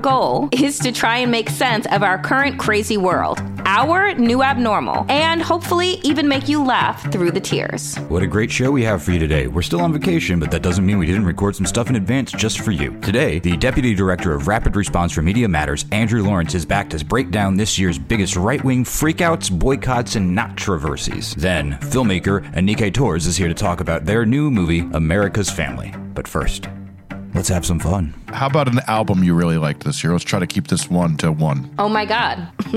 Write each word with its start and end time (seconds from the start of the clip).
goal 0.00 0.48
is 0.52 0.78
to 0.80 0.92
try 0.92 1.18
and 1.18 1.30
make 1.30 1.48
sense 1.48 1.86
of 1.92 2.02
our 2.02 2.18
current 2.18 2.58
crazy 2.58 2.96
world, 2.96 3.40
our 3.64 4.14
new 4.14 4.42
abnormal, 4.42 5.06
and 5.08 5.40
hopefully 5.42 6.00
even 6.02 6.28
make 6.28 6.48
you 6.48 6.64
laugh 6.64 7.10
through 7.10 7.30
the 7.30 7.40
tears. 7.40 7.96
What 8.08 8.22
a 8.22 8.26
great 8.26 8.50
show 8.50 8.70
we 8.70 8.82
have 8.84 9.02
for 9.02 9.12
you 9.12 9.18
today. 9.18 9.46
We're 9.46 9.62
still 9.62 9.80
on 9.80 9.92
vacation, 9.92 10.38
but 10.38 10.50
that 10.50 10.62
doesn't 10.62 10.84
mean 10.84 10.98
we 10.98 11.06
didn't 11.06 11.24
record 11.24 11.56
some 11.56 11.66
stuff 11.66 11.88
in 11.88 11.96
advance 11.96 12.32
just 12.32 12.60
for 12.60 12.70
you. 12.70 12.98
Today, 13.00 13.38
the 13.38 13.56
Deputy 13.56 13.94
Director 13.94 14.34
of 14.34 14.48
Rapid 14.48 14.76
Response 14.76 15.12
for 15.12 15.22
Media 15.22 15.48
Matters, 15.48 15.86
Andrew 15.92 16.22
Lawrence, 16.22 16.54
is 16.54 16.66
back 16.66 16.90
to 16.90 17.04
break 17.04 17.30
down 17.30 17.56
this 17.56 17.78
year's 17.78 17.98
biggest 17.98 18.36
right 18.36 18.62
wing 18.62 18.84
freakouts, 18.84 19.50
boycotts, 19.50 20.16
and 20.16 20.36
controversies. 20.60 21.34
Then, 21.36 21.72
filmmaker 21.80 22.44
Anike 22.54 22.92
Tourse 22.92 23.26
is 23.26 23.36
here 23.36 23.48
to 23.48 23.54
talk 23.54 23.80
about 23.80 24.04
their 24.04 24.26
new 24.26 24.50
movie, 24.50 24.80
America's 24.92 25.50
Family. 25.50 25.94
But 26.14 26.28
first, 26.28 26.68
let's 27.34 27.48
have 27.48 27.64
some 27.64 27.78
fun. 27.78 28.14
How 28.28 28.46
about 28.46 28.68
an 28.68 28.80
album 28.86 29.22
you 29.24 29.34
really 29.34 29.56
liked 29.56 29.84
this 29.84 30.02
year? 30.02 30.12
Let's 30.12 30.24
try 30.24 30.38
to 30.38 30.46
keep 30.46 30.68
this 30.68 30.90
one 30.90 31.16
to 31.18 31.32
one. 31.32 31.72
Oh 31.78 31.88
my 31.88 32.04
God. 32.04 32.48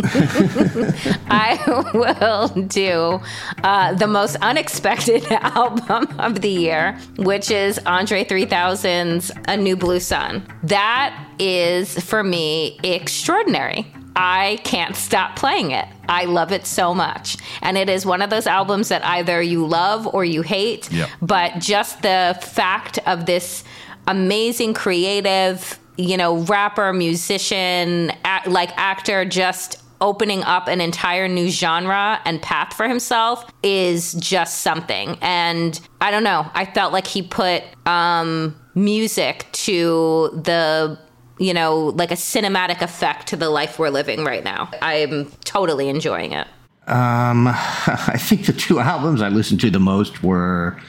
I 1.27 1.59
will 1.93 2.47
do 2.65 3.19
uh, 3.63 3.93
the 3.93 4.07
most 4.07 4.35
unexpected 4.41 5.25
album 5.31 6.07
of 6.19 6.41
the 6.41 6.49
year, 6.49 6.97
which 7.17 7.51
is 7.51 7.79
Andre 7.85 8.23
3000's 8.23 9.31
A 9.47 9.57
New 9.57 9.75
Blue 9.75 9.99
Sun. 9.99 10.45
That 10.63 11.27
is, 11.39 11.99
for 12.03 12.23
me, 12.23 12.79
extraordinary. 12.83 13.87
I 14.15 14.59
can't 14.63 14.95
stop 14.95 15.35
playing 15.35 15.71
it. 15.71 15.87
I 16.07 16.25
love 16.25 16.51
it 16.51 16.65
so 16.67 16.93
much. 16.93 17.37
And 17.61 17.77
it 17.77 17.89
is 17.89 18.05
one 18.05 18.21
of 18.21 18.29
those 18.29 18.45
albums 18.45 18.89
that 18.89 19.03
either 19.03 19.41
you 19.41 19.65
love 19.65 20.05
or 20.07 20.23
you 20.23 20.41
hate. 20.43 20.91
Yep. 20.91 21.09
But 21.21 21.59
just 21.59 22.01
the 22.01 22.37
fact 22.41 22.99
of 23.07 23.25
this 23.25 23.63
amazing, 24.07 24.73
creative, 24.73 25.79
you 25.97 26.17
know, 26.17 26.37
rapper, 26.43 26.93
musician, 26.93 28.11
act, 28.23 28.47
like 28.47 28.71
actor, 28.77 29.25
just 29.25 29.81
opening 30.01 30.43
up 30.43 30.67
an 30.67 30.81
entire 30.81 31.29
new 31.29 31.49
genre 31.49 32.19
and 32.25 32.41
path 32.41 32.73
for 32.73 32.87
himself 32.87 33.49
is 33.63 34.13
just 34.13 34.59
something. 34.59 35.17
And 35.21 35.79
I 36.01 36.11
don't 36.11 36.23
know, 36.23 36.49
I 36.53 36.65
felt 36.65 36.91
like 36.91 37.07
he 37.07 37.21
put 37.21 37.63
um, 37.85 38.59
music 38.75 39.47
to 39.53 40.29
the 40.43 40.99
you 41.39 41.53
know, 41.53 41.87
like 41.95 42.11
a 42.11 42.15
cinematic 42.15 42.81
effect 42.81 43.27
to 43.27 43.35
the 43.35 43.49
life 43.49 43.79
we're 43.79 43.89
living 43.89 44.23
right 44.23 44.43
now. 44.43 44.69
I'm 44.81 45.31
totally 45.43 45.89
enjoying 45.89 46.31
it. 46.31 46.47
Um, 46.87 47.47
I 47.47 48.17
think 48.17 48.45
the 48.45 48.53
two 48.53 48.79
albums 48.79 49.21
I 49.21 49.29
listened 49.29 49.59
to 49.61 49.71
the 49.71 49.79
most 49.79 50.23
were 50.23 50.79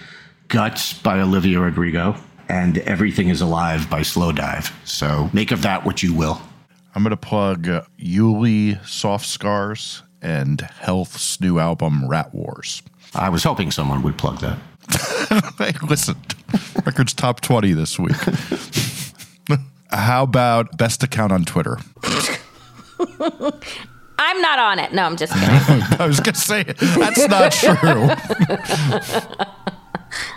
Guts 0.49 0.93
by 0.93 1.21
Olivia 1.21 1.61
Rodrigo 1.61 2.17
and 2.49 2.79
Everything 2.79 3.29
is 3.29 3.41
Alive 3.41 3.89
by 3.91 4.01
Slowdive. 4.01 4.73
So 4.87 5.31
make 5.33 5.51
of 5.51 5.63
that 5.63 5.85
what 5.85 6.03
you 6.03 6.15
will. 6.15 6.41
I'm 6.95 7.03
going 7.03 7.11
to 7.11 7.17
plug 7.17 7.69
uh, 7.69 7.83
yeule 7.99 8.85
Soft 8.87 9.27
Scars 9.27 10.03
and 10.23 10.61
Health's 10.61 11.41
new 11.41 11.59
album, 11.59 12.09
Rat 12.09 12.33
Wars. 12.35 12.83
I 13.15 13.29
was 13.29 13.45
hoping 13.45 13.71
someone 13.71 14.03
would 14.03 14.17
plug 14.17 14.41
that. 14.41 14.59
hey, 15.59 15.73
listen, 15.89 16.17
Records 16.85 17.15
Top 17.15 17.41
20 17.41 17.73
this 17.73 17.99
week. 17.99 18.17
How 19.91 20.25
about 20.25 20.77
best 20.77 21.03
account 21.03 21.33
on 21.33 21.45
Twitter? 21.45 21.79
I'm 24.19 24.41
not 24.41 24.59
on 24.59 24.79
it. 24.79 24.93
No, 24.93 25.05
I'm 25.05 25.17
just 25.17 25.33
kidding. 25.33 25.83
I 26.01 26.07
was 26.07 26.21
going 26.21 26.35
to 26.35 26.41
say, 26.41 26.63
that's 26.63 27.29
not 27.29 27.53
true. 27.53 28.09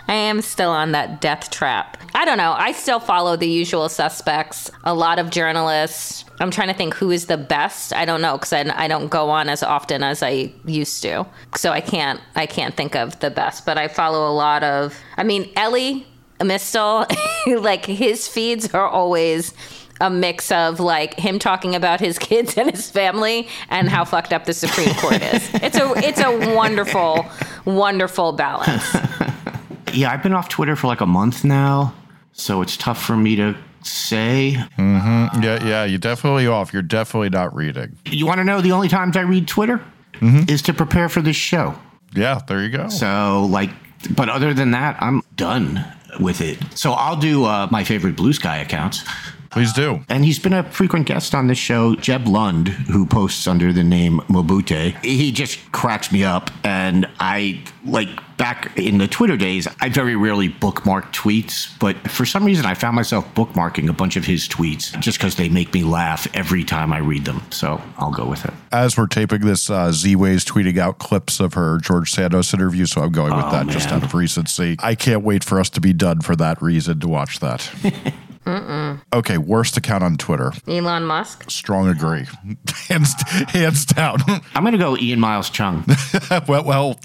I 0.08 0.14
am 0.14 0.40
still 0.40 0.70
on 0.70 0.92
that 0.92 1.20
death 1.20 1.50
trap. 1.50 1.98
I 2.14 2.24
don't 2.24 2.38
know. 2.38 2.52
I 2.52 2.72
still 2.72 2.98
follow 2.98 3.36
the 3.36 3.48
usual 3.48 3.90
suspects. 3.90 4.70
A 4.84 4.94
lot 4.94 5.18
of 5.18 5.30
journalists. 5.30 6.24
I'm 6.40 6.50
trying 6.50 6.68
to 6.68 6.74
think 6.74 6.94
who 6.94 7.10
is 7.10 7.26
the 7.26 7.36
best. 7.36 7.92
I 7.92 8.06
don't 8.06 8.22
know 8.22 8.38
because 8.38 8.52
I, 8.54 8.64
I 8.74 8.88
don't 8.88 9.08
go 9.08 9.28
on 9.28 9.50
as 9.50 9.62
often 9.62 10.02
as 10.02 10.22
I 10.22 10.50
used 10.64 11.02
to. 11.02 11.26
So 11.56 11.72
I 11.72 11.82
can't 11.82 12.20
I 12.34 12.46
can't 12.46 12.74
think 12.74 12.96
of 12.96 13.20
the 13.20 13.30
best. 13.30 13.66
But 13.66 13.76
I 13.76 13.88
follow 13.88 14.30
a 14.30 14.32
lot 14.32 14.64
of. 14.64 14.98
I 15.18 15.24
mean, 15.24 15.50
Elie 15.56 16.06
Mystal, 16.42 17.06
like 17.46 17.84
his 17.84 18.26
feeds 18.26 18.72
are 18.72 18.88
always 18.88 19.52
a 20.00 20.08
mix 20.08 20.52
of 20.52 20.80
like 20.80 21.18
him 21.18 21.38
talking 21.38 21.74
about 21.74 22.00
his 22.00 22.18
kids 22.28 22.56
and 22.56 22.70
his 22.70 22.90
family 22.90 23.48
and 23.68 23.88
how 23.88 24.04
fucked 24.04 24.32
up 24.32 24.46
the 24.46 24.54
Supreme 24.54 24.94
Court 24.94 25.22
is. 25.22 25.50
It's 25.54 25.76
a 25.76 25.92
it's 25.96 26.20
a 26.20 26.54
wonderful, 26.54 27.26
wonderful 27.66 28.32
balance. 28.32 28.96
Yeah, 29.94 30.10
I've 30.12 30.22
been 30.22 30.32
off 30.32 30.48
Twitter 30.48 30.76
for 30.76 30.86
like 30.86 31.00
a 31.00 31.06
month 31.06 31.44
now, 31.44 31.94
so 32.32 32.62
it's 32.62 32.76
tough 32.76 33.02
for 33.02 33.16
me 33.16 33.36
to 33.36 33.56
say. 33.82 34.56
Mm-hmm. 34.76 35.42
Yeah, 35.42 35.64
yeah, 35.64 35.84
you're 35.84 35.98
definitely 35.98 36.46
off. 36.46 36.72
You're 36.72 36.82
definitely 36.82 37.30
not 37.30 37.54
reading. 37.54 37.96
You 38.06 38.26
want 38.26 38.38
to 38.38 38.44
know 38.44 38.60
the 38.60 38.72
only 38.72 38.88
times 38.88 39.16
I 39.16 39.20
read 39.22 39.48
Twitter 39.48 39.80
is 40.20 40.62
to 40.62 40.74
prepare 40.74 41.08
for 41.08 41.22
this 41.22 41.36
show. 41.36 41.78
Yeah, 42.12 42.40
there 42.48 42.62
you 42.62 42.70
go. 42.70 42.88
So, 42.88 43.46
like, 43.50 43.70
but 44.10 44.28
other 44.28 44.52
than 44.52 44.72
that, 44.72 44.96
I'm 45.00 45.22
done 45.36 45.84
with 46.18 46.40
it. 46.40 46.58
So 46.74 46.92
I'll 46.92 47.16
do 47.16 47.44
uh, 47.44 47.68
my 47.70 47.84
favorite 47.84 48.16
Blue 48.16 48.32
Sky 48.32 48.56
accounts. 48.58 49.04
Please 49.58 49.72
do. 49.72 50.04
And 50.08 50.24
he's 50.24 50.38
been 50.38 50.52
a 50.52 50.62
frequent 50.62 51.08
guest 51.08 51.34
on 51.34 51.48
this 51.48 51.58
show, 51.58 51.96
Jeb 51.96 52.28
Lund, 52.28 52.68
who 52.68 53.04
posts 53.04 53.48
under 53.48 53.72
the 53.72 53.82
name 53.82 54.20
Mobute. 54.28 55.04
He 55.04 55.32
just 55.32 55.72
cracks 55.72 56.12
me 56.12 56.22
up. 56.22 56.52
And 56.62 57.08
I, 57.18 57.64
like, 57.84 58.08
back 58.36 58.78
in 58.78 58.98
the 58.98 59.08
Twitter 59.08 59.36
days, 59.36 59.66
I 59.80 59.88
very 59.88 60.14
rarely 60.14 60.46
bookmark 60.46 61.12
tweets. 61.12 61.76
But 61.80 61.96
for 62.08 62.24
some 62.24 62.44
reason, 62.44 62.66
I 62.66 62.74
found 62.74 62.94
myself 62.94 63.34
bookmarking 63.34 63.88
a 63.88 63.92
bunch 63.92 64.14
of 64.14 64.24
his 64.24 64.46
tweets 64.46 64.96
just 65.00 65.18
because 65.18 65.34
they 65.34 65.48
make 65.48 65.74
me 65.74 65.82
laugh 65.82 66.28
every 66.34 66.62
time 66.62 66.92
I 66.92 66.98
read 66.98 67.24
them. 67.24 67.42
So 67.50 67.82
I'll 67.96 68.12
go 68.12 68.26
with 68.26 68.44
it. 68.44 68.54
As 68.70 68.96
we're 68.96 69.08
taping 69.08 69.40
this, 69.40 69.68
uh, 69.68 69.88
Ziwe's 69.88 70.44
tweeting 70.44 70.78
out 70.78 70.98
clips 70.98 71.40
of 71.40 71.54
her 71.54 71.78
George 71.78 72.12
Santos 72.12 72.54
interview, 72.54 72.86
so 72.86 73.02
I'm 73.02 73.10
going 73.10 73.34
with 73.34 73.46
Oh, 73.46 73.50
that 73.50 73.66
just 73.66 73.88
out 73.90 74.04
of 74.04 74.14
recency. 74.14 74.76
I 74.78 74.94
can't 74.94 75.24
wait 75.24 75.42
for 75.42 75.58
us 75.58 75.68
to 75.70 75.80
be 75.80 75.92
done 75.92 76.20
for 76.20 76.36
that 76.36 76.62
reason 76.62 77.00
to 77.00 77.08
watch 77.08 77.40
that. 77.40 77.68
Okay, 79.12 79.38
worst 79.38 79.76
account 79.76 80.04
on 80.04 80.16
Twitter. 80.16 80.52
Elon 80.66 81.04
Musk. 81.04 81.50
Strong 81.50 81.88
agree. 81.88 82.26
hands, 82.88 83.14
hands 83.50 83.84
down. 83.86 84.18
I'm 84.54 84.62
going 84.62 84.72
to 84.72 84.78
go 84.78 84.96
Ian 84.96 85.20
Miles 85.20 85.50
Cheong, 85.50 85.84
well, 86.48 86.64
well, 86.64 87.00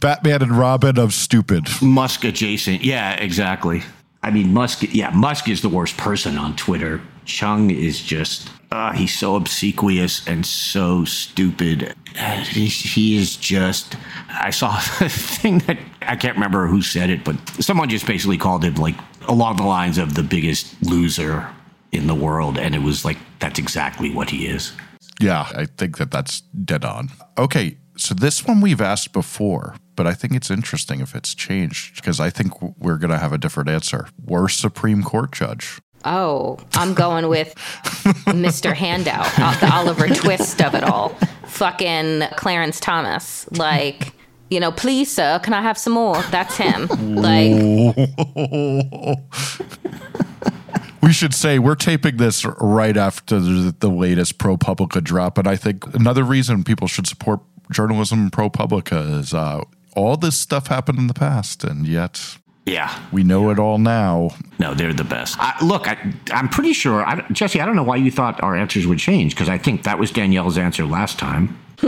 Batman 0.00 0.42
and 0.42 0.52
Robin 0.52 0.98
of 0.98 1.14
stupid. 1.14 1.68
Musk 1.80 2.24
adjacent. 2.24 2.84
Yeah, 2.84 3.12
exactly. 3.14 3.82
I 4.22 4.30
mean, 4.30 4.52
Musk, 4.52 4.82
yeah, 4.94 5.10
Musk 5.10 5.48
is 5.48 5.62
the 5.62 5.68
worst 5.68 5.96
person 5.96 6.38
on 6.38 6.54
Twitter. 6.56 7.00
Cheong 7.24 7.70
is 7.70 8.00
just, 8.00 8.48
uh, 8.70 8.92
he's 8.92 9.16
so 9.16 9.36
obsequious 9.36 10.26
and 10.26 10.44
so 10.44 11.04
stupid. 11.04 11.94
Uh, 12.18 12.36
he, 12.44 12.66
he 12.66 13.16
is 13.16 13.36
just, 13.36 13.96
I 14.28 14.50
saw 14.50 14.76
a 15.00 15.08
thing 15.08 15.58
that 15.60 15.78
I 16.02 16.16
can't 16.16 16.34
remember 16.34 16.66
who 16.66 16.82
said 16.82 17.10
it, 17.10 17.24
but 17.24 17.36
someone 17.60 17.88
just 17.88 18.06
basically 18.06 18.38
called 18.38 18.64
him 18.64 18.74
like 18.74 18.96
along 19.28 19.56
the 19.56 19.64
lines 19.64 19.98
of 19.98 20.14
the 20.14 20.22
biggest 20.22 20.74
loser 20.82 21.48
in 21.92 22.06
the 22.06 22.14
world. 22.14 22.58
And 22.58 22.74
it 22.74 22.82
was 22.82 23.04
like, 23.04 23.18
that's 23.38 23.58
exactly 23.58 24.10
what 24.10 24.30
he 24.30 24.46
is. 24.46 24.72
Yeah, 25.20 25.46
I 25.54 25.66
think 25.66 25.98
that 25.98 26.10
that's 26.10 26.40
dead 26.40 26.84
on. 26.84 27.10
Okay, 27.38 27.76
so 27.96 28.14
this 28.14 28.46
one 28.46 28.60
we've 28.60 28.80
asked 28.80 29.12
before, 29.12 29.76
but 29.94 30.06
I 30.06 30.14
think 30.14 30.34
it's 30.34 30.50
interesting 30.50 31.00
if 31.00 31.14
it's 31.14 31.34
changed 31.34 31.96
because 31.96 32.18
I 32.18 32.30
think 32.30 32.60
we're 32.78 32.96
going 32.96 33.10
to 33.10 33.18
have 33.18 33.32
a 33.32 33.38
different 33.38 33.68
answer. 33.68 34.08
Worst 34.24 34.60
Supreme 34.60 35.02
Court 35.02 35.32
judge. 35.32 35.80
Oh, 36.04 36.58
I'm 36.74 36.94
going 36.94 37.28
with 37.28 37.54
Mr. 38.26 38.74
Handout, 38.74 39.30
uh, 39.38 39.56
the 39.60 39.72
Oliver 39.72 40.08
Twist 40.08 40.60
of 40.60 40.74
it 40.74 40.82
all. 40.82 41.10
Fucking 41.46 42.22
Clarence 42.36 42.80
Thomas. 42.80 43.46
Like, 43.52 44.12
you 44.52 44.60
know, 44.60 44.70
please, 44.70 45.10
sir, 45.10 45.38
can 45.42 45.54
I 45.54 45.62
have 45.62 45.78
some 45.78 45.94
more? 45.94 46.20
That's 46.30 46.56
him. 46.56 46.86
Like, 47.16 47.96
We 51.02 51.12
should 51.12 51.34
say 51.34 51.58
we're 51.58 51.74
taping 51.74 52.16
this 52.18 52.44
right 52.60 52.96
after 52.96 53.40
the, 53.40 53.74
the 53.76 53.88
latest 53.90 54.38
ProPublica 54.38 55.02
drop, 55.02 55.36
and 55.36 55.48
I 55.48 55.56
think 55.56 55.92
another 55.94 56.22
reason 56.22 56.62
people 56.62 56.86
should 56.86 57.08
support 57.08 57.40
journalism 57.72 58.30
ProPublica 58.30 59.18
is 59.18 59.34
uh, 59.34 59.62
all 59.96 60.16
this 60.16 60.38
stuff 60.38 60.68
happened 60.68 60.98
in 61.00 61.08
the 61.08 61.14
past, 61.14 61.64
and 61.64 61.88
yet 61.88 62.38
Yeah. 62.66 62.96
we 63.10 63.24
know 63.24 63.50
it 63.50 63.58
all 63.58 63.78
now. 63.78 64.30
No, 64.60 64.74
they're 64.74 64.92
the 64.92 65.02
best. 65.02 65.36
I, 65.40 65.54
look, 65.64 65.88
I, 65.88 65.98
I'm 66.30 66.48
pretty 66.48 66.72
sure, 66.72 67.04
I, 67.04 67.20
Jesse. 67.32 67.60
I 67.60 67.66
don't 67.66 67.74
know 67.74 67.82
why 67.82 67.96
you 67.96 68.12
thought 68.12 68.40
our 68.40 68.54
answers 68.56 68.86
would 68.86 69.00
change 69.00 69.34
because 69.34 69.48
I 69.48 69.58
think 69.58 69.82
that 69.82 69.98
was 69.98 70.12
Danielle's 70.12 70.56
answer 70.56 70.86
last 70.86 71.18
time. 71.18 71.58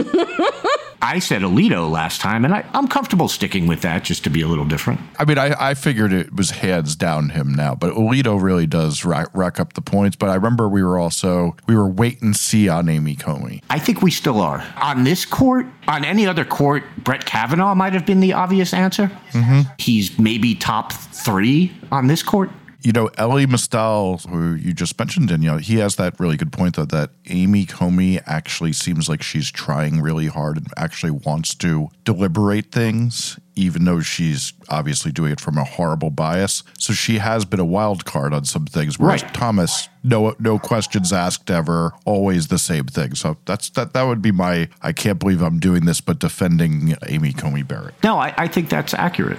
I 1.05 1.19
said 1.19 1.43
Alito 1.43 1.91
last 1.91 2.23
time, 2.23 2.47
and 2.47 2.55
I, 2.55 2.65
I'm 2.73 2.89
comfortable 2.89 3.29
sticking 3.29 3.67
with 3.67 3.83
that 3.83 4.05
just 4.05 4.25
to 4.25 4.31
be 4.31 4.41
a 4.41 4.49
little 4.49 4.65
different. 4.65 5.01
I 5.19 5.27
mean, 5.27 5.37
I, 5.37 5.55
I 5.61 5.75
figured 5.75 6.15
it 6.15 6.35
was 6.35 6.51
hands 6.51 6.97
down 6.97 7.29
him 7.29 7.53
now, 7.53 7.75
but 7.75 7.93
Alito 7.93 8.41
really 8.41 8.67
does 8.67 9.05
rack, 9.05 9.29
rack 9.35 9.61
up 9.61 9.75
the 9.75 9.83
points. 9.83 10.17
But 10.17 10.31
I 10.31 10.35
remember 10.35 10.67
we 10.67 10.83
were 10.83 10.99
also 10.99 11.57
we 11.67 11.77
were 11.77 11.87
wait 11.87 12.23
and 12.23 12.35
see 12.35 12.71
on 12.71 12.89
Amy 12.89 13.17
Coney. 13.17 13.63
I 13.69 13.79
think 13.79 14.01
we 14.01 14.11
still 14.11 14.41
are 14.41 14.65
on 14.81 15.05
this 15.05 15.27
court. 15.27 15.67
On 15.89 16.07
any 16.07 16.27
other 16.27 16.47
court, 16.47 16.85
Brett 16.97 17.27
Kavanaugh 17.27 17.75
might 17.75 17.93
have 17.93 18.07
been 18.07 18.21
the 18.21 18.33
obvious 18.33 18.73
answer. 18.73 19.11
Mm-hmm. 19.33 19.61
He's 19.79 20.19
maybe 20.19 20.55
top 20.55 20.95
three 20.95 21.71
on 21.93 22.07
this 22.07 22.23
court. 22.23 22.49
You 22.85 22.93
know, 22.93 23.09
Elie 23.17 23.47
Mystal, 23.47 24.19
who 24.29 24.55
you 24.55 24.75
just 24.75 24.99
mentioned, 24.99 25.29
Danielle, 25.29 25.57
he 25.57 25.77
has 25.77 25.97
that 25.97 26.21
really 26.21 26.37
good 26.37 26.53
point 26.53 26.77
though 26.77 26.85
that 26.85 27.13
Amy 27.31 27.65
Coney 27.65 28.21
actually 28.27 28.75
seems 28.75 29.09
like 29.09 29.23
she's 29.23 29.51
trying 29.51 30.03
really 30.03 30.27
hard 30.27 30.59
and 30.59 30.67
actually 30.77 31.13
wants 31.13 31.55
to 31.57 31.89
deliberate 32.05 32.71
things, 32.71 33.39
even 33.55 33.87
though 33.87 34.01
she's 34.01 34.53
obviously 34.69 35.11
doing 35.13 35.33
it 35.33 35.41
from 35.41 35.57
a 35.57 35.65
horrible 35.65 36.11
bias. 36.11 36.63
So 36.79 36.93
she 36.93 37.17
has 37.19 37.47
been 37.47 37.59
a 37.59 37.65
wild 37.65 38.05
card 38.05 38.35
on 38.35 38.45
some 38.45 38.67
things. 38.67 38.99
Whereas 38.99 39.23
Right. 39.23 39.33
Thomas, 39.33 39.89
no 40.03 40.35
no 40.39 40.59
questions 40.59 41.11
asked 41.11 41.51
ever, 41.51 41.95
always 42.05 42.49
the 42.49 42.59
same 42.59 42.85
thing. 42.85 43.15
So 43.15 43.39
that's 43.47 43.71
that 43.71 43.95
that 43.95 44.03
would 44.03 44.21
be 44.21 44.31
my 44.31 44.69
I 44.83 44.93
can't 44.93 45.19
believe 45.19 45.41
I'm 45.41 45.59
doing 45.59 45.87
this, 45.87 46.03
but 46.03 46.19
defending 46.19 46.95
Amy 47.09 47.33
Coney 47.33 47.63
Barrett. 47.63 47.95
No, 48.05 48.19
I, 48.19 48.35
I 48.37 48.47
think 48.47 48.69
that's 48.69 48.93
accurate. 48.93 49.39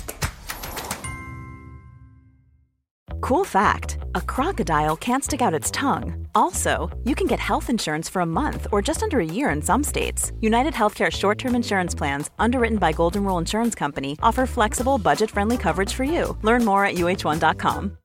Cool 3.21 3.45
fact 3.45 3.99
a 4.15 4.21
crocodile 4.21 4.97
can't 4.97 5.23
stick 5.23 5.43
out 5.43 5.53
its 5.53 5.69
tongue. 5.69 6.27
Also, 6.33 6.89
you 7.03 7.13
can 7.13 7.27
get 7.27 7.39
health 7.39 7.69
insurance 7.69 8.09
for 8.09 8.23
a 8.23 8.25
month 8.25 8.65
or 8.71 8.81
just 8.81 9.03
under 9.03 9.19
a 9.19 9.25
year 9.25 9.51
in 9.51 9.61
some 9.61 9.83
states. 9.83 10.31
United 10.41 10.73
Healthcare 10.73 11.11
short 11.11 11.37
term 11.37 11.53
insurance 11.53 11.93
plans, 11.93 12.31
underwritten 12.39 12.79
by 12.79 12.91
Golden 12.91 13.23
Rule 13.23 13.37
Insurance 13.37 13.75
Company, 13.75 14.17
offer 14.23 14.47
flexible, 14.47 14.97
budget 14.97 15.29
friendly 15.29 15.55
coverage 15.55 15.93
for 15.93 16.03
you. 16.03 16.35
Learn 16.41 16.65
more 16.65 16.83
at 16.83 16.95
uh1.com. 16.95 17.97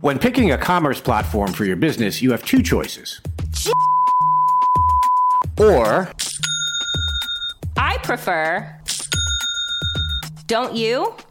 When 0.00 0.18
picking 0.18 0.50
a 0.52 0.58
commerce 0.58 1.00
platform 1.00 1.52
for 1.52 1.64
your 1.64 1.76
business, 1.76 2.20
you 2.20 2.32
have 2.32 2.44
two 2.44 2.60
choices. 2.60 3.20
Or 5.56 6.10
I 7.76 7.98
prefer. 7.98 8.74
Don't 10.48 10.74
you? 10.74 11.14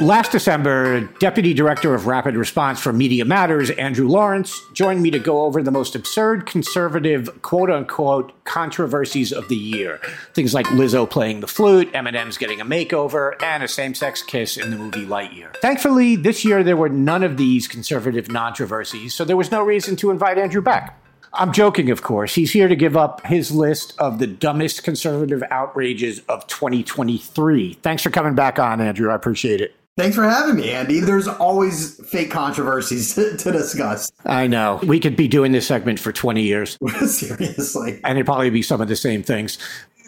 Last 0.00 0.30
December, 0.30 1.00
Deputy 1.20 1.54
Director 1.54 1.94
of 1.94 2.06
Rapid 2.06 2.36
Response 2.36 2.78
for 2.80 2.92
Media 2.92 3.24
Matters, 3.24 3.70
Andrew 3.70 4.06
Lawrence, 4.06 4.60
joined 4.74 5.02
me 5.02 5.10
to 5.10 5.18
go 5.18 5.44
over 5.44 5.62
the 5.62 5.70
most 5.70 5.96
absurd 5.96 6.44
conservative 6.44 7.40
quote 7.40 7.70
unquote 7.70 8.32
controversies 8.44 9.32
of 9.32 9.48
the 9.48 9.56
year. 9.56 9.98
Things 10.34 10.52
like 10.52 10.66
Lizzo 10.66 11.08
playing 11.08 11.40
the 11.40 11.46
flute, 11.46 11.90
Eminem's 11.94 12.36
getting 12.36 12.60
a 12.60 12.64
makeover, 12.64 13.42
and 13.42 13.62
a 13.62 13.68
same 13.68 13.94
sex 13.94 14.22
kiss 14.22 14.58
in 14.58 14.70
the 14.70 14.76
movie 14.76 15.06
Lightyear. 15.06 15.56
Thankfully, 15.56 16.14
this 16.14 16.44
year 16.44 16.62
there 16.62 16.76
were 16.76 16.90
none 16.90 17.22
of 17.22 17.38
these 17.38 17.66
conservative 17.66 18.28
controversies, 18.28 19.14
so 19.14 19.24
there 19.24 19.36
was 19.36 19.50
no 19.50 19.62
reason 19.62 19.96
to 19.96 20.10
invite 20.10 20.36
Andrew 20.36 20.60
back. 20.60 21.00
I'm 21.32 21.52
joking, 21.52 21.90
of 21.90 22.02
course. 22.02 22.34
He's 22.34 22.52
here 22.52 22.68
to 22.68 22.76
give 22.76 22.98
up 22.98 23.26
his 23.26 23.50
list 23.50 23.94
of 23.98 24.18
the 24.18 24.26
dumbest 24.26 24.84
conservative 24.84 25.42
outrages 25.50 26.20
of 26.28 26.46
2023. 26.48 27.78
Thanks 27.82 28.02
for 28.02 28.10
coming 28.10 28.34
back 28.34 28.58
on, 28.58 28.82
Andrew. 28.82 29.10
I 29.10 29.14
appreciate 29.14 29.62
it. 29.62 29.74
Thanks 29.96 30.14
for 30.14 30.24
having 30.28 30.56
me, 30.56 30.70
Andy. 30.72 31.00
There's 31.00 31.26
always 31.26 31.98
fake 32.06 32.30
controversies 32.30 33.14
to, 33.16 33.36
to 33.38 33.52
discuss. 33.52 34.10
I 34.26 34.46
know. 34.46 34.78
We 34.86 35.00
could 35.00 35.16
be 35.16 35.26
doing 35.26 35.52
this 35.52 35.66
segment 35.66 35.98
for 35.98 36.12
20 36.12 36.42
years, 36.42 36.76
Seriously. 37.06 38.00
and 38.04 38.18
it'd 38.18 38.26
probably 38.26 38.50
be 38.50 38.60
some 38.62 38.80
of 38.82 38.88
the 38.88 38.96
same 38.96 39.22
things. 39.22 39.58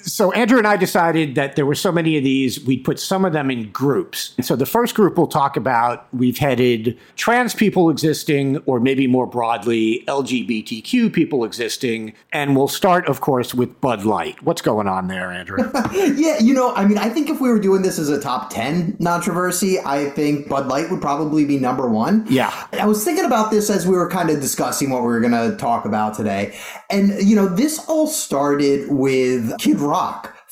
So 0.03 0.33
Andrew 0.33 0.59
and 0.59 0.67
I 0.67 0.77
decided 0.77 1.35
that 1.35 1.57
there 1.57 1.67
were 1.67 1.75
so 1.75 1.93
many 1.93 2.17
of 2.17 2.25
these, 2.25 2.65
we'd 2.65 2.85
put 2.85 2.99
some 2.99 3.25
of 3.25 3.33
them 3.33 3.51
in 3.51 3.71
groups. 3.71 4.35
And 4.37 4.47
so 4.47 4.57
the 4.57 4.67
first 4.67 4.95
group 4.95 5.17
we'll 5.17 5.27
talk 5.27 5.57
about, 5.57 6.07
we've 6.15 6.39
headed 6.39 6.99
trans 7.17 7.55
people 7.55 7.91
existing, 7.91 8.59
or 8.67 8.81
maybe 8.81 9.07
more 9.07 9.27
broadly, 9.27 10.05
LGBTQ 10.09 11.13
people 11.13 11.45
existing. 11.45 12.15
And 12.33 12.57
we'll 12.57 12.69
start, 12.69 13.07
of 13.07 13.21
course, 13.21 13.55
with 13.55 13.81
Bud 13.81 14.05
Light. 14.05 14.43
What's 14.43 14.63
going 14.63 14.87
on 14.89 15.09
there, 15.09 15.31
Andrew? 15.31 15.59
yeah, 15.93 16.39
you 16.39 16.55
know, 16.55 16.75
I 16.75 16.87
mean, 16.87 16.99
I 16.99 17.09
think 17.09 17.29
if 17.29 17.41
we 17.41 17.49
were 17.49 17.61
doing 17.61 17.83
this 17.83 17.99
as 17.99 18.09
a 18.09 18.21
top 18.21 18.51
10 18.51 18.97
controversy, 19.03 19.79
I 19.81 20.11
think 20.11 20.49
Bud 20.49 20.67
Light 20.69 20.91
would 20.91 21.01
probably 21.01 21.45
be 21.45 21.59
number 21.59 21.89
one. 21.89 22.27
Yeah. 22.29 22.67
I 22.73 22.87
was 22.87 23.05
thinking 23.05 23.25
about 23.25 23.51
this 23.51 23.71
as 23.71 23.87
we 23.87 23.95
were 23.95 24.09
kind 24.09 24.31
of 24.31 24.41
discussing 24.41 24.91
what 24.91 25.03
we 25.03 25.09
were 25.09 25.21
going 25.21 25.33
to 25.33 25.57
talk 25.57 25.85
about 25.85 26.15
today. 26.15 26.57
And, 26.91 27.21
you 27.23 27.37
know, 27.37 27.49
this 27.49 27.79
all 27.89 28.07
started 28.07 28.89
with 28.91 29.59
Kid 29.59 29.79
Rock 29.79 29.98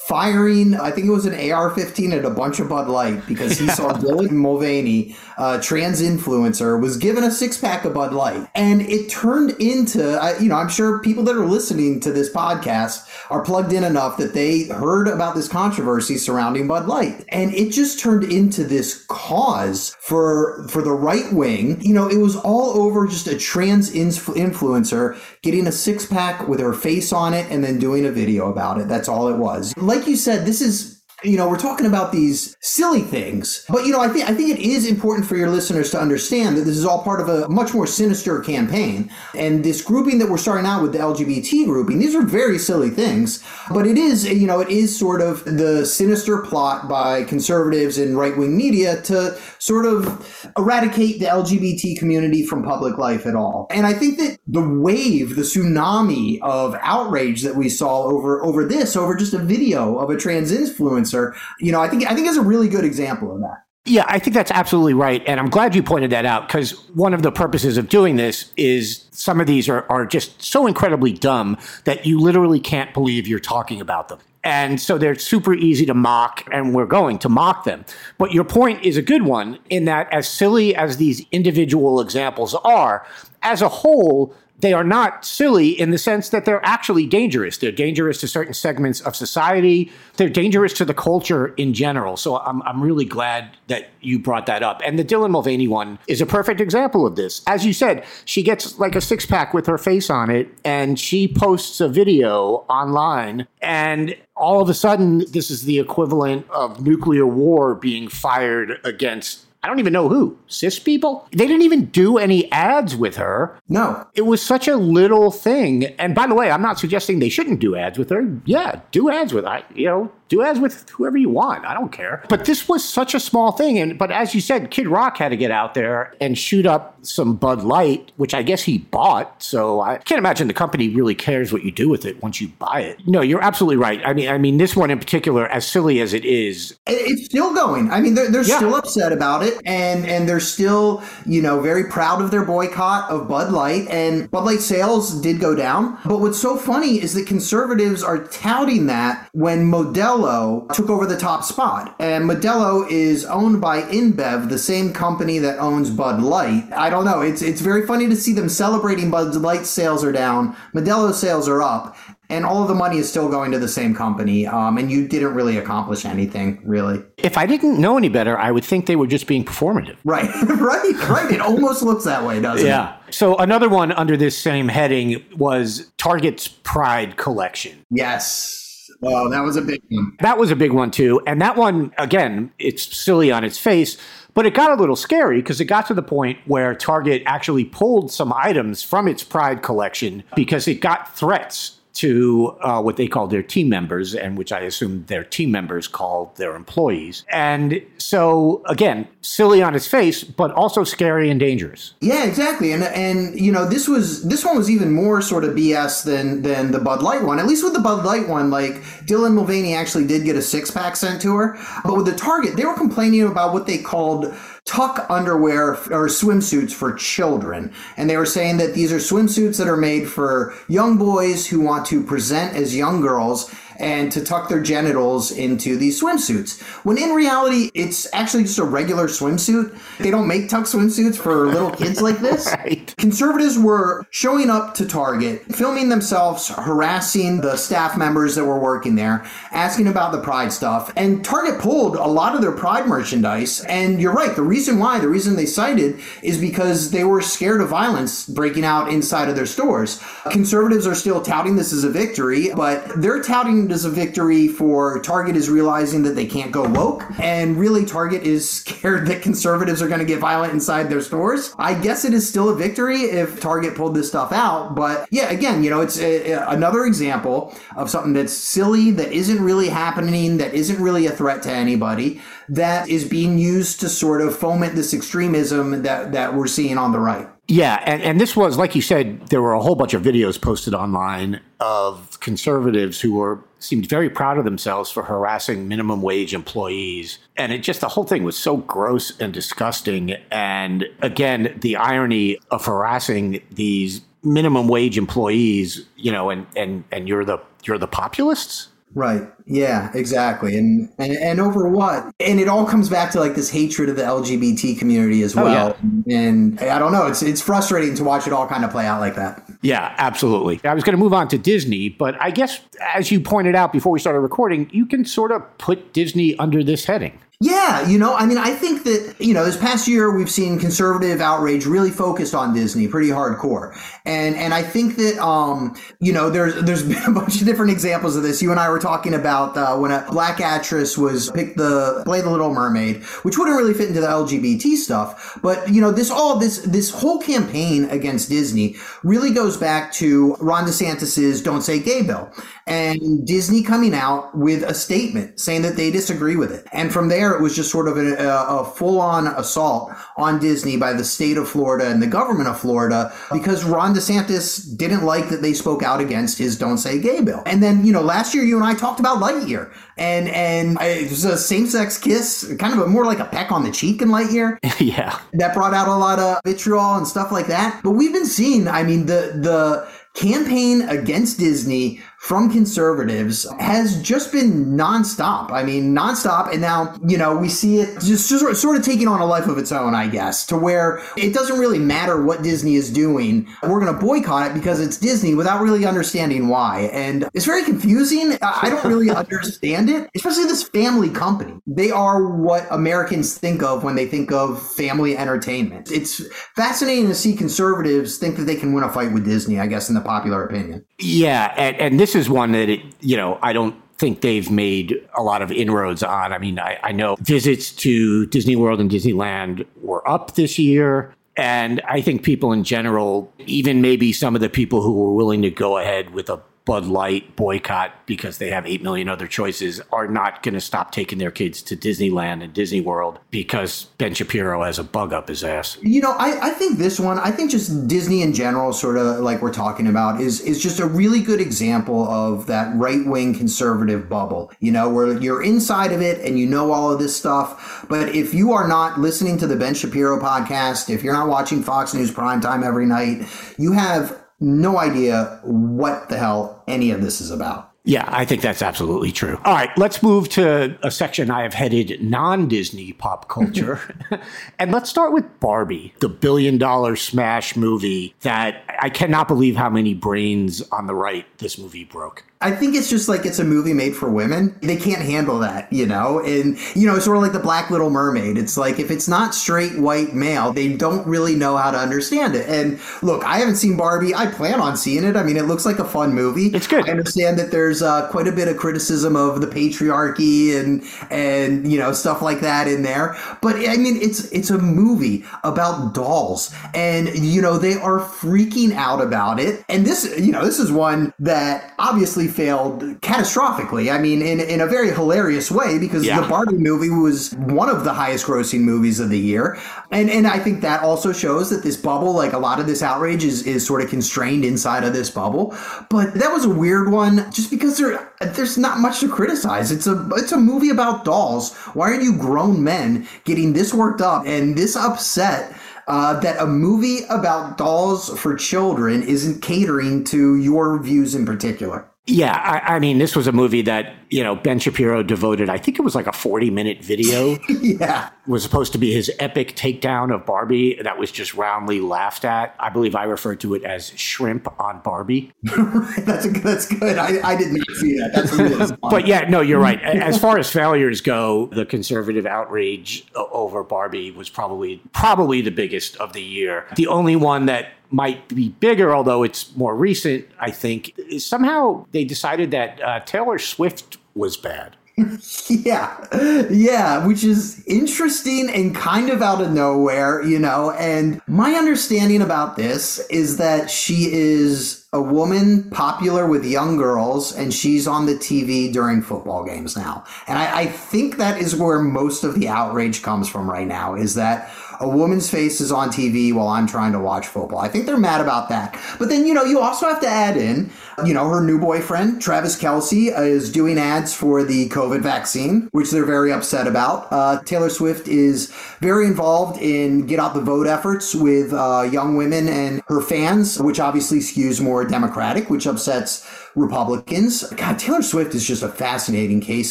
firing, 0.07 0.77
I 0.77 0.91
think 0.91 1.07
it 1.09 1.11
was 1.11 1.27
an 1.27 1.51
AR 1.51 1.71
15 1.71 2.13
at 2.13 2.25
a 2.25 2.31
bunch 2.31 2.61
of 2.61 2.69
Bud 2.69 2.87
Light 2.89 3.27
because 3.27 3.59
he 3.59 3.67
saw 3.67 3.93
Dylan 3.93 4.31
Mulvaney, 4.33 5.17
a 5.37 5.59
trans 5.61 6.01
influencer, 6.01 6.81
was 6.81 6.97
given 6.97 7.25
a 7.25 7.31
six 7.31 7.59
pack 7.59 7.85
of 7.85 7.95
Bud 7.95 8.13
Light. 8.13 8.49
And 8.55 8.83
it 8.83 9.09
turned 9.09 9.51
into, 9.61 10.37
you 10.41 10.49
know, 10.49 10.57
I'm 10.57 10.69
sure 10.69 11.01
people 11.01 11.25
that 11.25 11.35
are 11.35 11.47
listening 11.47 11.99
to 12.01 12.13
this 12.13 12.33
podcast 12.33 13.09
are 13.31 13.43
plugged 13.43 13.73
in 13.73 13.85
enough 13.85 14.17
that 14.17 14.33
they 14.33 14.65
heard 14.65 15.09
about 15.09 15.35
this 15.35 15.49
controversy 15.49 16.17
surrounding 16.17 16.67
Bud 16.67 16.87
Light. 16.87 17.25
And 17.29 17.53
it 17.55 17.71
just 17.71 17.99
turned 18.01 18.25
into 18.25 18.65
this 18.65 19.05
cause 19.09 19.97
for, 20.01 20.67
for 20.69 20.83
the 20.83 20.93
right 20.93 21.33
wing. 21.33 21.81
You 21.81 21.95
know, 21.95 22.09
it 22.09 22.19
was 22.19 22.37
all 22.37 22.81
over 22.81 23.07
just 23.07 23.27
a 23.27 23.37
trans 23.37 23.91
influencer 23.91 25.19
getting 25.43 25.67
a 25.67 25.73
six 25.73 26.07
pack 26.07 26.47
with 26.49 26.61
her 26.61 26.73
face 26.73 27.13
on 27.13 27.35
it 27.35 27.51
and 27.51 27.63
then 27.63 27.79
doing 27.79 28.07
a 28.07 28.13
video 28.13 28.51
about 28.51 28.81
it. 28.81 28.89
That's 28.89 29.09
all 29.09 29.29
it 29.29 29.37
was. 29.37 29.77
Like 29.77 29.97
like 29.97 30.07
you 30.07 30.17
said, 30.17 30.47
this 30.47 30.61
is 30.61 30.96
you 31.25 31.39
know, 31.39 31.49
we're 31.49 31.59
talking 31.59 31.87
about 31.87 32.13
these 32.13 32.57
silly 32.61 33.01
things, 33.01 33.65
but 33.71 33.87
you 33.87 33.93
know, 33.93 34.01
I 34.01 34.09
think 34.09 34.29
I 34.29 34.35
think 34.35 34.51
it 34.51 34.61
is 34.61 34.87
important 34.87 35.27
for 35.27 35.35
your 35.35 35.49
listeners 35.49 35.91
to 35.93 36.01
understand 36.01 36.59
that 36.59 36.65
this 36.65 36.77
is 36.77 36.85
all 36.85 37.03
part 37.03 37.23
of 37.23 37.29
a 37.31 37.49
much 37.49 37.73
more 37.73 37.87
sinister 37.87 38.41
campaign. 38.41 39.11
And 39.35 39.65
this 39.65 39.81
grouping 39.81 40.19
that 40.19 40.29
we're 40.29 40.37
starting 40.37 40.67
out 40.67 40.83
with 40.83 40.93
the 40.93 40.99
LGBT 40.99 41.65
grouping, 41.65 42.01
these 42.01 42.15
are 42.15 42.21
very 42.21 42.59
silly 42.59 42.91
things, 42.91 43.43
but 43.73 43.87
it 43.87 43.97
is, 43.97 44.27
you 44.27 44.47
know, 44.47 44.61
it 44.61 44.69
is 44.69 44.97
sort 44.97 45.23
of 45.23 45.43
the 45.45 45.87
sinister 45.87 46.43
plot 46.43 46.87
by 46.87 47.25
conservatives 47.25 47.97
and 47.97 48.19
right 48.19 48.37
wing 48.37 48.55
media 48.55 49.01
to 49.03 49.41
sort 49.59 49.87
of 49.87 50.51
eradicate 50.59 51.19
the 51.19 51.27
LGBT 51.27 51.99
community 51.99 52.45
from 52.45 52.63
public 52.63 52.99
life 52.99 53.25
at 53.25 53.35
all. 53.35 53.69
And 53.71 53.87
I 53.87 53.95
think 53.95 54.19
that 54.19 54.39
the 54.47 54.61
wave, 54.61 55.35
the 55.35 55.43
tsunami 55.43 56.41
of 56.43 56.77
outrage 56.83 57.41
that 57.43 57.57
we 57.57 57.71
saw 57.71 58.05
over 58.05 58.45
over 58.45 58.67
this, 58.67 58.97
over 58.97 59.15
just 59.15 59.33
a 59.33 59.39
video 59.39 59.97
of 59.97 60.11
a 60.11 60.17
trans 60.19 60.53
influencer 60.53 61.06
influencer. 61.07 61.37
You 61.61 61.73
know, 61.73 61.81
I 61.81 61.89
think 61.89 62.07
I 62.07 62.15
think 62.15 62.27
is 62.27 62.37
a 62.37 62.43
really 62.43 62.69
good 62.69 62.85
example 62.85 63.35
of 63.35 63.41
that. 63.41 63.63
Yeah, 63.89 64.05
I 64.09 64.19
think 64.19 64.35
that's 64.35 64.51
absolutely 64.51 64.95
right. 64.95 65.23
And 65.29 65.39
I'm 65.39 65.49
glad 65.49 65.77
you 65.77 65.83
pointed 65.83 66.11
that 66.11 66.27
out 66.27 66.49
because 66.49 66.73
one 66.89 67.15
of 67.15 67.23
the 67.23 67.31
purposes 67.31 67.79
of 67.79 67.89
doing 67.89 68.17
this 68.17 68.53
is 68.57 69.07
some 69.13 69.41
of 69.41 69.47
these 69.47 69.69
are, 69.69 69.87
are 69.89 70.05
just 70.05 70.43
so 70.43 70.67
incredibly 70.67 71.13
dumb 71.13 71.57
that 71.85 72.05
you 72.05 72.19
literally 72.19 72.59
can't 72.59 72.93
believe 72.93 73.29
you're 73.29 73.39
talking 73.39 73.81
about 73.81 74.09
them. 74.09 74.19
And 74.43 74.81
so 74.81 74.99
they're 74.99 75.15
super 75.15 75.55
easy 75.55 75.87
to 75.87 75.95
mock, 75.95 76.49
and 76.53 76.75
we're 76.75 76.87
going 76.87 77.19
to 77.21 77.29
mock 77.29 77.65
them. 77.65 77.85
But 78.19 78.33
your 78.33 78.45
point 78.45 78.85
is 78.85 78.97
a 78.97 79.03
good 79.03 79.23
one 79.23 79.59
in 79.71 79.85
that, 79.87 80.13
as 80.13 80.29
silly 80.29 80.75
as 80.75 80.97
these 80.97 81.25
individual 81.31 82.01
examples 82.01 82.55
are, 82.55 83.07
as 83.43 83.63
a 83.63 83.69
whole, 83.69 84.35
they 84.61 84.73
are 84.73 84.85
not 84.85 85.25
silly 85.25 85.69
in 85.69 85.91
the 85.91 85.99
sense 85.99 86.31
that 86.31 86.45
they're 86.45 86.65
actually 86.65 87.07
dangerous. 87.07 87.59
They're 87.59 87.73
dangerous 87.73 88.19
to 88.21 88.29
certain 88.29 88.55
segments 88.55 89.01
of 89.01 89.15
society. 89.15 89.93
They're 90.17 90.29
dangerous 90.29 90.73
to 90.75 90.85
the 90.85 90.95
culture 90.95 91.49
in 91.57 91.75
general. 91.75 92.17
So 92.17 92.39
I'm, 92.39 92.63
I'm 92.63 92.83
really 92.83 93.05
glad 93.05 93.57
that 93.69 93.89
you 94.01 94.19
brought 94.19 94.47
that 94.47 94.63
up. 94.63 94.81
And 94.85 94.99
the 94.99 95.05
Dylan 95.05 95.31
Mulvaney 95.31 95.69
one 95.69 95.99
is 96.09 96.21
a 96.21 96.27
perfect 96.27 96.61
example 96.61 97.07
of 97.07 97.17
this. 97.17 97.43
As 97.47 97.67
you 97.67 97.73
said, 97.73 98.05
she 98.25 98.43
gets 98.43 98.79
like 98.79 98.97
a 98.97 99.01
six 99.01 99.27
pack 99.27 99.53
with 99.53 99.67
her 99.67 99.79
face 99.79 100.09
on 100.09 100.31
it 100.31 100.49
and 100.65 100.99
she 100.99 101.29
posts 101.29 101.81
a 101.81 101.89
video 101.89 102.65
online. 102.69 103.47
And 103.61 104.17
all 104.37 104.61
of 104.63 104.69
a 104.69 104.75
sudden, 104.75 105.25
this 105.33 105.51
is 105.51 105.65
the 105.65 105.79
equivalent 105.79 106.49
of 106.51 106.83
nuclear 106.87 107.27
war 107.27 107.75
being 107.75 108.09
fired 108.09 108.81
against 108.85 109.46
I 109.63 109.69
don't 109.69 109.79
even 109.79 109.93
know 109.93 110.09
who. 110.09 110.39
Cis 110.47 110.79
people? 110.79 111.27
They 111.33 111.47
didn't 111.47 111.63
even 111.63 111.87
do 111.87 112.19
any 112.19 112.51
ads 112.53 112.95
with 112.95 113.17
her. 113.17 113.59
No. 113.69 114.07
It 114.15 114.23
was 114.23 114.41
such 114.41 114.69
a 114.69 114.77
little 114.77 115.31
thing. 115.31 115.85
And 115.99 116.15
by 116.15 116.27
the 116.27 116.35
way, 116.35 116.51
I'm 116.51 116.63
not 116.63 116.79
suggesting 116.79 117.19
they 117.19 117.29
shouldn't 117.29 117.61
do 117.61 117.75
ads 117.75 117.99
with 117.99 118.11
her. 118.11 118.27
Yeah, 118.45 118.81
do 118.93 119.11
ads 119.11 119.33
with 119.33 119.45
her. 119.45 119.63
You 119.75 119.87
know, 119.87 120.13
do 120.29 120.43
as 120.43 120.59
with 120.59 120.89
whoever 120.91 121.17
you 121.17 121.29
want. 121.29 121.65
I 121.65 121.75
don't 121.75 121.93
care. 121.93 122.23
But 122.29 122.45
this 122.45 122.69
was 122.69 122.85
such 122.85 123.15
a 123.15 123.21
small 123.21 123.53
thing. 123.53 123.79
And 123.79 123.99
but 123.99 124.11
as 124.11 124.35
you 124.35 124.41
said, 124.41 124.71
Kid 124.71 124.89
Rock 124.89 125.19
had 125.19 125.29
to 125.29 125.37
get 125.37 125.51
out 125.51 125.75
there 125.75 126.15
and 126.21 126.37
shoot 126.37 126.67
up 126.67 126.99
some 127.03 127.37
Bud 127.37 127.63
Light, 127.63 128.11
which 128.17 128.35
I 128.35 128.43
guess 128.43 128.63
he 128.63 128.79
bought. 128.79 129.43
So 129.43 129.81
I 129.81 129.99
can't 129.99 130.19
imagine 130.19 130.49
the 130.49 130.55
company 130.55 130.89
really 130.89 131.15
cares 131.15 131.53
what 131.53 131.65
you 131.65 131.71
do 131.71 131.89
with 131.89 132.05
it 132.05 132.23
once 132.23 132.41
you 132.41 132.49
buy 132.49 132.81
it. 132.81 133.07
No, 133.07 133.21
you're 133.21 133.43
absolutely 133.43 133.77
right. 133.77 134.01
I 134.05 134.13
mean, 134.13 134.29
I 134.29 134.39
mean, 134.39 134.59
this 134.59 134.75
one 134.75 134.91
in 134.91 134.99
particular, 134.99 135.47
as 135.49 135.67
silly 135.67 136.01
as 136.01 136.13
it 136.13 136.25
is, 136.25 136.77
it's 136.87 137.27
still 137.27 137.55
going. 137.55 137.91
I 137.91 138.01
mean, 138.01 138.15
they're, 138.15 138.31
they're 138.31 138.43
yeah. 138.43 138.57
still 138.57 138.75
upset 138.75 139.13
about 139.13 139.43
it, 139.43 139.61
and 139.65 140.07
and 140.07 140.29
they're 140.29 140.41
still 140.41 141.03
you 141.25 141.41
know 141.41 141.61
very 141.61 141.85
proud 141.85 142.21
of 142.21 142.31
their 142.31 142.45
boycott 142.45 143.09
of 143.11 143.29
Bud 143.29 143.53
Light, 143.53 143.87
and 143.89 144.31
Bud 144.31 144.45
Light 144.45 144.61
sales 144.61 145.21
did 145.21 145.41
go 145.41 145.55
down. 145.55 145.99
But 146.05 146.19
what's 146.19 146.41
so 146.41 146.57
funny 146.57 147.01
is 147.01 147.15
that 147.15 147.27
conservatives 147.27 148.03
are 148.03 148.25
touting 148.25 148.87
that 148.87 149.29
when 149.33 149.71
Modelo 149.71 150.16
Modelo 150.17 150.73
took 150.75 150.89
over 150.89 151.07
the 151.07 151.17
top 151.17 151.45
spot. 151.45 151.95
And 151.99 152.29
Modelo 152.29 152.89
is 152.91 153.25
owned 153.25 153.61
by 153.61 153.83
InBev, 153.83 154.49
the 154.49 154.59
same 154.59 154.93
company 154.93 155.39
that 155.39 155.59
owns 155.59 155.91
Bud 155.91 156.23
Light. 156.23 156.69
I 156.73 156.91
don't 156.91 157.05
know. 157.05 157.21
It's 157.21 157.43
it's 157.43 157.61
very 157.61 157.87
funny 157.87 158.09
to 158.09 158.17
see 158.17 158.33
them 158.33 158.49
celebrating 158.49 159.11
Bud 159.11 159.35
Light 159.37 159.67
sales 159.67 160.05
are 160.05 160.13
down, 160.13 160.57
Modelo 160.75 161.13
sales 161.13 161.49
are 161.49 161.63
up, 161.63 161.97
and 162.29 162.45
all 162.45 162.63
of 162.63 162.69
the 162.69 162.75
money 162.75 162.99
is 162.99 163.09
still 163.09 163.29
going 163.29 163.53
to 163.53 163.59
the 163.59 163.69
same 163.69 163.95
company. 163.95 164.47
Um, 164.47 164.79
and 164.79 164.91
you 164.91 165.07
didn't 165.07 165.35
really 165.35 165.59
accomplish 165.59 166.05
anything, 166.05 166.61
really. 166.65 167.03
If 167.19 167.39
I 167.39 167.47
didn't 167.47 167.81
know 167.81 167.97
any 167.97 168.09
better, 168.09 168.39
I 168.39 168.51
would 168.51 168.65
think 168.65 168.87
they 168.87 168.97
were 168.97 169.07
just 169.07 169.27
being 169.27 169.45
performative. 169.45 169.97
Right, 170.05 170.29
right, 170.43 171.09
right. 171.09 171.31
It 171.31 171.41
almost 171.41 171.83
looks 171.83 172.05
that 172.05 172.25
way, 172.25 172.41
doesn't 172.41 172.67
yeah. 172.67 172.97
it? 172.97 173.01
Yeah. 173.07 173.11
So 173.11 173.37
another 173.37 173.69
one 173.69 173.93
under 173.93 174.17
this 174.17 174.37
same 174.37 174.69
heading 174.69 175.25
was 175.37 175.91
Target's 175.99 176.49
Pride 176.49 177.17
collection. 177.17 177.85
Yes. 177.91 178.66
Oh, 179.07 179.31
that 179.31 179.41
was 179.41 179.57
a 179.57 179.63
big 179.63 179.83
one. 179.89 180.17
That 180.21 180.39
was 180.39 180.51
a 180.51 180.57
big 180.57 180.73
one 180.73 180.91
too. 180.91 181.21
And 181.27 181.41
that 181.41 181.57
one, 181.57 181.93
again, 181.99 182.53
it's 182.59 182.83
silly 182.97 183.31
on 183.31 183.45
its 183.45 183.59
face, 183.59 183.97
but 184.35 184.47
it 184.47 184.55
got 184.55 184.71
a 184.71 184.81
little 184.81 184.97
scary 184.97 185.41
because 185.41 185.61
it 185.61 185.67
got 185.67 185.87
to 185.87 185.95
the 185.95 186.03
point 186.03 186.39
where 186.47 186.75
Target 186.75 187.23
actually 187.27 187.65
pulled 187.65 188.11
some 188.11 188.33
items 188.33 188.83
from 188.83 189.09
its 189.09 189.23
Pride 189.23 189.63
collection 189.63 190.25
because 190.35 190.69
it 190.69 190.81
got 190.81 191.17
threats 191.17 191.79
to 191.97 192.57
uh, 192.61 192.81
what 192.83 192.97
they 192.97 193.09
call 193.09 193.27
their 193.27 193.43
team 193.43 193.69
members, 193.69 194.15
and 194.15 194.37
which 194.37 194.53
I 194.53 194.61
assume 194.61 195.05
their 195.07 195.25
team 195.25 195.51
members 195.51 195.89
call 195.89 196.33
their 196.37 196.55
employees. 196.55 197.25
And 197.33 197.83
so, 197.97 198.63
again, 198.67 199.09
silly 199.23 199.63
on 199.63 199.75
its 199.75 199.87
face, 199.87 200.23
but 200.23 200.51
also 200.53 200.85
scary 200.85 201.31
and 201.31 201.41
dangerous. 201.41 201.95
Yeah, 202.01 202.25
exactly. 202.25 202.73
And 202.73 202.85
and 202.85 203.39
you 203.39 203.51
know, 203.51 203.67
this 203.67 203.89
was 203.89 204.23
this 204.29 204.45
one 204.45 204.57
was 204.57 204.71
even 204.71 204.93
more 204.93 205.23
sort 205.23 205.45
of 205.45 205.55
BS 205.55 206.05
than 206.05 206.43
than 206.43 206.73
the 206.73 206.81
Bud 206.81 207.03
Light 207.03 207.23
one. 207.23 207.39
At 207.39 207.47
least 207.47 207.65
with 207.65 207.73
the 207.73 207.81
Bud 207.81 208.05
Light 208.05 208.29
one, 208.29 208.51
like 208.51 208.75
Dylan 209.07 209.35
Mulvaney 209.35 209.75
actually 209.75 210.07
did 210.07 210.25
get 210.25 210.37
a 210.37 210.43
six 210.43 210.71
pack 210.71 210.97
sent 210.97 211.23
to 211.23 211.35
her, 211.37 211.59
but 211.85 211.97
with 211.97 212.07
the 212.07 212.15
Target, 212.15 212.57
they 212.57 212.65
were 212.65 212.75
complaining 212.75 213.23
about 213.23 213.53
what 213.53 213.67
they 213.67 213.79
called 213.79 214.35
tuck 214.67 215.07
underwear 215.09 215.71
or 215.71 216.09
swimsuits 216.09 216.73
for 216.73 216.93
children. 216.93 217.73
And 217.97 218.11
they 218.11 218.17
were 218.17 218.27
saying 218.27 218.59
that 218.59 218.75
these 218.75 218.93
are 218.93 218.97
swimsuits 218.97 219.59
that 219.59 219.69
are 219.69 219.77
made 219.77 220.09
for 220.09 220.55
young 220.69 220.99
boys 220.99 221.47
who 221.47 221.61
want 221.61 221.87
to 221.87 222.03
present 222.03 222.57
as 222.57 222.77
young 222.77 223.01
girls 223.01 223.55
and 223.79 224.11
to 224.13 224.25
tuck 224.25 224.49
their 224.49 224.63
genitals 224.63 225.31
into 225.31 225.77
these 225.77 226.01
swimsuits. 226.01 226.61
When 226.85 226.99
in 226.99 227.11
reality, 227.11 227.71
it's 227.75 228.07
actually 228.13 228.45
just 228.45 228.59
a 228.59 228.65
regular 228.65 229.07
swimsuit. 229.07 229.77
They 229.99 230.11
don't 230.11 230.27
make 230.27 230.49
tuck 230.49 230.65
swimsuits 230.65 231.17
for 231.17 231.47
little 231.47 231.71
kids 231.71 232.01
like 232.03 232.19
this. 232.19 232.47
right. 232.59 232.95
Conservatives 232.97 233.59
were 233.59 234.07
showing 234.11 234.51
up 234.51 234.75
to 234.75 234.87
Target, 234.87 235.43
filming 235.55 235.89
themselves, 235.89 236.49
harassing 236.49 237.41
the 237.41 237.57
staff 237.57 237.97
members 237.97 238.35
that 238.35 238.45
were 238.45 238.59
working 238.59 238.95
there, 238.95 239.27
asking 239.53 239.89
about 239.89 240.13
the 240.13 240.21
Pride 240.21 240.53
stuff. 240.53 240.93
And 240.97 241.25
Target 241.25 241.61
pulled 241.61 241.97
a 241.97 242.07
lot 242.07 242.35
of 242.35 242.41
their 242.41 242.53
Pride 242.53 242.87
merchandise. 242.87 243.61
And 243.63 244.01
you're 244.01 244.13
right, 244.13 244.35
the 244.35 244.43
reason 244.43 244.79
why, 244.79 244.99
the 244.99 245.09
reason 245.09 245.37
they 245.37 245.47
cited 245.47 246.01
is 246.23 246.39
because 246.39 246.91
they 246.91 247.05
were 247.05 247.21
scared 247.21 247.61
of 247.61 247.69
violence 247.69 248.27
breaking 248.27 248.65
out 248.65 248.89
inside 248.89 249.29
of 249.29 249.37
their 249.37 249.47
stores. 249.47 250.03
Conservatives 250.31 250.87
are 250.87 250.95
still 250.95 251.21
touting 251.23 251.57
this 251.57 251.73
as 251.73 251.85
a 251.85 251.91
victory, 251.91 252.51
but 252.55 253.01
they're 253.01 253.23
touting 253.23 253.66
framed 253.67 253.75
as 253.75 253.85
a 253.85 253.91
victory 253.91 254.47
for 254.47 255.01
Target 255.01 255.35
is 255.35 255.51
realizing 255.51 256.05
that 256.05 256.15
they 256.15 256.27
can't 256.27 256.53
go 256.53 256.69
woke, 256.69 257.03
and 257.19 257.57
really 257.57 257.85
Target 257.85 258.23
is 258.23 258.49
scared 258.61 259.09
that 259.09 259.23
conservatives 259.23 259.83
are 259.83 259.89
going 259.89 259.99
to 259.99 260.07
get 260.07 260.21
violent 260.21 260.53
inside 260.53 260.89
their 260.89 261.01
stores. 261.01 261.53
I 261.59 261.75
guess 261.75 262.05
it 262.05 262.15
is 262.15 262.29
still 262.29 262.49
a 262.49 262.55
victory 262.55 263.03
if 263.03 263.41
Target 263.41 263.75
pulled 263.75 263.97
this 263.97 264.09
stuff 264.09 264.31
out, 264.31 264.77
but 264.77 265.09
yeah, 265.11 265.31
again, 265.31 265.65
you 265.65 265.71
know, 265.71 265.81
it's 265.81 265.99
a, 265.99 266.33
a, 266.33 266.49
another 266.51 266.85
example 266.85 267.55
of 267.77 267.91
something 267.91 268.13
that's 268.13 268.33
silly, 268.33 268.93
that 268.93 269.11
isn't 269.11 269.43
really 269.43 269.69
happening, 269.69 270.39
that 270.39 270.55
isn't 270.55 270.81
really 270.81 271.07
a 271.07 271.11
threat 271.11 271.43
to 271.43 271.51
anybody, 271.51 272.21
that 272.49 272.89
is 272.89 273.05
being 273.09 273.37
used 273.37 273.81
to 273.81 273.89
sort 273.89 274.21
of 274.21 274.37
foment 274.37 274.77
this 274.77 274.95
extremism 274.95 275.83
that, 275.83 276.13
that 276.13 276.35
we're 276.35 276.47
seeing 276.47 276.79
on 276.79 276.93
the 276.93 277.01
right. 277.01 277.29
Yeah, 277.49 277.81
and, 277.87 278.03
and 278.03 278.21
this 278.21 278.37
was, 278.37 278.59
like 278.59 278.75
you 278.75 278.83
said, 278.83 279.29
there 279.29 279.41
were 279.41 279.53
a 279.53 279.61
whole 279.61 279.77
bunch 279.77 279.95
of 279.95 280.03
videos 280.03 280.41
posted 280.41 280.75
online 280.75 281.41
of 281.61 282.19
conservatives 282.21 283.01
who 283.01 283.15
were 283.15 283.41
seemed 283.59 283.89
very 283.89 284.11
proud 284.11 284.37
of 284.37 284.45
themselves 284.45 284.91
for 284.91 285.05
harassing 285.05 285.69
minimum 285.69 286.03
wage 286.03 286.35
employees. 286.35 287.19
And 287.37 287.53
it 287.53 287.59
just 287.63 287.81
the 287.81 287.89
whole 287.89 288.05
thing 288.05 288.25
was 288.25 288.37
so 288.37 288.57
gross 288.57 289.19
and 289.21 289.33
disgusting. 289.33 290.13
And 290.31 290.87
again, 291.03 291.57
the 291.61 291.77
irony 291.77 292.39
of 292.51 292.65
harassing 292.65 293.43
these 293.51 294.01
minimum 294.23 294.67
wage 294.67 294.99
employees, 294.99 295.87
you 295.97 296.11
know, 296.11 296.31
and 296.31 296.47
and 296.57 296.85
and 296.91 297.09
you're 297.09 297.25
the 297.25 297.39
you're 297.65 297.79
the 297.79 297.87
populists. 297.87 298.69
Right. 298.95 299.23
Yeah, 299.49 299.91
exactly. 299.95 300.57
And, 300.57 300.93
and 300.99 301.17
and 301.17 301.41
over 301.41 301.69
what? 301.69 302.13
And 302.19 302.41
it 302.41 302.49
all 302.49 302.67
comes 302.67 302.89
back 302.89 303.13
to 303.13 303.21
like 303.21 303.37
this 303.37 303.49
hatred 303.49 303.89
of 303.89 303.95
the 303.95 304.03
LGBT 304.03 304.77
community 304.77 305.23
as 305.23 305.37
well. 305.37 305.77
Oh, 305.81 305.87
yeah. 306.07 306.19
And 306.19 306.59
I 306.61 306.81
don't 306.81 306.91
know, 306.91 307.07
it's 307.07 307.23
it's 307.23 307.41
frustrating 307.41 307.95
to 307.95 308.05
watch 308.05 308.27
it 308.27 308.33
all 308.33 308.49
kind 308.49 308.65
of 308.65 308.73
play 308.73 308.87
out 308.87 309.01
like 309.01 309.15
that. 309.15 309.49
Yeah, 309.63 309.95
absolutely. 309.99 310.61
I 310.65 310.75
was 310.75 310.83
going 310.83 310.97
to 310.97 311.03
move 311.03 311.13
on 311.13 311.29
to 311.29 311.39
Disney, 311.39 311.89
but 311.89 312.21
I 312.21 312.33
guess 312.33 312.61
as 312.95 313.13
you 313.13 313.21
pointed 313.21 313.55
out 313.55 313.73
before 313.73 313.93
we 313.93 314.01
started 314.01 314.21
recording, 314.21 314.69
you 314.73 314.85
can 314.85 315.05
sort 315.05 315.31
of 315.31 315.43
put 315.59 315.93
Disney 315.93 316.37
under 316.39 316.65
this 316.65 316.85
heading. 316.85 317.17
Yeah, 317.39 317.87
you 317.87 317.99
know, 317.99 318.15
I 318.15 318.25
mean, 318.25 318.39
I 318.39 318.55
think 318.55 318.85
that, 318.85 319.17
you 319.19 319.35
know, 319.35 319.45
this 319.45 319.59
past 319.59 319.87
year 319.87 320.17
we've 320.17 320.31
seen 320.31 320.59
conservative 320.59 321.21
outrage 321.21 321.67
really 321.67 321.91
focused 321.91 322.35
on 322.35 322.55
Disney, 322.55 322.89
pretty 322.89 323.11
hardcore. 323.11 323.79
And 324.07 324.35
and 324.37 324.55
I 324.55 324.63
think 324.63 324.97
that 324.97 325.19
um, 325.19 325.77
you 326.01 326.15
know, 326.15 326.31
there's 326.31 326.55
there's 326.65 326.83
been 326.89 327.03
a 327.05 327.13
bunch 327.13 327.41
of 327.41 327.47
different 327.47 327.73
examples 327.73 328.17
of 328.17 328.23
this. 328.23 328.41
You 328.41 328.53
and 328.53 328.61
I 328.61 328.71
were 328.71 328.79
talking 328.79 329.13
about 329.13 329.36
uh, 329.45 329.77
when 329.77 329.91
a 329.91 330.07
black 330.11 330.41
actress 330.41 330.97
was 330.99 331.31
picked 331.31 331.57
the 331.57 332.03
play 332.05 332.21
the 332.21 332.31
Little 332.31 332.53
Mermaid, 332.53 333.03
which 333.23 333.39
wouldn't 333.39 333.57
really 333.57 333.75
fit 333.75 333.89
into 333.89 334.01
the 334.01 334.07
LGBT 334.07 334.77
stuff, 334.77 335.39
but 335.43 335.69
you 335.73 335.81
know, 335.81 335.93
this 335.93 336.11
all 336.11 336.39
this 336.39 336.59
this 336.59 336.91
whole 336.91 337.21
campaign 337.21 337.85
against 337.85 338.29
Disney 338.29 338.77
really 339.03 339.33
goes 339.33 339.57
back 339.57 339.93
to 339.95 340.35
Ron 340.41 340.65
DeSantis's 340.65 341.43
Don't 341.43 341.63
Say 341.63 341.79
Gay 341.79 342.03
bill 342.03 342.31
and 342.67 343.25
Disney 343.25 343.63
coming 343.63 343.95
out 343.95 344.37
with 344.37 344.65
a 344.65 344.75
statement 344.75 345.39
saying 345.39 345.63
that 345.63 345.77
they 345.77 345.91
disagree 345.91 346.35
with 346.35 346.51
it. 346.51 346.67
And 346.73 346.93
from 346.93 347.09
there, 347.09 347.33
it 347.33 347.41
was 347.41 347.55
just 347.55 347.71
sort 347.71 347.87
of 347.87 347.97
a, 347.97 348.17
a 348.19 348.65
full 348.65 349.01
on 349.01 349.29
assault 349.29 349.93
on 350.17 350.41
Disney 350.41 350.77
by 350.77 350.93
the 350.93 351.05
state 351.05 351.37
of 351.37 351.49
Florida 351.49 351.89
and 351.89 352.03
the 352.03 352.09
government 352.09 352.49
of 352.49 352.59
Florida 352.59 353.15
because 353.33 353.65
Ron 353.65 353.95
DeSantis 353.95 354.77
didn't 354.77 355.05
like 355.05 355.29
that 355.29 355.43
they 355.43 355.53
spoke 355.53 355.85
out 355.85 356.01
against 356.01 356.39
his 356.39 356.59
Don't 356.59 356.79
Say 356.79 356.99
Gay 356.99 357.21
bill. 357.21 357.45
And 357.47 357.63
then, 357.63 357.87
you 357.87 357.93
know, 357.93 358.03
last 358.03 358.35
year 358.35 358.43
you 358.43 358.57
and 358.57 358.65
I 358.65 358.75
talked 358.75 358.99
about 358.99 359.21
Lightyear 359.27 359.73
and 359.97 360.29
and 360.29 360.79
it 360.81 361.11
was 361.11 361.25
a 361.25 361.37
same 361.37 361.67
sex 361.67 361.99
kiss, 361.99 362.55
kind 362.59 362.73
of 362.73 362.81
a, 362.81 362.87
more 362.87 363.05
like 363.05 363.19
a 363.19 363.25
peck 363.25 363.51
on 363.51 363.65
the 363.65 363.71
cheek 363.71 364.03
in 364.03 364.09
Lightyear. 364.09 364.59
yeah, 364.81 365.19
that 365.35 365.55
brought 365.55 365.75
out 365.75 365.89
a 365.89 365.95
lot 365.95 366.19
of 366.19 366.39
vitriol 366.45 366.95
and 366.95 367.07
stuff 367.07 367.33
like 367.33 367.47
that. 367.47 367.81
But 367.83 367.93
we've 367.93 368.13
been 368.13 368.27
seeing, 368.27 368.69
I 368.69 368.83
mean, 368.83 369.07
the 369.07 369.33
the 369.35 369.89
campaign 370.15 370.83
against 370.83 371.39
Disney 371.39 372.01
from 372.27 372.51
conservatives 372.51 373.47
has 373.61 374.03
just 374.03 374.33
been 374.33 374.77
nonstop. 374.77 375.53
I 375.53 375.63
mean, 375.63 375.95
nonstop. 375.95 376.51
And 376.51 376.61
now, 376.61 376.93
you 377.07 377.17
know, 377.17 377.37
we 377.37 377.49
see 377.49 377.79
it 377.79 378.01
just, 378.01 378.29
just 378.29 378.61
sort 378.61 378.77
of 378.77 378.85
taking 378.85 379.07
on 379.07 379.21
a 379.21 379.25
life 379.25 379.47
of 379.47 379.59
its 379.59 379.71
own, 379.71 379.95
I 379.95 380.09
guess, 380.09 380.45
to 380.47 380.57
where 380.57 381.01
it 381.17 381.33
doesn't 381.33 381.57
really 381.57 381.79
matter 381.79 382.21
what 382.21 382.43
Disney 382.43 382.75
is 382.75 382.93
doing. 382.93 383.47
We're 383.63 383.79
going 383.79 383.95
to 383.95 384.01
boycott 384.01 384.51
it 384.51 384.55
because 384.55 384.81
it's 384.81 384.97
Disney 384.97 385.37
without 385.37 385.63
really 385.63 385.87
understanding 385.87 386.49
why. 386.49 386.91
And 386.93 387.29
it's 387.33 387.47
very 387.47 387.63
confusing. 387.63 388.37
I 388.43 388.71
don't 388.71 388.85
really 388.85 389.11
understand 389.17 389.89
it, 389.89 390.11
especially 390.17 390.47
this 390.47 390.69
family 390.69 391.11
company. 391.11 391.61
They 391.65 391.93
are 391.93 392.27
what 392.27 392.67
Americans 392.73 393.39
think 393.39 393.63
of 393.63 393.85
when 393.85 393.95
they 393.95 394.07
think 394.07 394.33
of 394.33 394.61
family 394.73 395.17
entertainment. 395.17 395.93
It's 395.93 396.21
fascinating 396.57 397.07
to 397.07 397.15
see 397.15 397.37
conservatives 397.37 398.19
think 398.19 398.37
that 398.39 398.47
they 398.47 398.57
can 398.57 398.73
win 398.73 398.83
a 398.83 398.93
fight 398.93 399.13
with 399.13 399.25
Disney, 399.25 399.61
I 399.61 399.69
guess, 399.69 399.89
in 399.89 399.95
the 399.95 400.01
popular 400.01 400.43
opinion. 400.43 400.85
Yeah. 400.99 401.55
And, 401.57 401.77
and 401.77 402.01
this 402.01 402.16
is 402.17 402.29
one 402.29 402.53
that, 402.53 402.69
it, 402.69 402.81
you 403.01 403.17
know, 403.17 403.39
I 403.43 403.53
don't 403.53 403.77
think 403.99 404.21
they've 404.21 404.51
made 404.51 404.95
a 405.17 405.23
lot 405.23 405.43
of 405.43 405.51
inroads 405.51 406.03
on. 406.03 406.33
I 406.33 406.39
mean, 406.39 406.59
I, 406.59 406.79
I, 406.83 406.93
know 406.93 407.17
visits 407.21 407.73
to 407.77 408.27
Disney 408.27 408.57
World 408.57 408.81
and 408.81 408.91
Disneyland 408.91 409.67
were 409.81 410.07
up 410.09 410.35
this 410.35 410.59
year. 410.59 411.15
And 411.37 411.81
I 411.83 412.01
think 412.01 412.23
people 412.23 412.53
in 412.53 412.65
general, 412.65 413.33
even 413.39 413.81
maybe 413.81 414.13
some 414.13 414.35
of 414.35 414.41
the 414.41 414.49
people 414.49 414.83
who 414.83 414.93
were 414.93 415.15
willing 415.15 415.43
to 415.43 415.51
go 415.51 415.79
ahead 415.79 416.11
with 416.11 416.29
a 416.29 416.41
Bud 416.67 416.85
Light 416.85 417.37
boycott 417.37 417.93
because 418.07 418.39
they 418.39 418.51
have 418.51 418.67
8 418.67 418.83
million 418.83 419.09
other 419.09 419.29
choices 419.29 419.81
are 419.93 420.09
not 420.09 420.43
going 420.43 420.55
to 420.55 420.61
stop 420.61 420.91
taking 420.91 421.19
their 421.19 421.31
kids 421.31 421.63
to 421.63 421.77
Disneyland 421.77 422.43
and 422.43 422.53
Disney 422.53 422.81
World 422.81 423.21
because 423.31 423.85
Ben 423.99 424.15
Shapiro 424.15 424.65
has 424.65 424.77
a 424.77 424.85
bug 424.85 425.13
up 425.13 425.29
his 425.29 425.45
ass. 425.45 425.79
You 425.81 426.01
know, 426.01 426.11
I, 426.19 426.49
I 426.49 426.51
think 426.51 426.79
this 426.79 426.99
one, 426.99 427.21
I 427.21 427.31
think 427.31 427.53
just 427.53 427.87
Disney 427.87 428.21
in 428.21 428.35
general, 428.35 428.73
sort 428.73 428.97
of 428.97 429.21
like 429.21 429.43
we're 429.43 429.53
talking 429.53 429.87
about, 429.87 430.21
is, 430.21 430.41
is 430.41 430.61
just 430.61 430.81
a 430.81 430.87
really 430.87 431.23
good 431.23 431.41
example 431.41 432.05
of 432.09 432.49
that 432.49 432.75
right 432.75 433.07
wing 433.07 433.33
conservative 433.33 434.09
bubble, 434.09 434.51
you 434.59 434.73
know, 434.73 434.89
where 434.89 435.17
you're 435.21 435.45
inside 435.45 435.93
of 435.93 436.03
it 436.03 436.21
and 436.27 436.37
you 436.37 436.47
know 436.47 436.73
all 436.73 436.93
of 436.93 436.99
this 436.99 437.17
stuff. 437.17 437.87
But 437.89 438.09
if 438.09 438.35
you 438.35 438.53
are 438.53 438.67
not 438.67 438.99
listening 438.99 439.39
to 439.39 439.47
the 439.47 439.57
Ben 439.57 439.75
Shapiro 439.75 440.21
podcast, 440.21 440.93
if 440.93 441.05
you're 441.05 441.15
not 441.15 441.29
watching 441.29 441.63
Fox 441.63 441.95
News 441.95 442.11
primetime 442.11 442.65
every 442.65 442.87
night, 442.87 443.29
you 443.57 443.71
have 443.71 444.26
no 444.41 444.79
idea 444.79 445.41
what 445.43 446.09
the 446.09 446.19
hell 446.19 446.63
any 446.67 446.91
of 446.91 447.03
this 447.03 447.21
is 447.21 447.31
about. 447.31 447.73
Yeah, 447.87 448.05
I 448.09 448.25
think 448.25 448.43
that's 448.43 448.63
absolutely 448.63 449.13
true. 449.13 449.39
All 449.45 449.55
right, 449.55 449.71
let's 449.79 450.03
move 450.03 450.29
to 450.31 450.77
a 450.83 450.91
section 450.91 451.31
I 451.31 451.43
have 451.43 451.55
headed 451.55 452.03
non 452.03 452.49
Disney 452.49 452.93
pop 452.93 453.29
culture. 453.29 453.81
and 454.59 454.73
let's 454.73 454.91
start 454.91 455.13
with 455.13 455.25
Barbie, 455.39 455.95
the 456.01 456.09
billion 456.09 456.59
dollar 456.59 456.97
smash 456.97 457.55
movie 457.55 458.13
that 458.23 458.65
I 458.81 458.91
cannot 458.91 459.29
believe 459.29 459.55
how 459.55 459.71
many 459.71 459.95
brains 459.95 460.63
on 460.73 460.89
the 460.89 460.97
right 460.97 461.27
this 461.39 461.59
movie 461.59 461.85
broke. 461.85 462.25
I 462.41 462.51
think 462.51 462.75
it's 462.75 462.91
just 462.91 463.09
like 463.09 463.25
it's 463.25 463.39
a 463.39 463.45
movie 463.45 463.73
made 463.73 463.97
for 463.97 464.11
women. 464.11 464.59
They 464.61 464.77
can't 464.77 465.01
handle 465.01 465.39
that, 465.39 465.73
you 465.73 465.87
know? 465.87 466.21
And, 466.21 466.59
you 466.75 466.87
know, 466.87 466.97
it's 466.97 467.07
sort 467.07 467.17
of 467.17 467.23
like 467.23 467.33
the 467.33 467.39
Black 467.39 467.71
Little 467.71 467.89
Mermaid. 467.89 468.37
It's 468.37 468.59
like 468.59 468.79
if 468.79 468.91
it's 468.91 469.09
not 469.09 469.35
straight 469.35 469.79
white 469.79 470.15
male, 470.15 470.53
they 470.53 470.77
don't 470.77 471.07
really 471.07 471.35
know 471.35 471.57
how 471.57 471.71
to 471.71 471.79
understand 471.79 472.35
it. 472.35 472.47
And 472.47 472.79
look, 473.03 473.25
I 473.25 473.39
haven't 473.39 473.57
seen 473.57 473.79
Barbie. 473.79 474.15
I 474.15 474.27
plan 474.27 474.61
on 474.61 474.77
seeing 474.77 475.05
it. 475.05 475.17
I 475.17 475.23
mean, 475.23 475.39
it 475.39 475.45
looks 475.45 475.65
like 475.65 475.79
a 475.79 475.85
fun 475.85 476.13
movie. 476.13 476.49
It's 476.49 476.67
good. 476.67 476.87
I 476.87 476.91
understand 476.91 477.39
that 477.39 477.53
there's 477.53 477.81
uh, 477.81 478.09
quite 478.09 478.29
a 478.29 478.33
bit 478.33 478.49
of 478.49 478.59
criticism 478.59 479.17
of 479.17 479.41
the 479.41 479.47
patriarchy 479.47 480.61
and, 480.61 480.83
and, 481.11 481.71
you 481.71 481.79
know, 481.79 481.93
stuff 481.93 482.21
like 482.21 482.41
that 482.41 482.69
in 482.69 482.83
there. 482.83 483.17
But 483.41 483.57
I 483.57 483.79
mean, 483.79 483.97
it's, 483.97 484.31
it's 484.31 484.51
a 484.51 484.59
movie 484.59 485.25
about 485.43 485.95
dolls 485.95 486.55
and, 486.75 487.09
you 487.17 487.41
know, 487.41 487.57
they 487.57 487.75
are 487.75 488.01
freaking 488.01 488.73
out 488.73 489.01
about 489.01 489.41
it. 489.41 489.65
And 489.71 489.87
this, 489.87 490.15
you 490.19 490.33
know, 490.33 490.45
this 490.45 490.59
is 490.59 490.71
one 490.71 491.15
that 491.19 491.73
obviously 491.79 492.26
failed 492.29 492.83
catastrophically. 493.01 493.93
I 493.93 493.99
mean, 493.99 494.23
in, 494.23 494.41
in 494.41 494.61
a 494.61 494.67
very 494.67 494.91
hilarious 494.91 495.51
way 495.51 495.79
because 495.79 496.05
yeah. 496.05 496.21
the 496.21 496.29
Barbie 496.29 496.59
movie 496.59 496.91
was 496.91 497.35
one 497.35 497.69
of 497.69 497.85
the 497.85 497.93
highest 497.93 498.27
grossing 498.27 498.61
movies 498.61 499.01
of 499.01 499.11
the 499.11 499.19
year. 499.19 499.59
And 499.91 500.11
and 500.11 500.27
I 500.27 500.39
think 500.39 500.61
that 500.63 500.83
also 500.83 501.13
shows 501.13 501.51
that 501.51 501.63
this 501.63 501.77
bubble, 501.77 502.13
like 502.13 502.33
a 502.33 502.39
lot 502.39 502.61
of 502.61 502.67
this 502.67 502.83
outrage 502.83 503.25
is, 503.25 503.47
is 503.47 503.67
sort 503.67 503.83
of 503.83 503.89
constrained 503.89 504.45
inside 504.45 504.85
of 504.85 504.93
this 504.93 505.11
bubble. 505.11 505.57
But 505.91 506.15
that 506.15 506.33
was 506.33 506.45
a 506.45 506.51
weird 506.51 506.91
one 506.91 507.31
just 507.31 507.51
because 507.51 507.79
there 507.79 508.13
there's 508.21 508.59
not 508.59 508.79
much 508.79 509.01
to 509.01 509.09
criticize. 509.09 509.73
It's 509.73 509.87
a 509.87 510.09
it's 510.15 510.33
a 510.33 510.39
movie 510.39 510.71
about 510.71 511.05
dolls. 511.05 511.55
Why 511.75 511.91
are 511.91 512.01
you 512.01 512.17
grown 512.17 512.63
men 512.63 513.07
getting 513.25 513.53
this 513.53 513.75
worked 513.75 514.01
up 514.01 514.27
and 514.27 514.57
this 514.57 514.77
upset? 514.77 515.57
uh, 515.87 516.19
that 516.21 516.41
a 516.41 516.47
movie 516.47 517.05
about 517.11 517.59
dolls 517.59 518.19
for 518.19 518.35
children 518.35 519.03
isn't 519.03 519.43
catering 519.43 520.05
to 520.05 520.37
your 520.37 520.83
views 520.83 521.15
in 521.15 521.25
particular. 521.25 521.89
Yeah, 522.07 522.35
I, 522.35 522.77
I, 522.77 522.79
mean, 522.79 522.99
this 522.99 523.17
was 523.17 523.27
a 523.27 523.33
movie 523.33 523.63
that 523.63 523.95
you 524.11 524.23
know, 524.23 524.37
Ben 524.37 524.59
Shapiro 524.59 525.03
devoted, 525.03 525.49
I 525.49 525.59
think 525.59 525.79
it 525.79 525.83
was 525.83 525.95
like 525.95 526.07
a 526.07 526.13
40 526.13 526.51
minute 526.51 526.83
video. 526.83 527.39
yeah. 527.49 528.11
Was 528.27 528.43
supposed 528.43 528.73
to 528.73 528.79
be 528.79 528.93
his 528.93 529.11
epic 529.19 529.55
takedown 529.55 530.13
of 530.15 530.27
Barbie 530.27 530.81
that 530.83 530.99
was 530.99 531.13
just 531.13 531.35
roundly 531.35 531.81
laughed 531.81 532.25
at. 532.25 532.55
I 532.59 532.71
believe 532.71 532.97
I 532.97 533.05
referred 533.05 533.41
to 533.41 533.55
it 533.55 533.63
as 533.65 533.91
shrimp 533.97 534.49
on 534.61 534.81
Barbie. 534.81 535.33
that's, 535.43 536.27
a, 536.27 536.31
that's 536.31 536.67
good. 536.67 536.99
I, 536.99 537.21
I 537.29 537.37
didn't 537.37 537.65
see 537.77 537.97
that. 537.99 538.77
But 538.87 539.07
yeah, 539.07 539.29
no, 539.29 539.41
you're 539.41 539.61
right. 539.61 539.81
As 539.83 540.19
far 540.19 540.39
as 540.39 540.51
failures 540.51 541.01
go, 541.01 541.47
the 541.47 541.65
conservative 541.65 542.27
outrage 542.27 543.07
over 543.15 543.63
Barbie 543.63 544.11
was 544.11 544.29
probably 544.29 544.81
probably 544.93 545.41
the 545.41 545.51
biggest 545.51 545.97
of 545.97 546.13
the 546.13 546.23
year. 546.23 546.67
The 546.77 546.87
only 546.87 547.17
one 547.17 547.47
that 547.47 547.69
might 547.97 548.29
be 548.29 548.51
bigger, 548.51 548.95
although 548.95 549.23
it's 549.23 549.57
more 549.57 549.75
recent, 549.75 550.27
I 550.39 550.51
think. 550.51 550.93
Somehow 551.17 551.87
they 551.93 552.05
decided 552.05 552.51
that 552.51 552.79
uh, 552.83 553.01
Taylor 553.01 553.39
Swift 553.39 553.97
was 554.15 554.37
bad. 554.37 554.77
yeah. 555.49 556.07
Yeah, 556.51 557.07
which 557.07 557.23
is 557.23 557.63
interesting 557.67 558.49
and 558.51 558.75
kind 558.75 559.11
of 559.11 559.21
out 559.21 559.43
of 559.43 559.53
nowhere, 559.53 560.23
you 560.23 560.39
know. 560.39 560.73
And 560.73 561.21
my 561.27 561.53
understanding 561.53 562.23
about 562.23 562.57
this 562.57 562.99
is 563.09 563.37
that 563.37 563.71
she 563.71 564.11
is 564.13 564.87
a 564.95 565.03
woman 565.03 565.69
popular 565.71 566.27
with 566.27 566.47
young 566.47 566.79
girls 566.79 567.35
and 567.35 567.53
she's 567.53 567.87
on 567.87 568.07
the 568.07 568.15
TV 568.15 568.73
during 568.73 569.03
football 569.03 569.45
games 569.45 569.77
now. 569.77 570.05
And 570.27 570.39
I, 570.39 570.61
I 570.61 570.67
think 570.67 571.19
that 571.19 571.39
is 571.39 571.55
where 571.55 571.81
most 571.81 572.25
of 572.25 572.35
the 572.35 572.49
outrage 572.49 573.03
comes 573.03 573.29
from 573.29 573.51
right 573.51 573.67
now 573.67 573.95
is 573.95 574.15
that 574.15 574.51
a 574.81 574.89
woman's 574.89 575.31
face 575.31 575.61
is 575.61 575.73
on 575.73 575.91
TV 575.91 576.33
while 576.33 576.49
I'm 576.49 576.67
trying 576.67 576.93
to 576.93 577.01
watch 577.01 577.27
football. 577.27 577.59
I 577.59 577.69
think 577.69 577.87
they're 577.87 577.97
mad 577.97 578.21
about 578.21 578.49
that. 578.49 578.79
But 578.99 579.09
then, 579.09 579.27
you 579.27 579.35
know, 579.35 579.45
you 579.45 579.61
also 579.61 579.87
have 579.87 580.01
to 580.01 580.09
add 580.09 580.37
in, 580.37 580.71
you 581.05 581.15
know, 581.15 581.29
her 581.29 581.41
new 581.41 581.59
boyfriend, 581.59 582.21
Travis 582.21 582.61
Kelce, 582.61 583.17
is 583.19 583.51
doing 583.51 583.79
ads 583.79 584.15
for 584.15 584.43
the 584.45 584.69
COVID 584.69 585.03
vaccine, 585.03 585.69
which 585.73 585.91
they're 585.91 586.05
very 586.05 586.33
upset 586.33 586.67
about. 586.67 587.09
Uh, 587.11 587.43
Taylor 587.43 587.71
Swift 587.71 588.09
is 588.09 588.53
very 588.81 589.07
involved 589.07 589.61
in 589.61 590.07
get 590.07 590.19
out 590.19 590.35
the 590.35 590.41
vote 590.41 590.67
efforts 590.67 591.15
with 591.15 591.53
uh, 591.53 591.89
young 591.91 592.17
women 592.17 592.49
and 592.49 592.83
her 592.89 593.01
fans, 593.01 593.61
which 593.61 593.81
obviously 593.81 594.19
skews 594.19 594.61
more 594.61 594.85
Democratic, 594.85 595.51
which 595.51 595.67
upsets 595.67 596.27
Republicans. 596.57 597.43
God, 597.51 597.79
Taylor 597.79 598.01
Swift 598.01 598.35
is 598.35 598.45
just 598.45 598.63
a 598.63 598.69
fascinating 598.69 599.41
case 599.41 599.71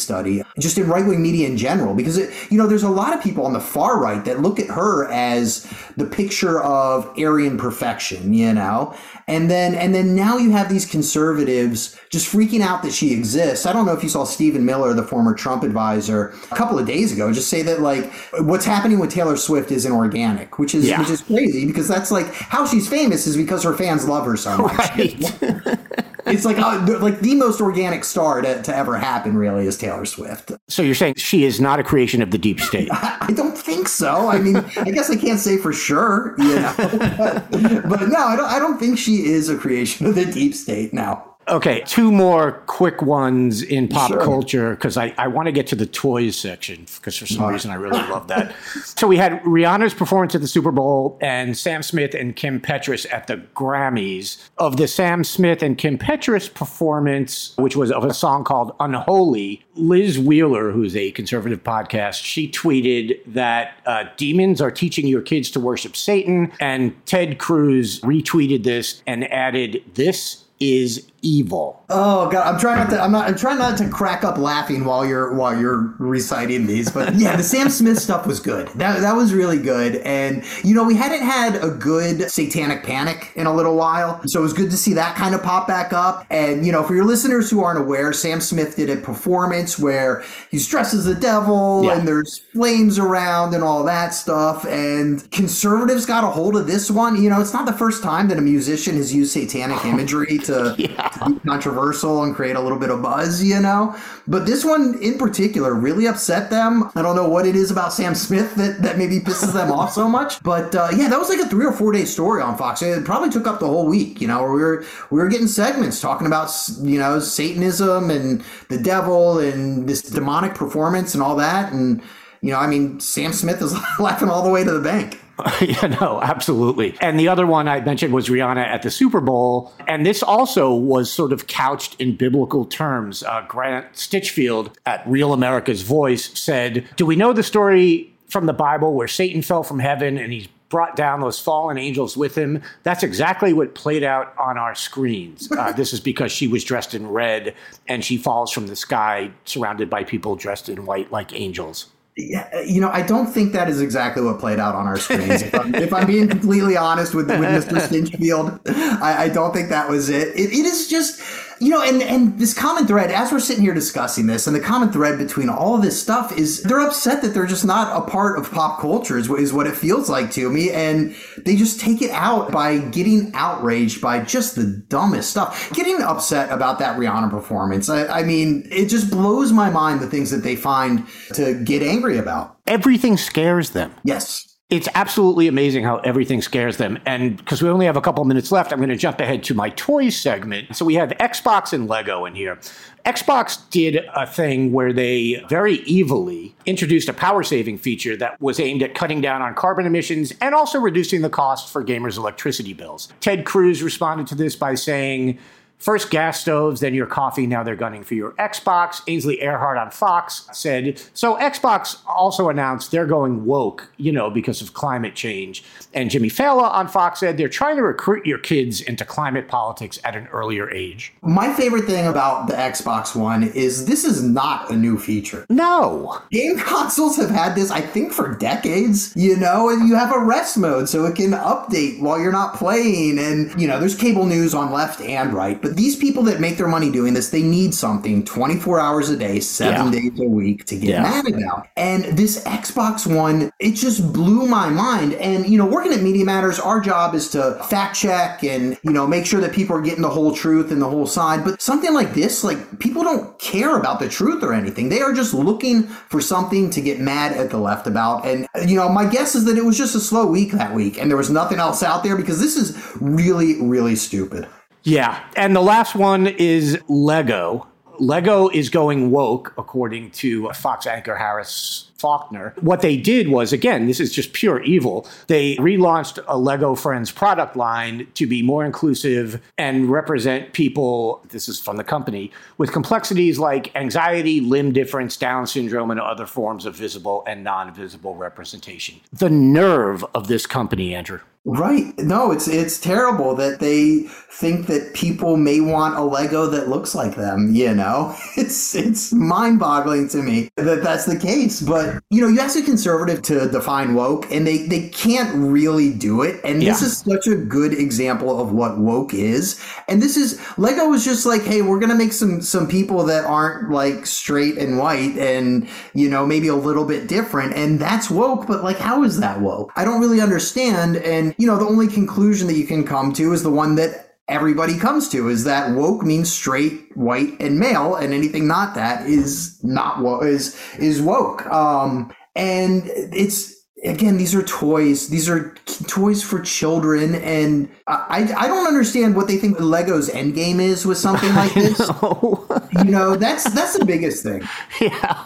study, 0.00 0.42
just 0.58 0.78
in 0.78 0.86
right 0.88 1.04
wing 1.04 1.20
media 1.20 1.48
in 1.48 1.56
general, 1.56 1.94
because, 1.94 2.16
it, 2.16 2.32
you 2.50 2.56
know, 2.56 2.68
there's 2.68 2.84
a 2.84 2.88
lot 2.88 3.12
of 3.12 3.20
people 3.20 3.44
on 3.44 3.52
the 3.52 3.60
far 3.60 4.00
right 4.00 4.24
that 4.24 4.40
look 4.40 4.60
at 4.60 4.68
her 4.68 5.10
as 5.10 5.66
the 5.96 6.04
picture 6.04 6.62
of 6.62 7.12
Aryan 7.18 7.58
perfection, 7.58 8.32
you 8.32 8.54
know? 8.54 8.96
And 9.26 9.50
then, 9.50 9.74
and 9.74 9.92
then 9.92 10.14
now 10.14 10.36
you 10.36 10.52
have 10.52 10.68
these 10.68 10.86
conservatives 10.86 11.98
just 12.08 12.32
freaking 12.32 12.60
out 12.60 12.84
that 12.84 12.92
she 12.92 13.12
exists. 13.12 13.66
I 13.66 13.72
don't 13.72 13.84
know 13.84 13.92
if 13.92 14.04
you 14.04 14.08
saw 14.08 14.22
Stephen 14.22 14.64
Miller, 14.64 14.94
the 14.94 15.02
former 15.02 15.34
Trump 15.34 15.64
advisor, 15.64 16.28
a 16.52 16.56
couple 16.56 16.78
of 16.78 16.86
days 16.86 17.12
ago, 17.12 17.32
just 17.32 17.48
say 17.48 17.62
that 17.62 17.80
like 17.80 18.12
what's 18.38 18.64
happening 18.64 19.00
with 19.00 19.10
Taylor 19.10 19.36
Swift 19.36 19.72
isn't 19.72 19.90
organic, 19.90 20.60
which 20.60 20.72
is, 20.72 20.86
yeah. 20.86 21.00
which 21.00 21.10
is 21.10 21.20
crazy 21.22 21.66
because 21.66 21.88
that's 21.88 22.12
like 22.12 22.32
how 22.32 22.64
she's 22.64 22.88
famous 22.88 23.26
is 23.26 23.36
because 23.36 23.64
her 23.64 23.74
fans 23.74 24.06
love 24.06 24.24
her 24.24 24.36
so 24.36 24.58
much. 24.58 24.78
Right. 24.78 26.04
it's 26.26 26.44
like 26.44 26.58
uh, 26.58 26.98
like 27.00 27.20
the 27.20 27.34
most 27.34 27.60
organic 27.60 28.04
star 28.04 28.40
to, 28.42 28.62
to 28.62 28.76
ever 28.76 28.96
happen 28.96 29.36
really 29.36 29.66
is 29.66 29.78
Taylor 29.78 30.04
Swift. 30.04 30.52
So 30.68 30.82
you're 30.82 30.94
saying 30.94 31.14
she 31.16 31.44
is 31.44 31.60
not 31.60 31.78
a 31.78 31.84
creation 31.84 32.22
of 32.22 32.30
the 32.30 32.38
deep 32.38 32.60
state? 32.66 32.88
I, 32.90 33.16
I 33.20 33.32
don't 33.32 33.56
think 33.56 33.88
so. 33.88 34.28
I 34.28 34.38
mean, 34.38 34.56
I 34.56 34.90
guess 34.90 35.10
I 35.10 35.16
can't 35.16 35.40
say 35.40 35.56
for 35.56 35.72
sure, 35.72 36.34
you 36.38 36.56
know. 36.56 36.74
but, 36.78 37.50
but 37.50 38.08
no, 38.08 38.18
I 38.18 38.36
don't. 38.36 38.50
I 38.50 38.58
don't 38.58 38.78
think 38.78 38.98
she 38.98 39.26
is 39.26 39.48
a 39.48 39.56
creation 39.56 40.06
of 40.06 40.14
the 40.14 40.24
deep 40.24 40.54
state 40.54 40.92
now. 40.92 41.35
Okay, 41.48 41.82
two 41.86 42.10
more 42.10 42.52
quick 42.66 43.02
ones 43.02 43.62
in 43.62 43.86
pop 43.86 44.10
sure. 44.10 44.20
culture 44.20 44.70
because 44.70 44.96
I, 44.96 45.14
I 45.16 45.28
want 45.28 45.46
to 45.46 45.52
get 45.52 45.68
to 45.68 45.76
the 45.76 45.86
toys 45.86 46.36
section 46.36 46.86
because 46.96 47.16
for 47.16 47.26
some 47.26 47.44
All 47.44 47.52
reason. 47.52 47.70
I 47.70 47.76
really 47.76 48.00
love 48.08 48.26
that. 48.28 48.54
so 48.84 49.06
we 49.06 49.16
had 49.16 49.40
Rihanna's 49.42 49.94
performance 49.94 50.34
at 50.34 50.40
the 50.40 50.48
Super 50.48 50.72
Bowl 50.72 51.16
and 51.20 51.56
Sam 51.56 51.84
Smith 51.84 52.14
and 52.14 52.34
Kim 52.34 52.60
Petras 52.60 53.06
at 53.12 53.28
the 53.28 53.36
Grammys. 53.54 54.48
Of 54.58 54.76
the 54.76 54.88
Sam 54.88 55.22
Smith 55.22 55.62
and 55.62 55.78
Kim 55.78 55.98
Petras 55.98 56.52
performance, 56.52 57.54
which 57.58 57.76
was 57.76 57.92
of 57.92 58.04
a 58.04 58.12
song 58.12 58.42
called 58.42 58.74
Unholy, 58.80 59.64
Liz 59.76 60.18
Wheeler, 60.18 60.72
who's 60.72 60.96
a 60.96 61.12
conservative 61.12 61.62
podcast, 61.62 62.24
she 62.24 62.50
tweeted 62.50 63.20
that 63.26 63.74
uh, 63.86 64.04
demons 64.16 64.60
are 64.60 64.72
teaching 64.72 65.06
your 65.06 65.22
kids 65.22 65.50
to 65.52 65.60
worship 65.60 65.94
Satan. 65.94 66.50
And 66.58 66.94
Ted 67.06 67.38
Cruz 67.38 68.00
retweeted 68.00 68.64
this 68.64 69.02
and 69.06 69.30
added, 69.32 69.84
This 69.94 70.42
is 70.58 71.06
evil. 71.26 71.84
Oh 71.88 72.28
god, 72.30 72.52
I'm 72.52 72.58
trying 72.58 72.78
not 72.78 72.90
to. 72.90 73.00
I'm 73.00 73.12
not. 73.12 73.28
I'm 73.28 73.36
trying 73.36 73.58
not 73.58 73.78
to 73.78 73.88
crack 73.88 74.24
up 74.24 74.38
laughing 74.38 74.84
while 74.84 75.04
you're 75.04 75.34
while 75.34 75.58
you're 75.58 75.94
reciting 75.98 76.66
these. 76.66 76.90
But 76.90 77.14
yeah, 77.14 77.36
the 77.36 77.42
Sam 77.42 77.68
Smith 77.68 77.98
stuff 77.98 78.26
was 78.26 78.40
good. 78.40 78.68
That 78.68 79.00
that 79.00 79.14
was 79.14 79.32
really 79.32 79.58
good. 79.58 79.96
And 79.96 80.44
you 80.64 80.74
know, 80.74 80.84
we 80.84 80.94
hadn't 80.94 81.22
had 81.22 81.56
a 81.56 81.70
good 81.70 82.30
Satanic 82.30 82.82
Panic 82.82 83.32
in 83.36 83.46
a 83.46 83.54
little 83.54 83.76
while, 83.76 84.20
so 84.26 84.40
it 84.40 84.42
was 84.42 84.52
good 84.52 84.70
to 84.70 84.76
see 84.76 84.94
that 84.94 85.16
kind 85.16 85.34
of 85.34 85.42
pop 85.42 85.68
back 85.68 85.92
up. 85.92 86.26
And 86.30 86.64
you 86.64 86.72
know, 86.72 86.82
for 86.82 86.94
your 86.94 87.04
listeners 87.04 87.50
who 87.50 87.62
aren't 87.62 87.78
aware, 87.78 88.12
Sam 88.12 88.40
Smith 88.40 88.76
did 88.76 88.90
a 88.90 88.96
performance 88.96 89.78
where 89.78 90.24
he's 90.50 90.66
dressed 90.66 90.94
as 90.94 91.04
the 91.04 91.14
devil 91.14 91.84
yeah. 91.84 91.98
and 91.98 92.06
there's 92.06 92.38
flames 92.52 92.98
around 92.98 93.54
and 93.54 93.62
all 93.62 93.84
that 93.84 94.14
stuff. 94.14 94.66
And 94.66 95.28
conservatives 95.30 96.06
got 96.06 96.24
a 96.24 96.28
hold 96.28 96.56
of 96.56 96.66
this 96.66 96.90
one. 96.90 97.22
You 97.22 97.30
know, 97.30 97.40
it's 97.40 97.52
not 97.52 97.66
the 97.66 97.72
first 97.72 98.02
time 98.02 98.28
that 98.28 98.38
a 98.38 98.42
musician 98.42 98.96
has 98.96 99.14
used 99.14 99.32
satanic 99.32 99.84
imagery 99.84 100.38
to, 100.38 100.74
yeah. 100.78 101.08
Controversial 101.44 102.22
and 102.22 102.34
create 102.34 102.56
a 102.56 102.60
little 102.60 102.78
bit 102.78 102.90
of 102.90 103.02
buzz, 103.02 103.42
you 103.42 103.60
know? 103.60 103.96
But 104.26 104.46
this 104.46 104.64
one 104.64 104.98
in 105.02 105.18
particular 105.18 105.74
really 105.74 106.06
upset 106.06 106.50
them. 106.50 106.90
I 106.94 107.02
don't 107.02 107.16
know 107.16 107.28
what 107.28 107.46
it 107.46 107.56
is 107.56 107.70
about 107.70 107.92
Sam 107.92 108.14
Smith 108.14 108.54
that, 108.56 108.82
that 108.82 108.98
maybe 108.98 109.20
pisses 109.20 109.52
them 109.52 109.70
off 109.70 109.92
so 109.92 110.08
much. 110.08 110.42
But 110.42 110.74
uh, 110.74 110.88
yeah, 110.96 111.08
that 111.08 111.18
was 111.18 111.28
like 111.28 111.40
a 111.40 111.48
three 111.48 111.66
or 111.66 111.72
four 111.72 111.92
day 111.92 112.04
story 112.04 112.42
on 112.42 112.56
Fox. 112.56 112.82
It 112.82 113.04
probably 113.04 113.30
took 113.30 113.46
up 113.46 113.60
the 113.60 113.66
whole 113.66 113.86
week, 113.86 114.20
you 114.20 114.28
know, 114.28 114.42
where 114.42 114.52
we 114.52 114.60
were, 114.60 114.84
we 115.10 115.18
were 115.18 115.28
getting 115.28 115.48
segments 115.48 116.00
talking 116.00 116.26
about, 116.26 116.50
you 116.80 116.98
know, 116.98 117.18
Satanism 117.18 118.10
and 118.10 118.44
the 118.68 118.78
devil 118.78 119.38
and 119.38 119.88
this 119.88 120.02
demonic 120.02 120.54
performance 120.54 121.14
and 121.14 121.22
all 121.22 121.36
that. 121.36 121.72
And, 121.72 122.02
you 122.40 122.50
know, 122.50 122.58
I 122.58 122.66
mean, 122.66 123.00
Sam 123.00 123.32
Smith 123.32 123.62
is 123.62 123.74
laughing 123.98 124.28
all 124.28 124.42
the 124.42 124.50
way 124.50 124.64
to 124.64 124.72
the 124.72 124.80
bank. 124.80 125.20
yeah, 125.60 125.86
no, 126.00 126.20
absolutely. 126.22 126.96
And 127.00 127.20
the 127.20 127.28
other 127.28 127.46
one 127.46 127.68
I 127.68 127.80
mentioned 127.80 128.14
was 128.14 128.28
Rihanna 128.28 128.64
at 128.64 128.82
the 128.82 128.90
Super 128.90 129.20
Bowl. 129.20 129.72
And 129.86 130.06
this 130.06 130.22
also 130.22 130.74
was 130.74 131.12
sort 131.12 131.32
of 131.32 131.46
couched 131.46 132.00
in 132.00 132.16
biblical 132.16 132.64
terms. 132.64 133.22
Uh, 133.22 133.44
Grant 133.46 133.92
Stinchfield 133.92 134.74
at 134.86 135.06
Real 135.06 135.32
America's 135.32 135.82
Voice 135.82 136.38
said, 136.38 136.88
Do 136.96 137.04
we 137.04 137.16
know 137.16 137.32
the 137.32 137.42
story 137.42 138.12
from 138.28 138.46
the 138.46 138.52
Bible 138.52 138.94
where 138.94 139.08
Satan 139.08 139.42
fell 139.42 139.62
from 139.62 139.78
heaven 139.78 140.18
and 140.18 140.32
he's 140.32 140.48
brought 140.68 140.96
down 140.96 141.20
those 141.20 141.38
fallen 141.38 141.78
angels 141.78 142.16
with 142.16 142.36
him. 142.36 142.62
That's 142.82 143.02
exactly 143.02 143.52
what 143.52 143.74
played 143.74 144.02
out 144.02 144.34
on 144.38 144.58
our 144.58 144.74
screens. 144.74 145.50
Uh, 145.50 145.72
this 145.76 145.92
is 145.92 146.00
because 146.00 146.32
she 146.32 146.48
was 146.48 146.64
dressed 146.64 146.94
in 146.94 147.06
red 147.06 147.54
and 147.86 148.04
she 148.04 148.16
falls 148.16 148.50
from 148.50 148.66
the 148.66 148.76
sky 148.76 149.30
surrounded 149.44 149.88
by 149.88 150.04
people 150.04 150.36
dressed 150.36 150.68
in 150.68 150.84
white 150.84 151.12
like 151.12 151.32
angels. 151.34 151.86
Yeah, 152.18 152.62
you 152.62 152.80
know, 152.80 152.88
I 152.88 153.02
don't 153.02 153.26
think 153.26 153.52
that 153.52 153.68
is 153.68 153.82
exactly 153.82 154.22
what 154.22 154.38
played 154.38 154.58
out 154.58 154.74
on 154.74 154.86
our 154.86 154.96
screens. 154.96 155.42
if, 155.42 155.54
I'm, 155.54 155.74
if, 155.74 155.92
I'm, 155.92 156.06
being 156.06 156.28
completely 156.28 156.74
honest 156.74 157.14
with, 157.14 157.28
with 157.28 157.40
Mr. 157.40 157.76
Stinchfield, 157.88 158.58
I, 159.02 159.24
I, 159.24 159.28
don't 159.28 159.52
think 159.52 159.68
that 159.68 159.90
was 159.90 160.08
it. 160.08 160.28
it. 160.28 160.50
It 160.50 160.64
is 160.64 160.88
just 160.88 161.20
you 161.58 161.70
know, 161.70 161.82
and 161.82 162.02
and 162.02 162.38
this 162.38 162.52
common 162.52 162.86
thread, 162.86 163.10
as 163.10 163.32
we're 163.32 163.40
sitting 163.40 163.62
here 163.62 163.74
discussing 163.74 164.26
this, 164.26 164.46
and 164.46 164.54
the 164.54 164.60
common 164.60 164.92
thread 164.92 165.18
between 165.18 165.48
all 165.48 165.74
of 165.74 165.82
this 165.82 166.00
stuff 166.00 166.36
is 166.36 166.62
they're 166.62 166.80
upset 166.80 167.22
that 167.22 167.28
they're 167.28 167.46
just 167.46 167.64
not 167.64 167.96
a 167.96 168.10
part 168.10 168.38
of 168.38 168.50
pop 168.50 168.80
culture, 168.80 169.16
is, 169.16 169.30
is 169.30 169.52
what 169.52 169.66
it 169.66 169.76
feels 169.76 170.10
like 170.10 170.30
to 170.32 170.50
me. 170.50 170.70
And 170.70 171.14
they 171.38 171.56
just 171.56 171.80
take 171.80 172.02
it 172.02 172.10
out 172.10 172.52
by 172.52 172.78
getting 172.78 173.32
outraged 173.34 174.00
by 174.00 174.20
just 174.20 174.56
the 174.56 174.64
dumbest 174.88 175.30
stuff. 175.30 175.70
Getting 175.72 176.02
upset 176.02 176.52
about 176.52 176.78
that 176.80 176.98
Rihanna 176.98 177.30
performance. 177.30 177.88
I, 177.88 178.06
I 178.06 178.22
mean, 178.22 178.68
it 178.70 178.86
just 178.86 179.10
blows 179.10 179.52
my 179.52 179.70
mind 179.70 180.00
the 180.00 180.10
things 180.10 180.30
that 180.30 180.42
they 180.42 180.56
find 180.56 181.06
to 181.34 181.54
get 181.64 181.82
angry 181.82 182.18
about. 182.18 182.58
Everything 182.66 183.16
scares 183.16 183.70
them. 183.70 183.94
Yes 184.04 184.45
it's 184.68 184.88
absolutely 184.96 185.46
amazing 185.46 185.84
how 185.84 185.98
everything 185.98 186.42
scares 186.42 186.76
them. 186.76 186.98
And 187.06 187.36
because 187.36 187.62
we 187.62 187.68
only 187.68 187.86
have 187.86 187.96
a 187.96 188.00
couple 188.00 188.24
minutes 188.24 188.50
left, 188.50 188.72
I'm 188.72 188.78
going 188.80 188.88
to 188.88 188.96
jump 188.96 189.20
ahead 189.20 189.44
to 189.44 189.54
my 189.54 189.70
toys 189.70 190.16
segment. 190.16 190.74
So 190.74 190.84
we 190.84 190.94
have 190.96 191.10
Xbox 191.10 191.72
and 191.72 191.86
Lego 191.86 192.24
in 192.24 192.34
here. 192.34 192.58
Xbox 193.04 193.70
did 193.70 194.04
a 194.16 194.26
thing 194.26 194.72
where 194.72 194.92
they 194.92 195.44
very 195.48 195.84
evilly 195.88 196.56
introduced 196.66 197.08
a 197.08 197.12
power 197.12 197.44
saving 197.44 197.78
feature 197.78 198.16
that 198.16 198.40
was 198.40 198.58
aimed 198.58 198.82
at 198.82 198.96
cutting 198.96 199.20
down 199.20 199.40
on 199.40 199.54
carbon 199.54 199.86
emissions 199.86 200.32
and 200.40 200.52
also 200.52 200.80
reducing 200.80 201.22
the 201.22 201.30
cost 201.30 201.72
for 201.72 201.84
gamers' 201.84 202.16
electricity 202.16 202.72
bills. 202.72 203.08
Ted 203.20 203.44
Cruz 203.44 203.84
responded 203.84 204.26
to 204.26 204.34
this 204.34 204.56
by 204.56 204.74
saying, 204.74 205.38
First 205.78 206.10
gas 206.10 206.40
stoves, 206.40 206.80
then 206.80 206.94
your 206.94 207.06
coffee, 207.06 207.46
now 207.46 207.62
they're 207.62 207.76
gunning 207.76 208.02
for 208.02 208.14
your 208.14 208.32
Xbox. 208.32 209.02
Ainsley 209.06 209.36
Earhardt 209.38 209.80
on 209.80 209.90
Fox 209.90 210.48
said, 210.52 211.00
so 211.12 211.36
Xbox 211.36 211.98
also 212.06 212.48
announced 212.48 212.90
they're 212.90 213.06
going 213.06 213.44
woke, 213.44 213.88
you 213.98 214.10
know, 214.10 214.30
because 214.30 214.62
of 214.62 214.72
climate 214.72 215.14
change. 215.14 215.62
And 215.92 216.10
Jimmy 216.10 216.28
Failla 216.28 216.70
on 216.72 216.88
Fox 216.88 217.20
said 217.20 217.36
they're 217.36 217.48
trying 217.48 217.76
to 217.76 217.82
recruit 217.82 218.26
your 218.26 218.38
kids 218.38 218.80
into 218.80 219.04
climate 219.04 219.48
politics 219.48 219.98
at 220.02 220.16
an 220.16 220.26
earlier 220.28 220.70
age. 220.70 221.12
My 221.22 221.52
favorite 221.52 221.84
thing 221.84 222.06
about 222.06 222.48
the 222.48 222.54
Xbox 222.54 223.14
One 223.14 223.42
is 223.42 223.86
this 223.86 224.04
is 224.04 224.22
not 224.22 224.70
a 224.70 224.76
new 224.76 224.98
feature. 224.98 225.44
No. 225.50 226.20
Game 226.30 226.58
consoles 226.58 227.16
have 227.16 227.30
had 227.30 227.54
this, 227.54 227.70
I 227.70 227.82
think, 227.82 228.12
for 228.12 228.34
decades, 228.34 229.14
you 229.14 229.36
know, 229.36 229.68
and 229.68 229.88
you 229.88 229.94
have 229.94 230.14
a 230.14 230.24
rest 230.24 230.56
mode 230.56 230.88
so 230.88 231.04
it 231.04 231.16
can 231.16 231.32
update 231.32 232.00
while 232.00 232.18
you're 232.18 232.32
not 232.32 232.54
playing. 232.54 233.18
And, 233.18 233.60
you 233.60 233.68
know, 233.68 233.78
there's 233.78 233.94
cable 233.94 234.24
news 234.24 234.54
on 234.54 234.72
left 234.72 235.00
and 235.02 235.32
right. 235.32 235.60
But 235.66 235.74
these 235.76 235.96
people 235.96 236.22
that 236.24 236.38
make 236.38 236.58
their 236.58 236.68
money 236.68 236.92
doing 236.92 237.12
this, 237.14 237.30
they 237.30 237.42
need 237.42 237.74
something 237.74 238.24
24 238.24 238.78
hours 238.78 239.10
a 239.10 239.16
day, 239.16 239.40
seven 239.40 239.92
Yeah. 239.92 240.00
days 240.00 240.12
a 240.20 240.28
week 240.28 240.64
to 240.66 240.76
get 240.76 240.90
Yeah. 240.90 241.02
mad 241.02 241.26
about. 241.26 241.66
And 241.76 242.04
this 242.16 242.38
Xbox 242.44 243.04
One, 243.04 243.50
it 243.58 243.72
just 243.72 244.12
blew 244.12 244.46
my 244.46 244.68
mind. 244.68 245.14
And, 245.14 245.44
you 245.44 245.58
know, 245.58 245.66
working 245.66 245.92
at 245.92 246.02
Media 246.02 246.24
Matters, 246.24 246.60
our 246.60 246.78
job 246.78 247.16
is 247.16 247.26
to 247.30 247.58
fact 247.68 247.96
check 247.96 248.44
and, 248.44 248.76
you 248.84 248.92
know, 248.92 249.08
make 249.08 249.26
sure 249.26 249.40
that 249.40 249.50
people 249.52 249.74
are 249.74 249.80
getting 249.80 250.02
the 250.02 250.08
whole 250.08 250.30
truth 250.32 250.70
and 250.70 250.80
the 250.80 250.88
whole 250.88 251.08
side. 251.08 251.42
But 251.42 251.60
something 251.60 251.92
like 251.92 252.14
this, 252.14 252.44
like, 252.44 252.78
people 252.78 253.02
don't 253.02 253.36
care 253.40 253.76
about 253.76 253.98
the 253.98 254.08
truth 254.08 254.44
or 254.44 254.52
anything. 254.52 254.88
They 254.88 255.00
are 255.00 255.12
just 255.12 255.34
looking 255.34 255.88
for 256.08 256.20
something 256.20 256.70
to 256.70 256.80
get 256.80 257.00
mad 257.00 257.32
at 257.32 257.50
the 257.50 257.58
left 257.58 257.88
about. 257.88 258.24
And, 258.24 258.46
you 258.68 258.76
know, 258.76 258.88
my 258.88 259.04
guess 259.04 259.34
is 259.34 259.46
that 259.46 259.58
it 259.58 259.64
was 259.64 259.76
just 259.76 259.96
a 259.96 260.00
slow 260.00 260.26
week 260.26 260.52
that 260.52 260.76
week 260.76 260.96
and 260.96 261.10
there 261.10 261.18
was 261.18 261.28
nothing 261.28 261.58
else 261.58 261.82
out 261.82 262.04
there 262.04 262.14
because 262.14 262.38
this 262.40 262.56
is 262.56 262.76
really, 263.00 263.60
really 263.60 263.96
stupid. 263.96 264.46
Yeah. 264.86 265.20
And 265.36 265.54
the 265.54 265.60
last 265.60 265.96
one 265.96 266.28
is 266.28 266.80
Lego. 266.88 267.66
Lego 267.98 268.48
is 268.50 268.68
going 268.68 269.10
woke, 269.10 269.52
according 269.58 270.10
to 270.12 270.50
Fox 270.50 270.86
anchor 270.86 271.16
Harris 271.16 271.90
Faulkner. 271.98 272.54
What 272.60 272.82
they 272.82 272.96
did 272.96 273.28
was, 273.28 273.52
again, 273.52 273.86
this 273.86 274.00
is 274.00 274.12
just 274.12 274.32
pure 274.32 274.62
evil. 274.62 275.08
They 275.28 275.56
relaunched 275.56 276.22
a 276.28 276.38
Lego 276.38 276.74
Friends 276.74 277.10
product 277.10 277.56
line 277.56 278.06
to 278.14 278.26
be 278.26 278.42
more 278.42 278.64
inclusive 278.64 279.42
and 279.56 279.90
represent 279.90 280.52
people, 280.52 281.24
this 281.30 281.48
is 281.48 281.58
from 281.58 281.78
the 281.78 281.84
company, 281.84 282.30
with 282.58 282.70
complexities 282.70 283.38
like 283.38 283.74
anxiety, 283.74 284.40
limb 284.40 284.72
difference, 284.72 285.16
Down 285.16 285.46
syndrome, 285.46 285.90
and 285.90 285.98
other 285.98 286.26
forms 286.26 286.66
of 286.66 286.76
visible 286.76 287.24
and 287.26 287.42
non 287.42 287.74
visible 287.74 288.14
representation. 288.14 289.00
The 289.12 289.30
nerve 289.30 290.04
of 290.14 290.28
this 290.28 290.46
company, 290.46 290.94
Andrew. 290.94 291.20
Right. 291.48 291.96
No, 291.98 292.32
it's 292.32 292.48
it's 292.48 292.76
terrible 292.80 293.36
that 293.36 293.60
they 293.60 294.08
think 294.32 294.66
that 294.66 294.92
people 294.94 295.36
may 295.38 295.60
want 295.60 295.96
a 295.96 296.02
Lego 296.02 296.46
that 296.48 296.68
looks 296.68 296.94
like 296.94 297.14
them, 297.14 297.54
you 297.54 297.72
know? 297.72 298.14
It's 298.36 298.74
it's 298.74 299.12
mind-boggling 299.12 300.08
to 300.08 300.22
me 300.22 300.48
that 300.56 300.82
that's 300.82 301.06
the 301.06 301.16
case. 301.16 301.60
But, 301.62 302.02
you 302.10 302.20
know, 302.20 302.26
you 302.28 302.40
ask 302.40 302.58
a 302.58 302.62
conservative 302.62 303.22
to 303.22 303.48
define 303.48 303.94
woke 303.94 304.30
and 304.32 304.44
they 304.44 304.66
they 304.66 304.88
can't 304.88 305.32
really 305.36 305.92
do 305.92 306.22
it. 306.22 306.40
And 306.44 306.66
this 306.66 306.80
Yeah. 306.82 306.86
is 306.88 306.98
such 306.98 307.28
a 307.28 307.36
good 307.36 307.72
example 307.72 308.40
of 308.40 308.50
what 308.52 308.78
woke 308.78 309.14
is. 309.14 309.58
And 309.88 310.02
this 310.02 310.16
is 310.16 310.40
Lego 310.58 310.88
was 310.88 311.04
just 311.04 311.24
like, 311.26 311.42
"Hey, 311.44 311.62
we're 311.62 311.78
going 311.78 311.90
to 311.92 311.96
make 311.96 312.12
some 312.12 312.40
some 312.42 312.66
people 312.66 313.04
that 313.04 313.24
aren't 313.24 313.70
like 313.70 314.04
straight 314.04 314.58
and 314.58 314.78
white 314.78 315.16
and, 315.16 315.68
you 315.94 316.10
know, 316.10 316.26
maybe 316.26 316.48
a 316.48 316.56
little 316.56 316.84
bit 316.84 317.06
different." 317.06 317.54
And 317.54 317.78
that's 317.78 318.10
woke, 318.10 318.48
but 318.48 318.64
like 318.64 318.78
how 318.78 319.04
is 319.04 319.20
that 319.20 319.40
woke? 319.40 319.70
I 319.76 319.84
don't 319.84 320.00
really 320.00 320.20
understand 320.20 320.96
and 320.96 321.34
you 321.36 321.46
know, 321.46 321.58
the 321.58 321.66
only 321.66 321.88
conclusion 321.88 322.46
that 322.48 322.54
you 322.54 322.66
can 322.66 322.84
come 322.84 323.12
to 323.14 323.32
is 323.32 323.42
the 323.42 323.50
one 323.50 323.74
that 323.76 324.06
everybody 324.28 324.76
comes 324.78 325.08
to 325.10 325.28
is 325.28 325.44
that 325.44 325.74
woke 325.74 326.02
means 326.02 326.32
straight, 326.32 326.96
white, 326.96 327.38
and 327.40 327.58
male, 327.58 327.94
and 327.94 328.12
anything 328.12 328.46
not 328.46 328.74
that 328.74 329.06
is 329.06 329.62
not 329.62 330.00
woke 330.00 330.24
is 330.24 330.58
is 330.78 331.00
woke. 331.00 331.46
Um, 331.46 332.12
and 332.34 332.84
it's 332.86 333.54
again, 333.84 334.16
these 334.16 334.34
are 334.34 334.42
toys. 334.42 335.08
These 335.08 335.28
are 335.28 335.54
toys 335.86 336.22
for 336.22 336.40
children, 336.40 337.14
and 337.16 337.68
I 337.86 338.32
I 338.36 338.48
don't 338.48 338.66
understand 338.66 339.16
what 339.16 339.28
they 339.28 339.36
think 339.36 339.60
Lego's 339.60 340.08
end 340.08 340.34
game 340.34 340.60
is 340.60 340.86
with 340.86 340.98
something 340.98 341.34
like 341.34 341.54
this. 341.54 341.78
you 341.78 342.90
know, 342.90 343.16
that's 343.16 343.44
that's 343.52 343.78
the 343.78 343.84
biggest 343.84 344.22
thing. 344.22 344.46
Yeah. 344.80 345.24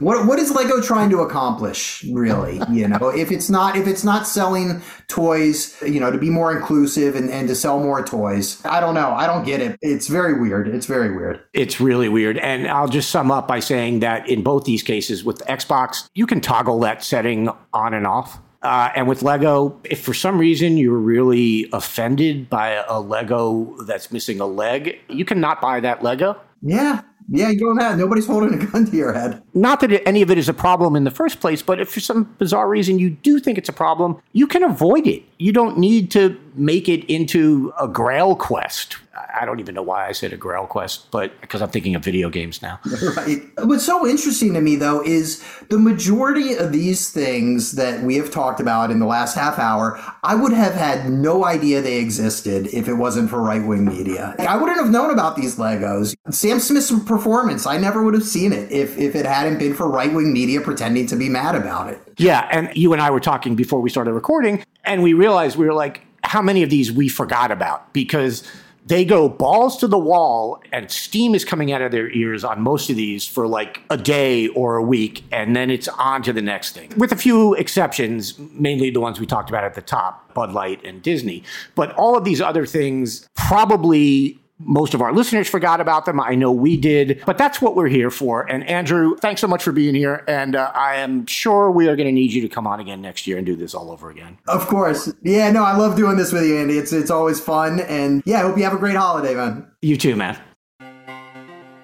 What 0.00 0.26
what 0.26 0.38
is 0.38 0.50
Lego 0.50 0.80
trying 0.80 1.10
to 1.10 1.20
accomplish, 1.20 2.04
really? 2.12 2.60
You 2.70 2.88
know, 2.88 3.08
if 3.08 3.30
it's 3.30 3.50
not 3.50 3.76
if 3.76 3.86
it's 3.86 4.04
not 4.04 4.26
selling 4.26 4.82
toys, 5.08 5.76
you 5.82 6.00
know, 6.00 6.10
to 6.10 6.18
be 6.18 6.30
more 6.30 6.56
inclusive 6.56 7.14
and, 7.14 7.30
and 7.30 7.48
to 7.48 7.54
sell 7.54 7.80
more 7.80 8.04
toys, 8.04 8.64
I 8.64 8.80
don't 8.80 8.94
know. 8.94 9.10
I 9.10 9.26
don't 9.26 9.44
get 9.44 9.60
it. 9.60 9.78
It's 9.82 10.08
very 10.08 10.40
weird. 10.40 10.68
It's 10.68 10.86
very 10.86 11.14
weird. 11.14 11.40
It's 11.52 11.80
really 11.80 12.08
weird. 12.08 12.38
And 12.38 12.68
I'll 12.68 12.88
just 12.88 13.10
sum 13.10 13.30
up 13.30 13.48
by 13.48 13.60
saying 13.60 14.00
that 14.00 14.28
in 14.28 14.42
both 14.42 14.64
these 14.64 14.82
cases, 14.82 15.24
with 15.24 15.38
Xbox, 15.46 16.08
you 16.14 16.26
can 16.26 16.40
toggle 16.40 16.80
that 16.80 17.02
setting 17.02 17.48
on 17.72 17.94
and 17.94 18.06
off. 18.06 18.38
Uh, 18.62 18.90
and 18.96 19.06
with 19.06 19.22
Lego, 19.22 19.80
if 19.84 20.00
for 20.00 20.12
some 20.12 20.38
reason 20.38 20.76
you're 20.76 20.98
really 20.98 21.68
offended 21.72 22.50
by 22.50 22.70
a 22.88 23.00
Lego 23.00 23.76
that's 23.84 24.10
missing 24.10 24.40
a 24.40 24.46
leg, 24.46 24.98
you 25.08 25.24
cannot 25.24 25.60
buy 25.60 25.78
that 25.80 26.02
Lego. 26.02 26.40
Yeah. 26.60 27.02
Yeah, 27.30 27.50
you 27.50 27.58
don't 27.58 27.78
have 27.78 27.98
nobody's 27.98 28.26
holding 28.26 28.54
a 28.54 28.66
gun 28.66 28.86
to 28.86 28.96
your 28.96 29.12
head. 29.12 29.42
Not 29.52 29.80
that 29.80 30.06
any 30.08 30.22
of 30.22 30.30
it 30.30 30.38
is 30.38 30.48
a 30.48 30.54
problem 30.54 30.96
in 30.96 31.04
the 31.04 31.10
first 31.10 31.40
place, 31.40 31.60
but 31.60 31.78
if 31.78 31.90
for 31.90 32.00
some 32.00 32.24
bizarre 32.38 32.68
reason 32.68 32.98
you 32.98 33.10
do 33.10 33.38
think 33.38 33.58
it's 33.58 33.68
a 33.68 33.72
problem, 33.72 34.20
you 34.32 34.46
can 34.46 34.62
avoid 34.62 35.06
it. 35.06 35.22
You 35.38 35.52
don't 35.52 35.78
need 35.78 36.10
to 36.12 36.38
make 36.54 36.88
it 36.88 37.04
into 37.04 37.72
a 37.78 37.86
grail 37.86 38.34
quest. 38.34 38.96
I 39.34 39.44
don't 39.44 39.60
even 39.60 39.74
know 39.74 39.82
why 39.82 40.06
I 40.06 40.12
said 40.12 40.32
a 40.32 40.36
grail 40.36 40.66
quest, 40.66 41.10
but 41.10 41.38
because 41.40 41.60
I'm 41.60 41.70
thinking 41.70 41.94
of 41.94 42.04
video 42.04 42.30
games 42.30 42.62
now. 42.62 42.80
Right. 43.16 43.42
What's 43.58 43.86
so 43.86 44.06
interesting 44.06 44.54
to 44.54 44.60
me, 44.60 44.76
though, 44.76 45.02
is 45.02 45.42
the 45.70 45.78
majority 45.78 46.54
of 46.54 46.72
these 46.72 47.10
things 47.10 47.72
that 47.72 48.02
we 48.02 48.16
have 48.16 48.30
talked 48.30 48.60
about 48.60 48.90
in 48.90 48.98
the 48.98 49.06
last 49.06 49.34
half 49.34 49.58
hour, 49.58 49.98
I 50.22 50.34
would 50.34 50.52
have 50.52 50.74
had 50.74 51.10
no 51.10 51.44
idea 51.44 51.80
they 51.80 51.98
existed 51.98 52.68
if 52.72 52.86
it 52.86 52.94
wasn't 52.94 53.30
for 53.30 53.40
right 53.40 53.64
wing 53.64 53.86
media. 53.86 54.34
I 54.38 54.56
wouldn't 54.56 54.78
have 54.78 54.90
known 54.90 55.10
about 55.10 55.36
these 55.36 55.56
Legos. 55.56 56.14
Sam 56.30 56.60
Smith's 56.60 56.92
performance, 57.04 57.66
I 57.66 57.78
never 57.78 58.02
would 58.02 58.14
have 58.14 58.24
seen 58.24 58.52
it 58.52 58.70
if, 58.70 58.98
if 58.98 59.14
it 59.14 59.24
hadn't 59.26 59.58
been 59.58 59.74
for 59.74 59.88
right 59.88 60.12
wing 60.12 60.32
media 60.32 60.60
pretending 60.60 61.06
to 61.06 61.16
be 61.16 61.28
mad 61.28 61.54
about 61.54 61.88
it. 61.88 62.00
Yeah, 62.18 62.46
and 62.50 62.70
you 62.76 62.92
and 62.92 63.00
I 63.00 63.10
were 63.10 63.20
talking 63.20 63.56
before 63.56 63.80
we 63.80 63.90
started 63.90 64.12
recording, 64.12 64.64
and 64.84 65.02
we 65.02 65.14
realized 65.14 65.56
we 65.56 65.66
were 65.66 65.74
like, 65.74 66.02
how 66.24 66.42
many 66.42 66.62
of 66.62 66.68
these 66.70 66.92
we 66.92 67.08
forgot 67.08 67.50
about 67.50 67.92
because 67.94 68.42
they 68.88 69.04
go 69.04 69.28
balls 69.28 69.76
to 69.76 69.86
the 69.86 69.98
wall 69.98 70.60
and 70.72 70.90
steam 70.90 71.34
is 71.34 71.44
coming 71.44 71.72
out 71.72 71.82
of 71.82 71.92
their 71.92 72.10
ears 72.10 72.42
on 72.42 72.60
most 72.62 72.88
of 72.88 72.96
these 72.96 73.26
for 73.26 73.46
like 73.46 73.82
a 73.90 73.96
day 73.96 74.48
or 74.48 74.76
a 74.76 74.82
week 74.82 75.24
and 75.30 75.54
then 75.54 75.70
it's 75.70 75.88
on 75.88 76.22
to 76.22 76.32
the 76.32 76.40
next 76.40 76.72
thing. 76.72 76.92
With 76.96 77.12
a 77.12 77.16
few 77.16 77.54
exceptions 77.54 78.38
mainly 78.38 78.90
the 78.90 79.00
ones 79.00 79.20
we 79.20 79.26
talked 79.26 79.50
about 79.50 79.64
at 79.64 79.74
the 79.74 79.82
top 79.82 80.32
bud 80.32 80.52
light 80.52 80.82
and 80.84 81.02
disney. 81.02 81.44
But 81.74 81.92
all 81.96 82.16
of 82.16 82.24
these 82.24 82.40
other 82.40 82.64
things 82.64 83.28
probably 83.34 84.38
most 84.58 84.94
of 84.94 85.02
our 85.02 85.12
listeners 85.12 85.48
forgot 85.48 85.80
about 85.80 86.04
them. 86.04 86.20
I 86.20 86.34
know 86.34 86.52
we 86.52 86.76
did, 86.76 87.22
but 87.26 87.38
that's 87.38 87.60
what 87.60 87.76
we're 87.76 87.88
here 87.88 88.10
for. 88.10 88.50
And 88.50 88.64
Andrew, 88.68 89.16
thanks 89.16 89.40
so 89.40 89.46
much 89.46 89.62
for 89.62 89.72
being 89.72 89.94
here. 89.94 90.24
And 90.26 90.56
uh, 90.56 90.72
I 90.74 90.96
am 90.96 91.26
sure 91.26 91.70
we 91.70 91.88
are 91.88 91.96
going 91.96 92.08
to 92.08 92.12
need 92.12 92.32
you 92.32 92.42
to 92.42 92.48
come 92.48 92.66
on 92.66 92.80
again 92.80 93.00
next 93.00 93.26
year 93.26 93.36
and 93.36 93.46
do 93.46 93.56
this 93.56 93.74
all 93.74 93.90
over 93.90 94.10
again. 94.10 94.38
Of 94.46 94.66
course. 94.66 95.12
Yeah, 95.22 95.50
no, 95.50 95.62
I 95.64 95.76
love 95.76 95.96
doing 95.96 96.16
this 96.16 96.32
with 96.32 96.44
you, 96.44 96.56
Andy. 96.58 96.78
It's, 96.78 96.92
it's 96.92 97.10
always 97.10 97.40
fun. 97.40 97.80
And 97.80 98.22
yeah, 98.24 98.38
I 98.38 98.42
hope 98.42 98.56
you 98.56 98.64
have 98.64 98.74
a 98.74 98.78
great 98.78 98.96
holiday, 98.96 99.34
man. 99.34 99.70
You 99.82 99.96
too, 99.96 100.16
man. 100.16 100.38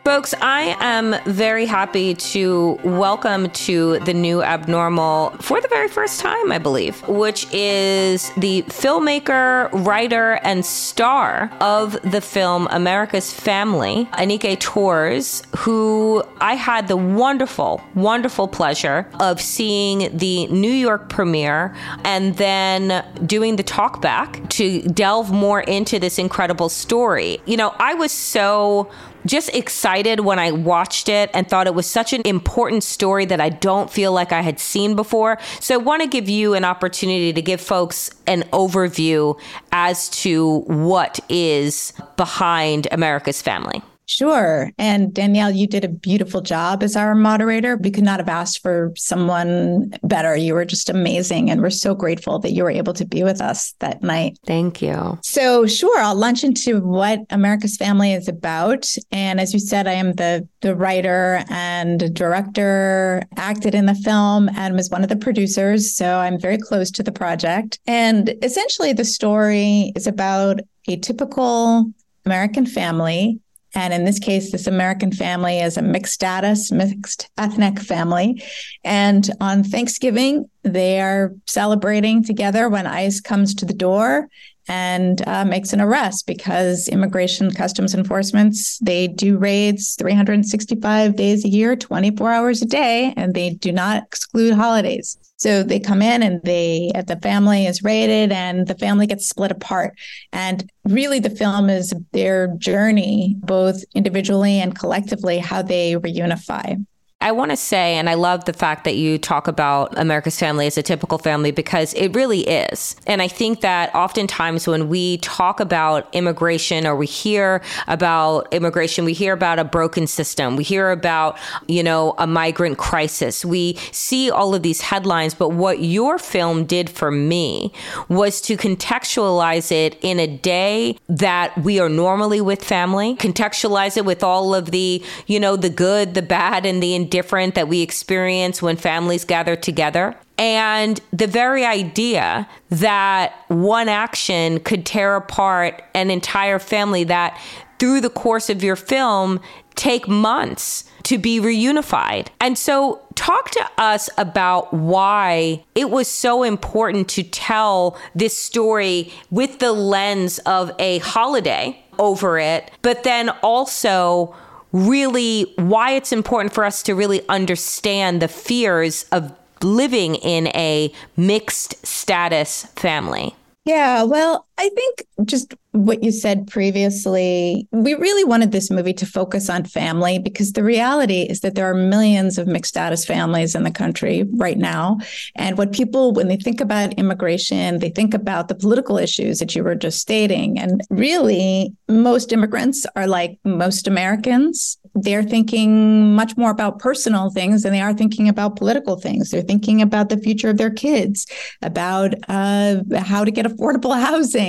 Folks, 0.05 0.35
I 0.43 0.77
am 0.81 1.17
very 1.25 1.65
happy 1.65 2.13
to 2.15 2.79
welcome 2.85 3.49
to 3.49 4.01
the 4.01 4.13
new 4.13 4.43
abnormal 4.43 5.31
for 5.41 5.63
the 5.63 5.69
very 5.69 5.89
first 5.89 6.21
time, 6.21 6.53
I 6.53 6.59
believe, 6.59 7.01
which 7.09 7.47
is 7.55 8.31
the 8.37 8.65
filmmaker, 8.65 9.71
writer, 9.73 10.41
and 10.45 10.63
star 10.63 11.51
of 11.63 11.93
the 12.03 12.21
film 12.21 12.69
America's 12.71 13.33
Family, 13.33 14.07
Anike 14.13 14.61
Tourse, 14.61 15.43
who 15.57 16.23
I 16.39 16.53
had 16.53 16.87
the 16.87 16.99
wonderful, 16.99 17.83
wonderful 17.95 18.47
pleasure 18.47 19.09
of 19.21 19.41
seeing 19.41 20.15
the 20.15 20.49
New 20.49 20.69
York 20.69 21.09
premiere 21.09 21.75
and 22.05 22.37
then 22.37 23.03
doing 23.25 23.57
the 23.57 23.65
talkback 23.65 24.51
to 24.51 24.83
delve 24.83 25.33
more 25.33 25.63
into 25.63 25.99
this 25.99 26.19
incredible 26.19 26.69
story. 26.69 27.41
You 27.47 27.57
know, 27.57 27.75
I 27.79 27.95
was 27.95 28.13
so 28.13 28.91
just 29.27 29.55
excited 29.55 30.21
when 30.21 30.39
I 30.39 30.51
watched 30.51 31.09
it 31.09 31.31
and 31.33 31.49
thought 31.49 31.67
it 31.67 31.75
was 31.75 31.87
such 31.87 32.13
an 32.13 32.23
important 32.25 32.85
story 32.85 33.25
that 33.27 33.41
I 33.41 33.49
don't 33.49 33.91
feel 33.91 34.13
like 34.13 34.33
I 34.33 34.43
had 34.43 34.59
seen 34.61 34.95
before. 34.95 35.39
So 35.61 35.75
I 35.75 35.79
want 35.79 36.03
to 36.03 36.09
give 36.09 36.29
you 36.29 36.55
an 36.55 36.65
opportunity 36.65 37.33
to 37.33 37.43
give 37.43 37.61
folks 37.61 38.11
an 38.27 38.43
overview 38.53 39.39
as 39.73 40.09
to 40.23 40.61
what 40.61 41.21
is 41.29 41.93
behind 42.17 42.89
America's 42.91 43.43
Family. 43.43 43.83
Sure. 44.07 44.71
And 44.79 45.15
Danielle, 45.15 45.51
you 45.51 45.67
did 45.67 45.85
a 45.85 45.89
beautiful 45.89 46.41
job 46.41 46.83
as 46.83 46.97
our 46.97 47.15
moderator. 47.15 47.77
We 47.77 47.91
could 47.91 48.05
not 48.05 48.21
have 48.21 48.29
asked 48.29 48.61
for 48.61 48.93
someone 48.97 49.95
better. 50.03 50.37
You 50.37 50.55
were 50.55 50.65
just 50.65 50.91
amazing. 50.91 51.51
And 51.51 51.63
we're 51.63 51.71
so 51.71 51.95
grateful 51.95 52.39
that 52.41 52.53
you 52.53 52.65
were 52.65 52.71
able 52.71 52.93
to 52.95 53.05
be 53.05 53.23
with 53.23 53.41
us 53.41 53.73
that 53.81 54.03
night. 54.03 54.39
Thank 54.47 54.83
you. 54.83 55.19
So, 55.23 55.67
sure, 55.67 55.99
I'll 55.99 56.15
launch 56.15 56.45
into 56.45 56.81
what 56.81 57.21
America's 57.31 57.77
Family 57.77 58.13
is 58.13 58.29
about. 58.29 58.89
And 59.11 59.41
as 59.41 59.53
you 59.53 59.59
said, 59.59 59.87
I 59.87 59.93
am 59.93 60.13
the, 60.15 60.47
the 60.61 60.75
writer 60.75 61.45
and 61.49 62.15
director, 62.15 63.23
acted 63.37 63.75
in 63.75 63.87
the 63.87 63.95
film, 63.95 64.49
and 64.51 64.75
was 64.75 64.91
one 64.91 65.03
of 65.03 65.09
the 65.09 65.17
producers. 65.17 65.97
So, 65.97 66.19
I'm 66.19 66.39
very 66.39 66.59
close 66.59 66.91
to 66.93 67.03
the 67.03 67.13
project. 67.13 67.79
And 67.87 68.35
essentially, 68.43 68.93
the 68.93 69.05
story 69.05 69.93
is 69.97 70.07
about 70.07 70.61
a 70.89 70.97
typical 70.97 71.91
American 72.27 72.67
family 72.67 73.41
and 73.75 73.93
in 73.93 74.05
this 74.05 74.19
case, 74.19 74.53
this 74.53 74.67
American 74.67 75.11
family 75.11 75.59
is 75.59 75.77
a 75.77 75.83
mixed 75.83 76.15
status, 76.15 76.71
mixed 76.71 77.29
ethnic 77.39 77.81
family. 77.81 78.43
And 78.85 79.29
on 79.41 79.65
Thanksgiving, 79.65 80.49
they 80.63 81.01
are 81.01 81.33
celebrating 81.47 82.23
together 82.23 82.69
when 82.69 82.87
ICE 82.87 83.21
comes 83.21 83.55
to 83.57 83.65
the 83.65 83.75
door 83.75 84.29
and 84.69 85.27
uh, 85.27 85.45
makes 85.45 85.73
an 85.73 85.81
arrest 85.81 86.27
because 86.27 86.89
immigration 86.89 87.51
customs 87.51 87.95
enforcements 87.95 88.79
they 88.79 89.07
do 89.07 89.37
raids 89.37 89.95
365 89.97 91.17
days 91.17 91.45
a 91.45 91.49
year 91.49 91.77
24 91.77 92.33
hours 92.33 92.63
a 92.63 92.65
day 92.65 93.13
and 93.17 93.35
they 93.35 93.51
do 93.51 93.71
not 93.71 94.03
exclude 94.03 94.55
holidays 94.55 95.19
so 95.45 95.63
they 95.63 95.79
come 95.79 96.01
in 96.01 96.23
and 96.23 96.41
they 96.43 96.91
the 97.07 97.19
family 97.21 97.67
is 97.67 97.83
raided 97.83 98.33
and 98.33 98.67
the 98.67 98.75
family 98.75 99.07
gets 99.07 99.29
split 99.29 99.51
apart. 99.51 99.93
And 100.33 100.73
really 100.85 101.19
the 101.19 101.29
film 101.29 101.69
is 101.69 101.93
their 102.13 102.57
journey 102.57 103.37
both 103.41 103.85
individually 103.95 104.59
and 104.59 104.75
collectively 104.75 105.37
how 105.37 105.61
they 105.61 105.97
reunify 105.97 106.83
I 107.25 107.33
want 107.33 107.53
to 107.53 107.57
say, 107.57 107.95
and 107.95 108.11
I 108.11 108.15
love 108.15 108.45
the 108.45 108.53
fact 108.53 108.85
that 108.85 108.97
you 108.97 109.17
talk 109.17 109.49
about 109.49 109.97
America's 109.97 110.39
family 110.39 110.67
as 110.67 110.77
a 110.77 110.83
typical 110.83 111.17
family 111.17 111.53
because 111.53 111.95
it 111.95 112.15
really 112.15 112.41
is. 112.41 112.97
And 113.07 113.23
I 113.23 113.29
think 113.29 113.63
that 113.63 113.95
oftentimes 113.95 114.69
when 114.69 114.91
we 114.91 115.17
talk 115.19 115.59
about 115.59 116.07
immigration 116.15 116.87
or 116.87 116.95
we 116.95 117.07
hear 117.07 117.63
about 117.87 118.53
immigration, 118.53 119.07
we 119.07 119.15
hear 119.15 119.33
about 119.33 119.59
a 119.59 119.65
broken 119.65 120.07
system, 120.07 120.57
we 120.57 120.65
hear 120.65 120.91
about, 120.91 121.39
you 121.67 121.83
know, 121.83 122.15
a 122.19 122.27
migrant 122.27 122.77
crisis. 122.77 123.43
We 123.43 123.77
see 123.91 124.31
all 124.31 124.55
of 124.55 124.63
these 124.63 124.83
headlines, 124.83 125.33
but 125.33 125.49
what 125.49 125.81
your 125.81 126.19
film 126.19 126.67
did 126.67 126.91
for 126.91 127.11
me 127.11 127.73
was 128.11 128.43
to 128.43 128.59
contextualize 128.59 129.73
it 129.73 129.97
in 130.03 130.21
a 130.21 130.27
day 130.27 130.99
that 131.09 131.57
we 131.57 131.81
are 131.81 131.89
normally 131.89 132.43
with 132.43 132.63
family, 132.63 133.17
contextualize 133.17 133.97
it 133.97 134.05
with 134.05 134.23
all 134.23 134.55
of 134.55 134.73
the, 134.73 135.03
you 135.27 135.41
know, 135.41 135.57
the 135.57 135.71
good, 135.71 136.13
the 136.13 136.21
bad, 136.21 136.67
and 136.67 136.83
the 136.83 136.95
different 137.15 137.55
that 137.55 137.69
we 137.69 137.81
experience 137.81 138.61
when 138.61 138.77
families 138.77 139.25
gather 139.25 139.55
together. 139.55 140.17
And 140.37 141.01
the 141.13 141.29
very 141.29 141.65
idea 141.65 142.49
that 142.71 143.33
one 143.47 143.89
action 143.89 144.59
could 144.59 144.85
tear 144.85 145.15
apart 145.15 145.85
an 145.95 146.11
entire 146.11 146.59
family 146.59 147.05
that 147.05 147.41
through 147.79 148.01
the 148.01 148.11
course 148.11 148.51
of 148.51 148.65
your 148.65 148.75
film 148.75 149.41
take 149.77 150.09
months 150.09 150.91
to 151.05 151.17
be 151.17 151.39
reunified. 151.39 152.27
And 152.41 152.59
so, 152.59 153.01
talk 153.15 153.53
to 153.53 153.71
us 153.79 154.11
about 154.19 154.75
why 154.75 155.63
it 155.77 155.91
was 155.91 156.09
so 156.09 156.43
important 156.43 157.09
to 157.11 157.23
tell 157.23 157.97
this 158.17 158.37
story 158.37 159.13
with 159.31 159.61
the 159.61 159.73
lens 159.73 160.41
of 160.41 160.73
a 160.81 160.99
holiday 160.99 161.81
over 162.01 162.41
it, 162.41 162.73
but 162.83 163.05
then 163.05 163.29
also 163.43 164.35
really 164.75 165.53
why 165.57 165.93
it's 165.93 166.13
important 166.13 166.53
for 166.53 166.65
us 166.65 166.83
to 166.83 166.95
really 166.95 167.27
understand 167.29 168.21
the 168.21 168.29
fears 168.29 169.07
of 169.13 169.33
living 169.63 170.17
in 170.17 170.49
a 170.49 170.93
mixed 171.17 171.87
status 171.87 172.65
family. 172.75 173.35
Yeah, 173.65 174.03
well, 174.03 174.47
I 174.57 174.69
think 174.69 175.05
just 175.25 175.55
what 175.73 176.05
you 176.05 176.13
said 176.13 176.47
previously, 176.47 177.67
we 177.73 177.95
really 177.95 178.25
wanted 178.25 178.53
this 178.53 178.71
movie 178.71 178.93
to 178.95 179.07
focus 179.07 179.51
on 179.51 179.65
family 179.65 180.19
because 180.19 180.53
the 180.53 180.63
reality 180.63 181.23
is 181.23 181.41
that 181.41 181.57
there 181.57 181.69
are 181.69 181.75
millions 181.75 182.39
of 182.39 182.47
mixed 182.47 182.71
status 182.71 183.05
families 183.05 183.57
in 183.57 183.65
the 183.65 183.71
country 183.71 184.25
right 184.35 184.59
now. 184.59 184.99
And 185.35 185.59
what 185.59 185.73
people, 185.73 186.13
when 186.13 186.29
they 186.29 186.37
think 186.37 186.61
about 186.61 186.95
immigration, 186.95 187.81
they 187.81 187.91
think 187.91 188.15
about 188.15 188.47
the 188.47 188.55
political 188.55 188.97
issues 188.97 189.41
that 189.41 189.57
you 189.57 189.65
were 189.65 189.75
just 189.75 189.99
stating. 189.99 190.59
And 190.59 190.81
really, 190.89 191.75
most 191.89 192.33
immigrants 192.33 192.87
are 192.95 193.09
like 193.09 193.39
most 193.45 193.89
Americans 193.89 194.79
they're 194.95 195.23
thinking 195.23 196.15
much 196.15 196.37
more 196.37 196.51
about 196.51 196.79
personal 196.79 197.31
things 197.31 197.63
than 197.63 197.73
they 197.73 197.81
are 197.81 197.95
thinking 197.95 198.29
about 198.29 198.57
political 198.57 198.97
things. 198.97 199.31
They're 199.31 199.43
thinking 199.43 199.83
about 199.83 200.09
the 200.09 200.19
future 200.19 200.51
of 200.51 200.57
their 200.57 200.71
kids, 200.71 201.27
about 201.63 202.15
uh, 202.29 202.77
how 202.97 203.25
to 203.25 203.31
get 203.31 203.47
affordable 203.47 203.99
housing, 204.01 204.44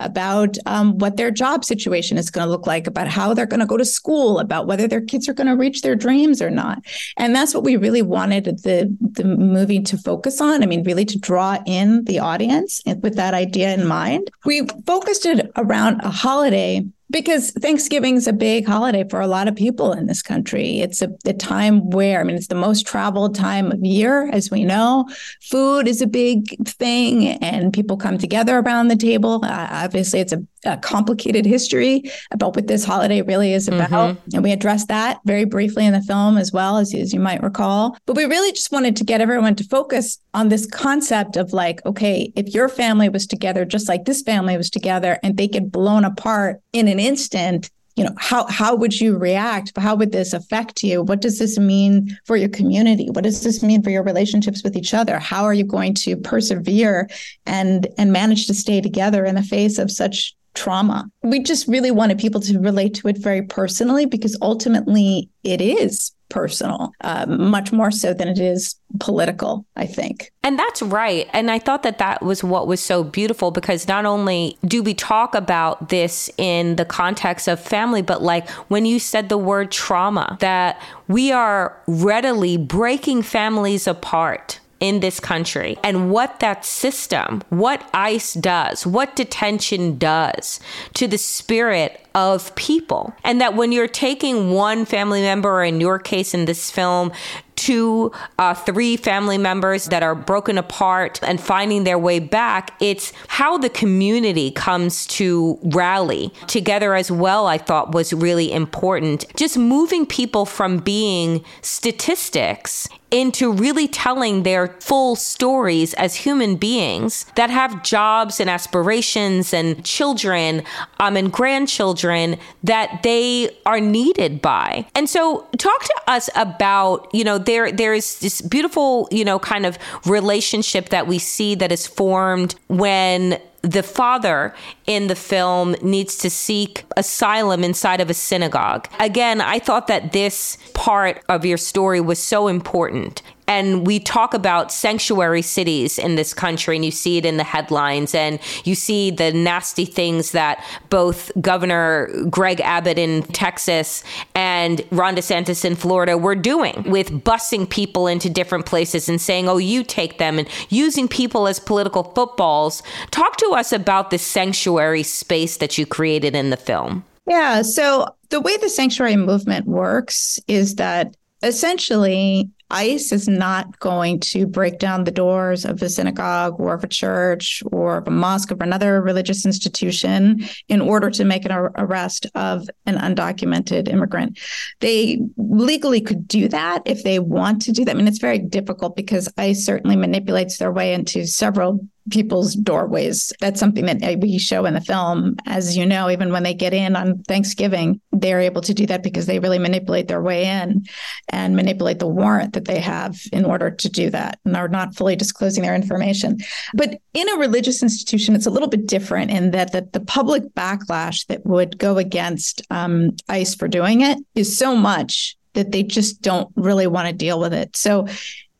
about 0.00 0.56
um, 0.66 0.98
what 0.98 1.16
their 1.16 1.30
job 1.30 1.64
situation 1.64 2.18
is 2.18 2.30
going 2.30 2.46
to 2.46 2.50
look 2.50 2.66
like, 2.66 2.86
about 2.86 3.08
how 3.08 3.34
they're 3.34 3.46
going 3.46 3.60
to 3.60 3.66
go 3.66 3.76
to 3.76 3.84
school, 3.84 4.38
about 4.38 4.66
whether 4.66 4.88
their 4.88 5.00
kids 5.00 5.28
are 5.28 5.34
going 5.34 5.46
to 5.46 5.56
reach 5.56 5.82
their 5.82 5.96
dreams 5.96 6.40
or 6.40 6.50
not. 6.50 6.78
And 7.16 7.34
that's 7.34 7.54
what 7.54 7.64
we 7.64 7.76
really 7.76 8.02
wanted 8.02 8.44
the 8.44 8.94
the 9.00 9.24
movie 9.24 9.82
to 9.82 9.96
focus 9.96 10.40
on. 10.40 10.62
I 10.62 10.66
mean, 10.66 10.82
really 10.84 11.04
to 11.06 11.18
draw 11.18 11.58
in 11.66 12.04
the 12.04 12.18
audience 12.18 12.80
with 13.02 13.16
that 13.16 13.34
idea 13.34 13.74
in 13.74 13.86
mind. 13.86 14.30
We 14.44 14.66
focused 14.86 15.26
it 15.26 15.50
around 15.56 16.00
a 16.00 16.10
holiday 16.10 16.84
because 17.12 17.50
Thanksgiving 17.52 18.16
is 18.16 18.26
a 18.26 18.32
big 18.32 18.66
holiday 18.66 19.04
for 19.08 19.20
a 19.20 19.26
lot 19.26 19.46
of 19.46 19.54
people 19.54 19.92
in 19.92 20.06
this 20.06 20.22
country. 20.22 20.80
It's 20.80 21.02
a, 21.02 21.10
a, 21.26 21.32
time 21.32 21.90
where, 21.90 22.20
I 22.20 22.24
mean, 22.24 22.36
it's 22.36 22.48
the 22.48 22.54
most 22.54 22.86
traveled 22.86 23.34
time 23.34 23.70
of 23.70 23.84
year, 23.84 24.28
as 24.30 24.50
we 24.50 24.64
know. 24.64 25.08
Food 25.42 25.86
is 25.86 26.00
a 26.00 26.06
big 26.06 26.66
thing, 26.66 27.28
and 27.42 27.72
people 27.72 27.96
come 27.96 28.18
together 28.18 28.58
around 28.58 28.88
the 28.88 28.96
table. 28.96 29.44
Uh, 29.44 29.68
obviously, 29.70 30.20
it's 30.20 30.32
a 30.32 30.44
a 30.64 30.76
complicated 30.76 31.44
history 31.44 32.04
about 32.30 32.54
what 32.54 32.66
this 32.66 32.84
holiday 32.84 33.22
really 33.22 33.52
is 33.52 33.68
about. 33.68 33.90
Mm-hmm. 33.90 34.34
And 34.34 34.42
we 34.42 34.52
address 34.52 34.86
that 34.86 35.20
very 35.24 35.44
briefly 35.44 35.86
in 35.86 35.92
the 35.92 36.02
film 36.02 36.38
as 36.38 36.52
well, 36.52 36.78
as, 36.78 36.94
as 36.94 37.12
you 37.12 37.20
might 37.20 37.42
recall. 37.42 37.96
But 38.06 38.16
we 38.16 38.24
really 38.24 38.52
just 38.52 38.72
wanted 38.72 38.96
to 38.96 39.04
get 39.04 39.20
everyone 39.20 39.56
to 39.56 39.64
focus 39.64 40.18
on 40.34 40.48
this 40.48 40.66
concept 40.66 41.36
of 41.36 41.52
like, 41.52 41.84
okay, 41.84 42.32
if 42.36 42.54
your 42.54 42.68
family 42.68 43.08
was 43.08 43.26
together 43.26 43.64
just 43.64 43.88
like 43.88 44.04
this 44.04 44.22
family 44.22 44.56
was 44.56 44.70
together 44.70 45.18
and 45.22 45.36
they 45.36 45.48
get 45.48 45.70
blown 45.70 46.04
apart 46.04 46.60
in 46.72 46.88
an 46.88 46.98
instant, 46.98 47.70
you 47.96 48.04
know 48.04 48.14
how 48.16 48.46
how 48.46 48.74
would 48.74 48.98
you 48.98 49.18
react 49.18 49.72
how 49.76 49.94
would 49.94 50.12
this 50.12 50.32
affect 50.32 50.82
you 50.82 51.02
what 51.02 51.20
does 51.20 51.38
this 51.38 51.58
mean 51.58 52.16
for 52.24 52.36
your 52.36 52.48
community 52.48 53.08
what 53.10 53.24
does 53.24 53.42
this 53.42 53.62
mean 53.62 53.82
for 53.82 53.90
your 53.90 54.02
relationships 54.02 54.62
with 54.64 54.76
each 54.76 54.94
other 54.94 55.18
how 55.18 55.44
are 55.44 55.52
you 55.52 55.64
going 55.64 55.92
to 55.92 56.16
persevere 56.16 57.06
and 57.44 57.88
and 57.98 58.10
manage 58.10 58.46
to 58.46 58.54
stay 58.54 58.80
together 58.80 59.26
in 59.26 59.34
the 59.34 59.42
face 59.42 59.78
of 59.78 59.90
such 59.90 60.34
trauma. 60.54 61.10
We 61.22 61.42
just 61.42 61.68
really 61.68 61.90
wanted 61.90 62.18
people 62.18 62.40
to 62.42 62.58
relate 62.58 62.94
to 62.94 63.08
it 63.08 63.18
very 63.18 63.42
personally 63.42 64.06
because 64.06 64.36
ultimately 64.40 65.28
it 65.44 65.60
is 65.60 66.12
personal, 66.32 66.92
uh, 67.02 67.26
much 67.26 67.72
more 67.72 67.90
so 67.90 68.14
than 68.14 68.26
it 68.26 68.38
is 68.38 68.74
political, 69.00 69.66
I 69.76 69.86
think. 69.86 70.32
And 70.42 70.58
that's 70.58 70.80
right. 70.80 71.28
And 71.34 71.50
I 71.50 71.58
thought 71.58 71.82
that 71.82 71.98
that 71.98 72.22
was 72.22 72.42
what 72.42 72.66
was 72.66 72.80
so 72.80 73.04
beautiful 73.04 73.50
because 73.50 73.86
not 73.86 74.06
only 74.06 74.56
do 74.64 74.82
we 74.82 74.94
talk 74.94 75.34
about 75.34 75.90
this 75.90 76.30
in 76.38 76.76
the 76.76 76.86
context 76.86 77.48
of 77.48 77.60
family, 77.60 78.00
but 78.00 78.22
like 78.22 78.48
when 78.68 78.86
you 78.86 78.98
said 78.98 79.28
the 79.28 79.38
word 79.38 79.70
trauma, 79.70 80.38
that 80.40 80.80
we 81.06 81.30
are 81.32 81.78
readily 81.86 82.56
breaking 82.56 83.22
families 83.22 83.86
apart 83.86 84.58
in 84.82 84.98
this 84.98 85.20
country 85.20 85.78
and 85.84 86.10
what 86.10 86.40
that 86.40 86.64
system, 86.64 87.40
what 87.50 87.88
ICE 87.94 88.34
does, 88.34 88.84
what 88.84 89.14
detention 89.14 89.96
does 89.96 90.58
to 90.92 91.06
the 91.06 91.16
spirit 91.16 92.04
of 92.16 92.52
people. 92.56 93.14
And 93.22 93.40
that 93.40 93.54
when 93.54 93.70
you're 93.70 93.86
taking 93.86 94.50
one 94.50 94.84
family 94.84 95.22
member, 95.22 95.60
or 95.60 95.64
in 95.64 95.80
your 95.80 96.00
case 96.00 96.34
in 96.34 96.46
this 96.46 96.68
film, 96.70 97.12
two, 97.54 98.10
uh, 98.40 98.54
three 98.54 98.96
family 98.96 99.38
members 99.38 99.84
that 99.84 100.02
are 100.02 100.16
broken 100.16 100.58
apart 100.58 101.20
and 101.22 101.40
finding 101.40 101.84
their 101.84 101.98
way 101.98 102.18
back. 102.18 102.74
It's 102.80 103.12
how 103.28 103.56
the 103.56 103.70
community 103.70 104.50
comes 104.50 105.06
to 105.18 105.60
rally 105.62 106.32
together 106.48 106.96
as 106.96 107.08
well, 107.08 107.46
I 107.46 107.58
thought 107.58 107.94
was 107.94 108.12
really 108.12 108.50
important. 108.50 109.24
Just 109.36 109.56
moving 109.56 110.06
people 110.06 110.44
from 110.44 110.78
being 110.78 111.44
statistics 111.60 112.88
into 113.12 113.52
really 113.52 113.86
telling 113.86 114.42
their 114.42 114.68
full 114.80 115.14
stories 115.14 115.94
as 115.94 116.14
human 116.16 116.56
beings 116.56 117.26
that 117.36 117.50
have 117.50 117.82
jobs 117.82 118.40
and 118.40 118.48
aspirations 118.50 119.52
and 119.52 119.84
children 119.84 120.62
um, 120.98 121.16
and 121.16 121.30
grandchildren 121.32 122.36
that 122.64 123.00
they 123.02 123.54
are 123.66 123.80
needed 123.80 124.40
by. 124.40 124.86
And 124.94 125.08
so, 125.08 125.46
talk 125.58 125.84
to 125.84 126.00
us 126.08 126.30
about, 126.34 127.08
you 127.14 127.22
know, 127.22 127.38
there 127.38 127.70
there 127.70 127.94
is 127.94 128.18
this 128.20 128.40
beautiful, 128.40 129.08
you 129.10 129.24
know, 129.24 129.38
kind 129.38 129.66
of 129.66 129.78
relationship 130.06 130.88
that 130.88 131.06
we 131.06 131.18
see 131.18 131.54
that 131.56 131.70
is 131.70 131.86
formed 131.86 132.54
when 132.68 133.38
the 133.62 133.82
father 133.82 134.54
in 134.86 135.06
the 135.06 135.14
film 135.14 135.76
needs 135.82 136.18
to 136.18 136.28
seek 136.28 136.84
asylum 136.96 137.62
inside 137.64 138.00
of 138.00 138.10
a 138.10 138.14
synagogue. 138.14 138.88
Again, 138.98 139.40
I 139.40 139.58
thought 139.60 139.86
that 139.86 140.12
this 140.12 140.58
part 140.74 141.22
of 141.28 141.44
your 141.44 141.58
story 141.58 142.00
was 142.00 142.18
so 142.18 142.48
important 142.48 143.22
and 143.48 143.86
we 143.86 143.98
talk 143.98 144.34
about 144.34 144.72
sanctuary 144.72 145.42
cities 145.42 145.98
in 145.98 146.14
this 146.14 146.34
country 146.34 146.76
and 146.76 146.84
you 146.84 146.90
see 146.90 147.18
it 147.18 147.24
in 147.24 147.36
the 147.36 147.44
headlines 147.44 148.14
and 148.14 148.38
you 148.64 148.74
see 148.74 149.10
the 149.10 149.32
nasty 149.32 149.84
things 149.84 150.32
that 150.32 150.64
both 150.90 151.30
governor 151.40 152.08
greg 152.30 152.60
abbott 152.60 152.98
in 152.98 153.22
texas 153.24 154.04
and 154.34 154.82
ron 154.90 155.16
desantis 155.16 155.64
in 155.64 155.74
florida 155.74 156.16
were 156.16 156.34
doing 156.34 156.82
with 156.88 157.24
busing 157.24 157.68
people 157.68 158.06
into 158.06 158.28
different 158.28 158.66
places 158.66 159.08
and 159.08 159.20
saying 159.20 159.48
oh 159.48 159.58
you 159.58 159.82
take 159.82 160.18
them 160.18 160.38
and 160.38 160.48
using 160.68 161.08
people 161.08 161.46
as 161.46 161.60
political 161.60 162.04
footballs. 162.14 162.82
Talk 163.10 163.36
to 163.38 163.52
us 163.54 163.72
about 163.72 164.10
this 164.10 164.22
sanctuary 164.22 165.02
space 165.02 165.58
that 165.58 165.78
you 165.78 165.86
created 165.86 166.34
in 166.34 166.50
the 166.50 166.56
film. 166.56 167.04
Yeah 167.26 167.62
so 167.62 168.06
the 168.30 168.40
way 168.40 168.56
the 168.56 168.68
sanctuary 168.68 169.16
movement 169.16 169.66
works 169.66 170.38
is 170.48 170.76
that 170.76 171.14
essentially 171.42 172.50
ICE 172.72 173.12
is 173.12 173.28
not 173.28 173.78
going 173.78 174.18
to 174.18 174.46
break 174.46 174.78
down 174.78 175.04
the 175.04 175.10
doors 175.10 175.64
of 175.64 175.80
a 175.82 175.88
synagogue 175.88 176.58
or 176.58 176.74
of 176.74 176.82
a 176.82 176.88
church 176.88 177.62
or 177.70 177.98
of 177.98 178.08
a 178.08 178.10
mosque 178.10 178.50
or 178.50 178.56
another 178.60 179.00
religious 179.00 179.44
institution 179.44 180.42
in 180.68 180.80
order 180.80 181.10
to 181.10 181.24
make 181.24 181.44
an 181.44 181.52
arrest 181.52 182.26
of 182.34 182.68
an 182.86 182.96
undocumented 182.96 183.88
immigrant. 183.88 184.38
They 184.80 185.20
legally 185.36 186.00
could 186.00 186.26
do 186.26 186.48
that 186.48 186.82
if 186.86 187.04
they 187.04 187.18
want 187.18 187.62
to 187.62 187.72
do 187.72 187.84
that. 187.84 187.92
I 187.92 187.94
mean, 187.94 188.08
it's 188.08 188.18
very 188.18 188.38
difficult 188.38 188.96
because 188.96 189.28
ICE 189.36 189.64
certainly 189.64 189.96
manipulates 189.96 190.56
their 190.56 190.72
way 190.72 190.94
into 190.94 191.26
several 191.26 191.86
people's 192.10 192.54
doorways. 192.54 193.32
That's 193.40 193.60
something 193.60 193.86
that 193.86 194.18
we 194.20 194.38
show 194.38 194.64
in 194.64 194.74
the 194.74 194.80
film. 194.80 195.36
As 195.46 195.76
you 195.76 195.86
know, 195.86 196.10
even 196.10 196.32
when 196.32 196.42
they 196.42 196.54
get 196.54 196.74
in 196.74 196.96
on 196.96 197.22
Thanksgiving, 197.24 198.00
they're 198.12 198.40
able 198.40 198.62
to 198.62 198.74
do 198.74 198.86
that 198.86 199.02
because 199.02 199.26
they 199.26 199.38
really 199.38 199.58
manipulate 199.58 200.08
their 200.08 200.22
way 200.22 200.44
in 200.44 200.84
and 201.28 201.56
manipulate 201.56 201.98
the 201.98 202.06
warrant 202.06 202.54
that 202.54 202.64
they 202.64 202.80
have 202.80 203.20
in 203.32 203.44
order 203.44 203.70
to 203.70 203.88
do 203.88 204.10
that 204.10 204.38
and 204.44 204.56
are 204.56 204.68
not 204.68 204.94
fully 204.94 205.16
disclosing 205.16 205.62
their 205.62 205.74
information. 205.74 206.38
But 206.74 207.00
in 207.14 207.28
a 207.28 207.38
religious 207.38 207.82
institution, 207.82 208.34
it's 208.34 208.46
a 208.46 208.50
little 208.50 208.68
bit 208.68 208.86
different 208.86 209.30
in 209.30 209.52
that 209.52 209.72
the, 209.72 209.88
the 209.92 210.00
public 210.00 210.42
backlash 210.54 211.26
that 211.26 211.46
would 211.46 211.78
go 211.78 211.98
against 211.98 212.62
um, 212.70 213.10
ICE 213.28 213.54
for 213.54 213.68
doing 213.68 214.00
it 214.00 214.18
is 214.34 214.56
so 214.56 214.76
much 214.76 215.36
that 215.54 215.70
they 215.70 215.82
just 215.82 216.22
don't 216.22 216.50
really 216.56 216.86
want 216.86 217.08
to 217.08 217.12
deal 217.12 217.38
with 217.38 217.52
it. 217.52 217.76
So 217.76 218.06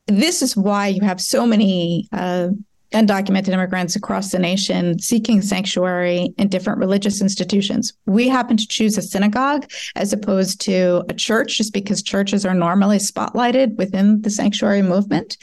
this 0.07 0.43
is 0.43 0.57
why 0.57 0.89
you 0.89 1.01
have 1.03 1.21
so 1.21 1.47
many 1.47 2.09
uh, 2.13 2.49
undocumented 2.93 3.49
immigrants 3.49 3.97
across 3.97 4.31
the 4.31 4.39
nation 4.39 4.99
seeking 4.99 5.43
sanctuary 5.43 6.35
in 6.39 6.49
different 6.49 6.79
religious 6.79 7.21
institutions. 7.21 7.93
We 8.07 8.29
happen 8.29 8.57
to 8.57 8.67
choose 8.67 8.97
a 8.97 9.03
synagogue 9.03 9.71
as 9.97 10.13
opposed 10.13 10.61
to 10.63 11.05
a 11.09 11.15
church, 11.15 11.59
just 11.59 11.73
because 11.73 12.03
churches 12.03 12.47
are 12.47 12.55
normally 12.55 12.99
spotlighted 12.99 13.77
within 13.77 14.23
the 14.23 14.31
sanctuary 14.31 14.83
movement. 14.83 15.37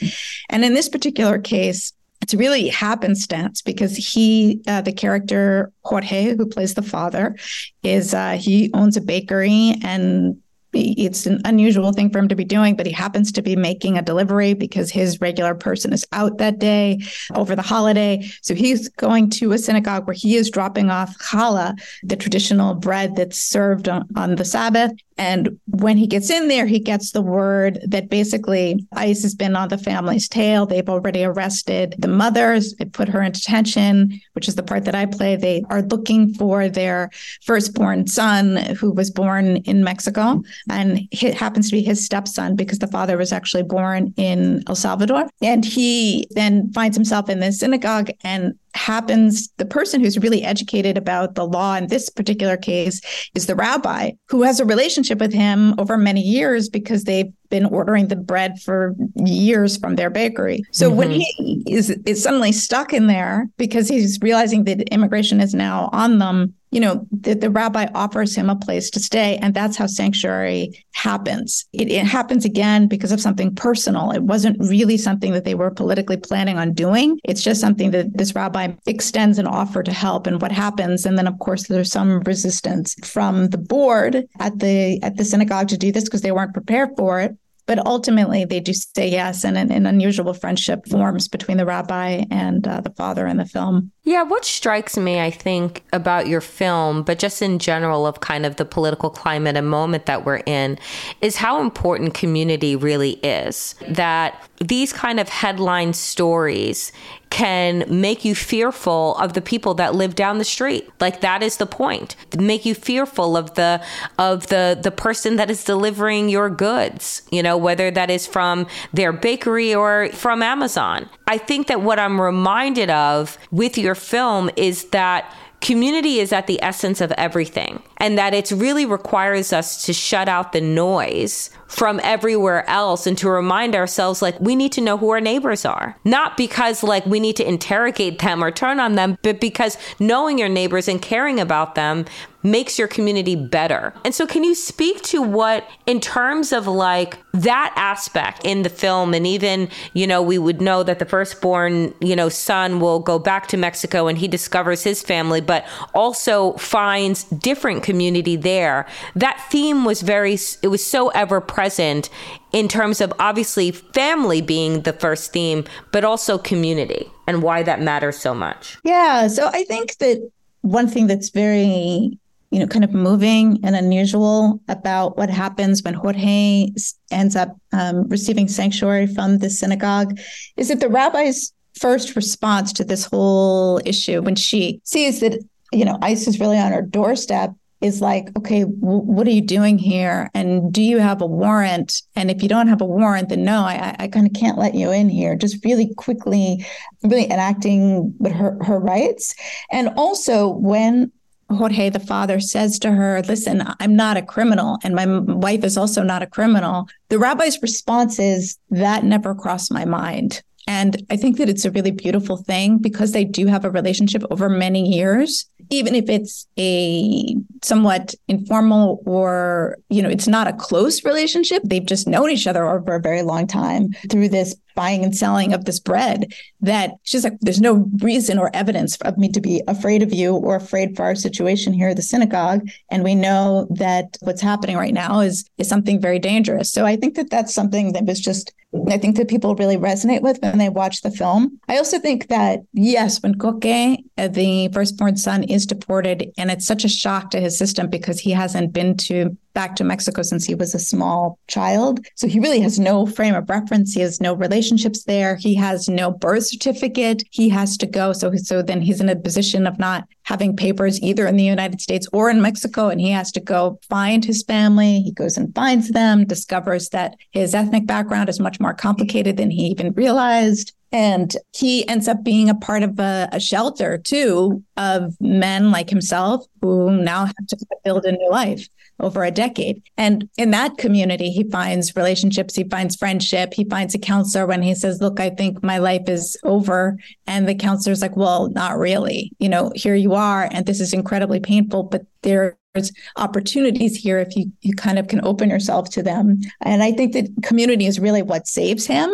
And 0.48 0.64
in 0.64 0.74
this 0.74 0.88
particular 0.88 1.38
case, 1.38 1.92
it's 2.22 2.34
really 2.34 2.68
happenstance 2.68 3.62
because 3.62 3.96
he, 3.96 4.60
uh, 4.66 4.82
the 4.82 4.92
character 4.92 5.72
Jorge, 5.84 6.36
who 6.36 6.46
plays 6.46 6.74
the 6.74 6.82
father, 6.82 7.34
is 7.82 8.14
uh, 8.14 8.32
he 8.32 8.70
owns 8.74 8.96
a 8.96 9.00
bakery 9.00 9.76
and 9.82 10.36
it's 10.72 11.26
an 11.26 11.40
unusual 11.44 11.92
thing 11.92 12.10
for 12.10 12.18
him 12.18 12.28
to 12.28 12.34
be 12.34 12.44
doing, 12.44 12.76
but 12.76 12.86
he 12.86 12.92
happens 12.92 13.32
to 13.32 13.42
be 13.42 13.56
making 13.56 13.98
a 13.98 14.02
delivery 14.02 14.54
because 14.54 14.90
his 14.90 15.20
regular 15.20 15.54
person 15.54 15.92
is 15.92 16.06
out 16.12 16.38
that 16.38 16.58
day 16.58 17.00
over 17.34 17.56
the 17.56 17.62
holiday. 17.62 18.22
So 18.42 18.54
he's 18.54 18.88
going 18.88 19.30
to 19.30 19.52
a 19.52 19.58
synagogue 19.58 20.06
where 20.06 20.14
he 20.14 20.36
is 20.36 20.50
dropping 20.50 20.90
off 20.90 21.16
challah, 21.18 21.80
the 22.02 22.16
traditional 22.16 22.74
bread 22.74 23.16
that's 23.16 23.38
served 23.38 23.88
on, 23.88 24.06
on 24.16 24.36
the 24.36 24.44
Sabbath. 24.44 24.92
And 25.20 25.60
when 25.66 25.98
he 25.98 26.06
gets 26.06 26.30
in 26.30 26.48
there, 26.48 26.64
he 26.64 26.78
gets 26.78 27.10
the 27.10 27.20
word 27.20 27.78
that 27.86 28.08
basically 28.08 28.86
ICE 28.94 29.22
has 29.22 29.34
been 29.34 29.54
on 29.54 29.68
the 29.68 29.76
family's 29.76 30.26
tail. 30.28 30.64
They've 30.64 30.88
already 30.88 31.24
arrested 31.24 31.94
the 31.98 32.08
mothers, 32.08 32.74
they 32.76 32.86
put 32.86 33.08
her 33.08 33.20
in 33.20 33.32
detention, 33.32 34.18
which 34.32 34.48
is 34.48 34.54
the 34.54 34.62
part 34.62 34.84
that 34.84 34.94
I 34.94 35.04
play. 35.04 35.36
They 35.36 35.62
are 35.68 35.82
looking 35.82 36.32
for 36.32 36.70
their 36.70 37.10
firstborn 37.42 38.06
son 38.06 38.56
who 38.76 38.92
was 38.92 39.10
born 39.10 39.56
in 39.58 39.84
Mexico. 39.84 40.42
And 40.68 41.08
it 41.10 41.34
happens 41.34 41.70
to 41.70 41.76
be 41.76 41.82
his 41.82 42.04
stepson 42.04 42.56
because 42.56 42.78
the 42.78 42.86
father 42.86 43.16
was 43.16 43.32
actually 43.32 43.62
born 43.62 44.12
in 44.16 44.62
El 44.66 44.76
Salvador. 44.76 45.28
And 45.40 45.64
he 45.64 46.26
then 46.30 46.72
finds 46.72 46.96
himself 46.96 47.28
in 47.28 47.40
this 47.40 47.58
synagogue 47.58 48.10
and 48.22 48.54
happens 48.74 49.48
the 49.56 49.64
person 49.64 50.00
who's 50.00 50.18
really 50.18 50.44
educated 50.44 50.96
about 50.96 51.34
the 51.34 51.44
law 51.44 51.74
in 51.74 51.88
this 51.88 52.08
particular 52.08 52.56
case 52.56 53.00
is 53.34 53.46
the 53.46 53.56
rabbi 53.56 54.12
who 54.28 54.42
has 54.42 54.60
a 54.60 54.64
relationship 54.64 55.18
with 55.18 55.32
him 55.32 55.74
over 55.78 55.96
many 55.96 56.20
years 56.20 56.68
because 56.68 57.04
they've 57.04 57.32
been 57.48 57.66
ordering 57.66 58.08
the 58.08 58.16
bread 58.16 58.60
for 58.60 58.94
years 59.16 59.76
from 59.76 59.96
their 59.96 60.08
bakery. 60.08 60.62
So 60.70 60.88
mm-hmm. 60.88 60.98
when 60.98 61.10
he 61.10 61.64
is 61.66 61.90
is 62.06 62.22
suddenly 62.22 62.52
stuck 62.52 62.92
in 62.92 63.08
there 63.08 63.48
because 63.56 63.88
he's 63.88 64.18
realizing 64.22 64.64
that 64.64 64.82
immigration 64.92 65.40
is 65.40 65.52
now 65.52 65.90
on 65.92 66.18
them, 66.18 66.54
you 66.70 66.80
know, 66.80 67.06
the, 67.10 67.34
the 67.34 67.50
rabbi 67.50 67.86
offers 67.94 68.34
him 68.34 68.48
a 68.48 68.56
place 68.56 68.90
to 68.90 69.00
stay. 69.00 69.36
And 69.38 69.54
that's 69.54 69.76
how 69.76 69.86
sanctuary 69.86 70.84
happens. 70.92 71.66
It, 71.72 71.90
it 71.90 72.04
happens 72.04 72.44
again 72.44 72.86
because 72.86 73.12
of 73.12 73.20
something 73.20 73.54
personal. 73.54 74.12
It 74.12 74.22
wasn't 74.22 74.58
really 74.60 74.96
something 74.96 75.32
that 75.32 75.44
they 75.44 75.54
were 75.54 75.70
politically 75.70 76.16
planning 76.16 76.58
on 76.58 76.72
doing. 76.72 77.18
It's 77.24 77.42
just 77.42 77.60
something 77.60 77.90
that 77.90 78.16
this 78.16 78.34
rabbi 78.34 78.72
extends 78.86 79.38
an 79.38 79.46
offer 79.46 79.82
to 79.82 79.92
help. 79.92 80.26
And 80.26 80.40
what 80.40 80.52
happens? 80.52 81.04
And 81.04 81.18
then 81.18 81.26
of 81.26 81.38
course 81.40 81.66
there's 81.66 81.90
some 81.90 82.20
resistance 82.20 82.94
from 83.04 83.48
the 83.48 83.58
board 83.58 84.26
at 84.38 84.58
the 84.58 85.02
at 85.02 85.16
the 85.16 85.24
synagogue 85.24 85.68
to 85.68 85.76
do 85.76 85.90
this 85.90 86.04
because 86.04 86.22
they 86.22 86.32
weren't 86.32 86.54
prepared 86.54 86.90
for 86.96 87.20
it. 87.20 87.36
But 87.66 87.84
ultimately, 87.86 88.44
they 88.44 88.60
do 88.60 88.72
say 88.72 89.08
yes, 89.08 89.44
and 89.44 89.56
an, 89.56 89.70
an 89.70 89.86
unusual 89.86 90.34
friendship 90.34 90.86
forms 90.88 91.28
between 91.28 91.56
the 91.56 91.66
rabbi 91.66 92.24
and 92.30 92.66
uh, 92.66 92.80
the 92.80 92.90
father 92.90 93.26
in 93.26 93.36
the 93.36 93.44
film. 93.44 93.92
Yeah, 94.02 94.22
what 94.22 94.44
strikes 94.44 94.96
me, 94.96 95.20
I 95.20 95.30
think, 95.30 95.84
about 95.92 96.26
your 96.26 96.40
film, 96.40 97.02
but 97.02 97.18
just 97.18 97.42
in 97.42 97.58
general 97.58 98.06
of 98.06 98.20
kind 98.20 98.44
of 98.44 98.56
the 98.56 98.64
political 98.64 99.10
climate 99.10 99.56
and 99.56 99.68
moment 99.68 100.06
that 100.06 100.24
we're 100.24 100.42
in, 100.46 100.78
is 101.20 101.36
how 101.36 101.60
important 101.60 102.14
community 102.14 102.74
really 102.76 103.12
is. 103.22 103.74
That 103.88 104.48
these 104.58 104.92
kind 104.92 105.20
of 105.20 105.28
headline 105.28 105.92
stories 105.92 106.92
can 107.30 107.84
make 107.88 108.24
you 108.24 108.34
fearful 108.34 109.16
of 109.16 109.32
the 109.32 109.40
people 109.40 109.72
that 109.74 109.94
live 109.94 110.14
down 110.14 110.38
the 110.38 110.44
street. 110.44 110.90
Like 111.00 111.20
that 111.20 111.42
is 111.42 111.56
the 111.56 111.66
point. 111.66 112.16
Make 112.36 112.66
you 112.66 112.74
fearful 112.74 113.36
of 113.36 113.54
the 113.54 113.82
of 114.18 114.48
the 114.48 114.78
the 114.80 114.90
person 114.90 115.36
that 115.36 115.50
is 115.50 115.64
delivering 115.64 116.28
your 116.28 116.50
goods, 116.50 117.22
you 117.30 117.42
know, 117.42 117.56
whether 117.56 117.90
that 117.90 118.10
is 118.10 118.26
from 118.26 118.66
their 118.92 119.12
bakery 119.12 119.74
or 119.74 120.08
from 120.12 120.42
Amazon. 120.42 121.08
I 121.28 121.38
think 121.38 121.68
that 121.68 121.80
what 121.80 122.00
I'm 122.00 122.20
reminded 122.20 122.90
of 122.90 123.38
with 123.52 123.78
your 123.78 123.94
film 123.94 124.50
is 124.56 124.86
that 124.86 125.32
community 125.60 126.20
is 126.20 126.32
at 126.32 126.46
the 126.46 126.62
essence 126.62 127.00
of 127.00 127.12
everything 127.12 127.82
and 127.98 128.16
that 128.16 128.32
it 128.32 128.50
really 128.50 128.86
requires 128.86 129.52
us 129.52 129.84
to 129.84 129.92
shut 129.92 130.28
out 130.28 130.52
the 130.52 130.60
noise 130.60 131.50
from 131.66 132.00
everywhere 132.02 132.68
else 132.68 133.06
and 133.06 133.16
to 133.18 133.28
remind 133.28 133.76
ourselves 133.76 134.22
like 134.22 134.40
we 134.40 134.56
need 134.56 134.72
to 134.72 134.80
know 134.80 134.96
who 134.96 135.10
our 135.10 135.20
neighbors 135.20 135.64
are. 135.64 135.96
Not 136.04 136.36
because 136.36 136.82
like 136.82 137.04
we 137.06 137.20
need 137.20 137.36
to 137.36 137.46
interrogate 137.46 138.18
them 138.20 138.42
or 138.42 138.50
turn 138.50 138.80
on 138.80 138.94
them 138.94 139.18
but 139.22 139.40
because 139.40 139.76
knowing 139.98 140.38
your 140.38 140.48
neighbors 140.48 140.88
and 140.88 141.00
caring 141.00 141.38
about 141.38 141.74
them 141.74 142.06
makes 142.42 142.78
your 142.78 142.88
community 142.88 143.36
better. 143.36 143.92
And 144.04 144.14
so, 144.14 144.26
can 144.26 144.44
you 144.44 144.54
speak 144.54 145.02
to 145.02 145.22
what, 145.22 145.68
in 145.86 146.00
terms 146.00 146.52
of 146.52 146.66
like 146.66 147.18
that 147.32 147.72
aspect 147.76 148.40
in 148.44 148.62
the 148.62 148.68
film, 148.68 149.14
and 149.14 149.26
even, 149.26 149.68
you 149.92 150.06
know, 150.06 150.22
we 150.22 150.38
would 150.38 150.60
know 150.60 150.82
that 150.82 150.98
the 150.98 151.04
firstborn, 151.04 151.94
you 152.00 152.16
know, 152.16 152.28
son 152.28 152.80
will 152.80 152.98
go 152.98 153.18
back 153.18 153.46
to 153.48 153.56
Mexico 153.56 154.06
and 154.06 154.18
he 154.18 154.28
discovers 154.28 154.82
his 154.82 155.02
family, 155.02 155.40
but 155.40 155.66
also 155.94 156.54
finds 156.54 157.24
different 157.24 157.82
community 157.82 158.36
there. 158.36 158.86
That 159.14 159.44
theme 159.50 159.84
was 159.84 160.02
very, 160.02 160.38
it 160.62 160.68
was 160.68 160.84
so 160.84 161.08
ever 161.10 161.40
present 161.40 162.08
in 162.52 162.68
terms 162.68 163.00
of 163.00 163.12
obviously 163.18 163.70
family 163.70 164.40
being 164.40 164.82
the 164.82 164.92
first 164.92 165.32
theme, 165.32 165.64
but 165.92 166.04
also 166.04 166.38
community 166.38 167.10
and 167.26 167.42
why 167.42 167.62
that 167.62 167.80
matters 167.80 168.18
so 168.18 168.34
much. 168.34 168.78
Yeah. 168.82 169.28
So, 169.28 169.48
I 169.48 169.64
think 169.64 169.96
that 169.98 170.30
one 170.62 170.88
thing 170.88 171.06
that's 171.06 171.30
very 171.30 172.18
you 172.50 172.58
know, 172.58 172.66
kind 172.66 172.84
of 172.84 172.92
moving 172.92 173.58
and 173.62 173.76
unusual 173.76 174.60
about 174.68 175.16
what 175.16 175.30
happens 175.30 175.82
when 175.82 175.94
Jorge 175.94 176.68
ends 177.10 177.36
up 177.36 177.56
um, 177.72 178.08
receiving 178.08 178.48
sanctuary 178.48 179.06
from 179.06 179.38
the 179.38 179.48
synagogue 179.48 180.18
is 180.56 180.68
that 180.68 180.80
the 180.80 180.88
rabbi's 180.88 181.52
first 181.78 182.16
response 182.16 182.72
to 182.72 182.84
this 182.84 183.04
whole 183.04 183.80
issue 183.84 184.20
when 184.20 184.34
she 184.34 184.80
sees 184.84 185.20
that, 185.20 185.38
you 185.72 185.84
know, 185.84 185.98
ICE 186.02 186.26
is 186.26 186.40
really 186.40 186.58
on 186.58 186.72
her 186.72 186.82
doorstep 186.82 187.52
is 187.80 188.00
like, 188.00 188.28
okay, 188.36 188.64
w- 188.64 189.02
what 189.02 189.26
are 189.26 189.30
you 189.30 189.40
doing 189.40 189.78
here? 189.78 190.28
And 190.34 190.72
do 190.72 190.82
you 190.82 190.98
have 190.98 191.22
a 191.22 191.26
warrant? 191.26 192.02
And 192.14 192.30
if 192.30 192.42
you 192.42 192.48
don't 192.48 192.68
have 192.68 192.82
a 192.82 192.86
warrant, 192.86 193.30
then 193.30 193.44
no, 193.44 193.62
I, 193.62 193.96
I 193.98 194.08
kind 194.08 194.26
of 194.26 194.34
can't 194.34 194.58
let 194.58 194.74
you 194.74 194.90
in 194.90 195.08
here. 195.08 195.34
Just 195.34 195.64
really 195.64 195.94
quickly, 195.94 196.66
really 197.02 197.24
enacting 197.24 198.14
her, 198.22 198.58
her 198.62 198.78
rights. 198.78 199.34
And 199.70 199.88
also 199.96 200.48
when 200.48 201.10
Jorge, 201.50 201.90
the 201.90 202.00
father, 202.00 202.40
says 202.40 202.78
to 202.80 202.92
her, 202.92 203.22
Listen, 203.22 203.62
I'm 203.80 203.96
not 203.96 204.16
a 204.16 204.22
criminal, 204.22 204.78
and 204.82 204.94
my 204.94 205.06
wife 205.06 205.64
is 205.64 205.76
also 205.76 206.02
not 206.02 206.22
a 206.22 206.26
criminal. 206.26 206.88
The 207.08 207.18
rabbi's 207.18 207.60
response 207.62 208.18
is, 208.18 208.58
That 208.70 209.04
never 209.04 209.34
crossed 209.34 209.72
my 209.72 209.84
mind. 209.84 210.42
And 210.66 211.04
I 211.10 211.16
think 211.16 211.36
that 211.38 211.48
it's 211.48 211.64
a 211.64 211.70
really 211.72 211.90
beautiful 211.90 212.36
thing 212.36 212.78
because 212.78 213.10
they 213.10 213.24
do 213.24 213.46
have 213.46 213.64
a 213.64 213.70
relationship 213.70 214.22
over 214.30 214.48
many 214.48 214.88
years, 214.88 215.46
even 215.68 215.96
if 215.96 216.08
it's 216.08 216.46
a 216.58 217.34
somewhat 217.62 218.14
informal 218.28 219.02
or, 219.04 219.78
you 219.88 220.00
know, 220.00 220.08
it's 220.08 220.28
not 220.28 220.46
a 220.46 220.52
close 220.52 221.04
relationship. 221.04 221.62
They've 221.64 221.84
just 221.84 222.06
known 222.06 222.30
each 222.30 222.46
other 222.46 222.68
over 222.68 222.94
a 222.94 223.00
very 223.00 223.22
long 223.22 223.48
time 223.48 223.88
through 224.10 224.28
this 224.28 224.54
buying 224.74 225.04
and 225.04 225.16
selling 225.16 225.52
of 225.52 225.64
this 225.64 225.80
bread 225.80 226.32
that 226.60 226.92
she's 227.02 227.24
like, 227.24 227.38
there's 227.40 227.60
no 227.60 227.88
reason 228.00 228.38
or 228.38 228.50
evidence 228.54 228.96
of 229.02 229.18
me 229.18 229.28
to 229.30 229.40
be 229.40 229.62
afraid 229.68 230.02
of 230.02 230.12
you 230.12 230.34
or 230.34 230.56
afraid 230.56 230.96
for 230.96 231.04
our 231.04 231.14
situation 231.14 231.72
here 231.72 231.88
at 231.88 231.96
the 231.96 232.02
synagogue. 232.02 232.68
And 232.90 233.04
we 233.04 233.14
know 233.14 233.66
that 233.70 234.16
what's 234.20 234.42
happening 234.42 234.76
right 234.76 234.94
now 234.94 235.20
is, 235.20 235.48
is 235.58 235.68
something 235.68 236.00
very 236.00 236.18
dangerous. 236.18 236.72
So 236.72 236.84
I 236.84 236.96
think 236.96 237.14
that 237.16 237.30
that's 237.30 237.54
something 237.54 237.92
that 237.92 238.04
was 238.04 238.20
just, 238.20 238.52
I 238.88 238.98
think 238.98 239.16
that 239.16 239.28
people 239.28 239.56
really 239.56 239.76
resonate 239.76 240.22
with 240.22 240.38
when 240.42 240.58
they 240.58 240.68
watch 240.68 241.00
the 241.00 241.10
film. 241.10 241.58
I 241.68 241.78
also 241.78 241.98
think 241.98 242.28
that, 242.28 242.60
yes, 242.72 243.20
when 243.22 243.34
Koke, 243.34 243.96
uh, 244.16 244.28
the 244.28 244.68
firstborn 244.68 245.16
son, 245.16 245.42
is 245.44 245.66
deported, 245.66 246.30
and 246.38 246.50
it's 246.50 246.66
such 246.66 246.84
a 246.84 246.88
shock 246.88 247.30
to 247.30 247.40
his 247.40 247.58
system 247.58 247.88
because 247.88 248.20
he 248.20 248.30
hasn't 248.30 248.72
been 248.72 248.96
to 248.98 249.36
back 249.52 249.76
to 249.76 249.84
Mexico 249.84 250.22
since 250.22 250.44
he 250.44 250.54
was 250.54 250.74
a 250.74 250.78
small 250.78 251.38
child. 251.48 252.00
So 252.14 252.28
he 252.28 252.40
really 252.40 252.60
has 252.60 252.78
no 252.78 253.06
frame 253.06 253.34
of 253.34 253.48
reference. 253.48 253.92
He 253.92 254.00
has 254.00 254.20
no 254.20 254.34
relationships 254.34 255.04
there. 255.04 255.36
He 255.36 255.54
has 255.56 255.88
no 255.88 256.10
birth 256.10 256.46
certificate. 256.46 257.24
He 257.30 257.48
has 257.48 257.76
to 257.78 257.86
go. 257.86 258.12
So, 258.12 258.34
so 258.36 258.62
then 258.62 258.82
he's 258.82 259.00
in 259.00 259.08
a 259.08 259.16
position 259.16 259.66
of 259.66 259.78
not 259.78 260.06
having 260.22 260.56
papers 260.56 261.00
either 261.02 261.26
in 261.26 261.36
the 261.36 261.44
United 261.44 261.80
States 261.80 262.06
or 262.12 262.30
in 262.30 262.42
Mexico. 262.42 262.88
And 262.88 263.00
he 263.00 263.10
has 263.10 263.32
to 263.32 263.40
go 263.40 263.78
find 263.88 264.24
his 264.24 264.42
family. 264.42 265.00
He 265.00 265.12
goes 265.12 265.36
and 265.36 265.54
finds 265.54 265.90
them, 265.90 266.26
discovers 266.26 266.90
that 266.90 267.16
his 267.32 267.54
ethnic 267.54 267.86
background 267.86 268.28
is 268.28 268.40
much 268.40 268.60
more 268.60 268.74
complicated 268.74 269.36
than 269.36 269.50
he 269.50 269.66
even 269.66 269.92
realized. 269.92 270.72
And 270.92 271.36
he 271.54 271.86
ends 271.88 272.08
up 272.08 272.24
being 272.24 272.48
a 272.48 272.54
part 272.54 272.82
of 272.82 272.98
a, 272.98 273.28
a, 273.30 273.38
shelter 273.38 273.96
too 273.96 274.64
of 274.76 275.14
men 275.20 275.70
like 275.70 275.88
himself 275.88 276.44
who 276.60 276.90
now 276.90 277.26
have 277.26 277.46
to 277.48 277.56
build 277.84 278.04
a 278.04 278.12
new 278.12 278.28
life 278.28 278.68
over 279.00 279.24
a 279.24 279.30
decade. 279.30 279.82
And 279.96 280.28
in 280.36 280.50
that 280.50 280.78
community, 280.78 281.30
he 281.30 281.48
finds 281.50 281.96
relationships, 281.96 282.54
he 282.54 282.64
finds 282.64 282.96
friendship, 282.96 283.54
he 283.54 283.64
finds 283.64 283.94
a 283.94 283.98
counselor 283.98 284.46
when 284.46 284.62
he 284.62 284.74
says, 284.74 285.00
Look, 285.00 285.20
I 285.20 285.30
think 285.30 285.62
my 285.62 285.78
life 285.78 286.08
is 286.08 286.36
over. 286.44 286.98
And 287.26 287.48
the 287.48 287.54
counselor's 287.54 288.02
like, 288.02 288.16
Well, 288.16 288.48
not 288.50 288.78
really. 288.78 289.32
You 289.38 289.48
know, 289.48 289.72
here 289.74 289.94
you 289.94 290.14
are, 290.14 290.48
and 290.52 290.66
this 290.66 290.80
is 290.80 290.92
incredibly 290.92 291.40
painful, 291.40 291.84
but 291.84 292.02
there 292.22 292.56
there's 292.74 292.92
opportunities 293.16 293.96
here 293.96 294.20
if 294.20 294.36
you, 294.36 294.52
you 294.60 294.74
kind 294.74 294.96
of 294.96 295.08
can 295.08 295.24
open 295.24 295.50
yourself 295.50 295.90
to 295.90 296.04
them. 296.04 296.38
And 296.60 296.84
I 296.84 296.92
think 296.92 297.14
that 297.14 297.28
community 297.42 297.86
is 297.86 297.98
really 297.98 298.22
what 298.22 298.46
saves 298.46 298.86
him 298.86 299.10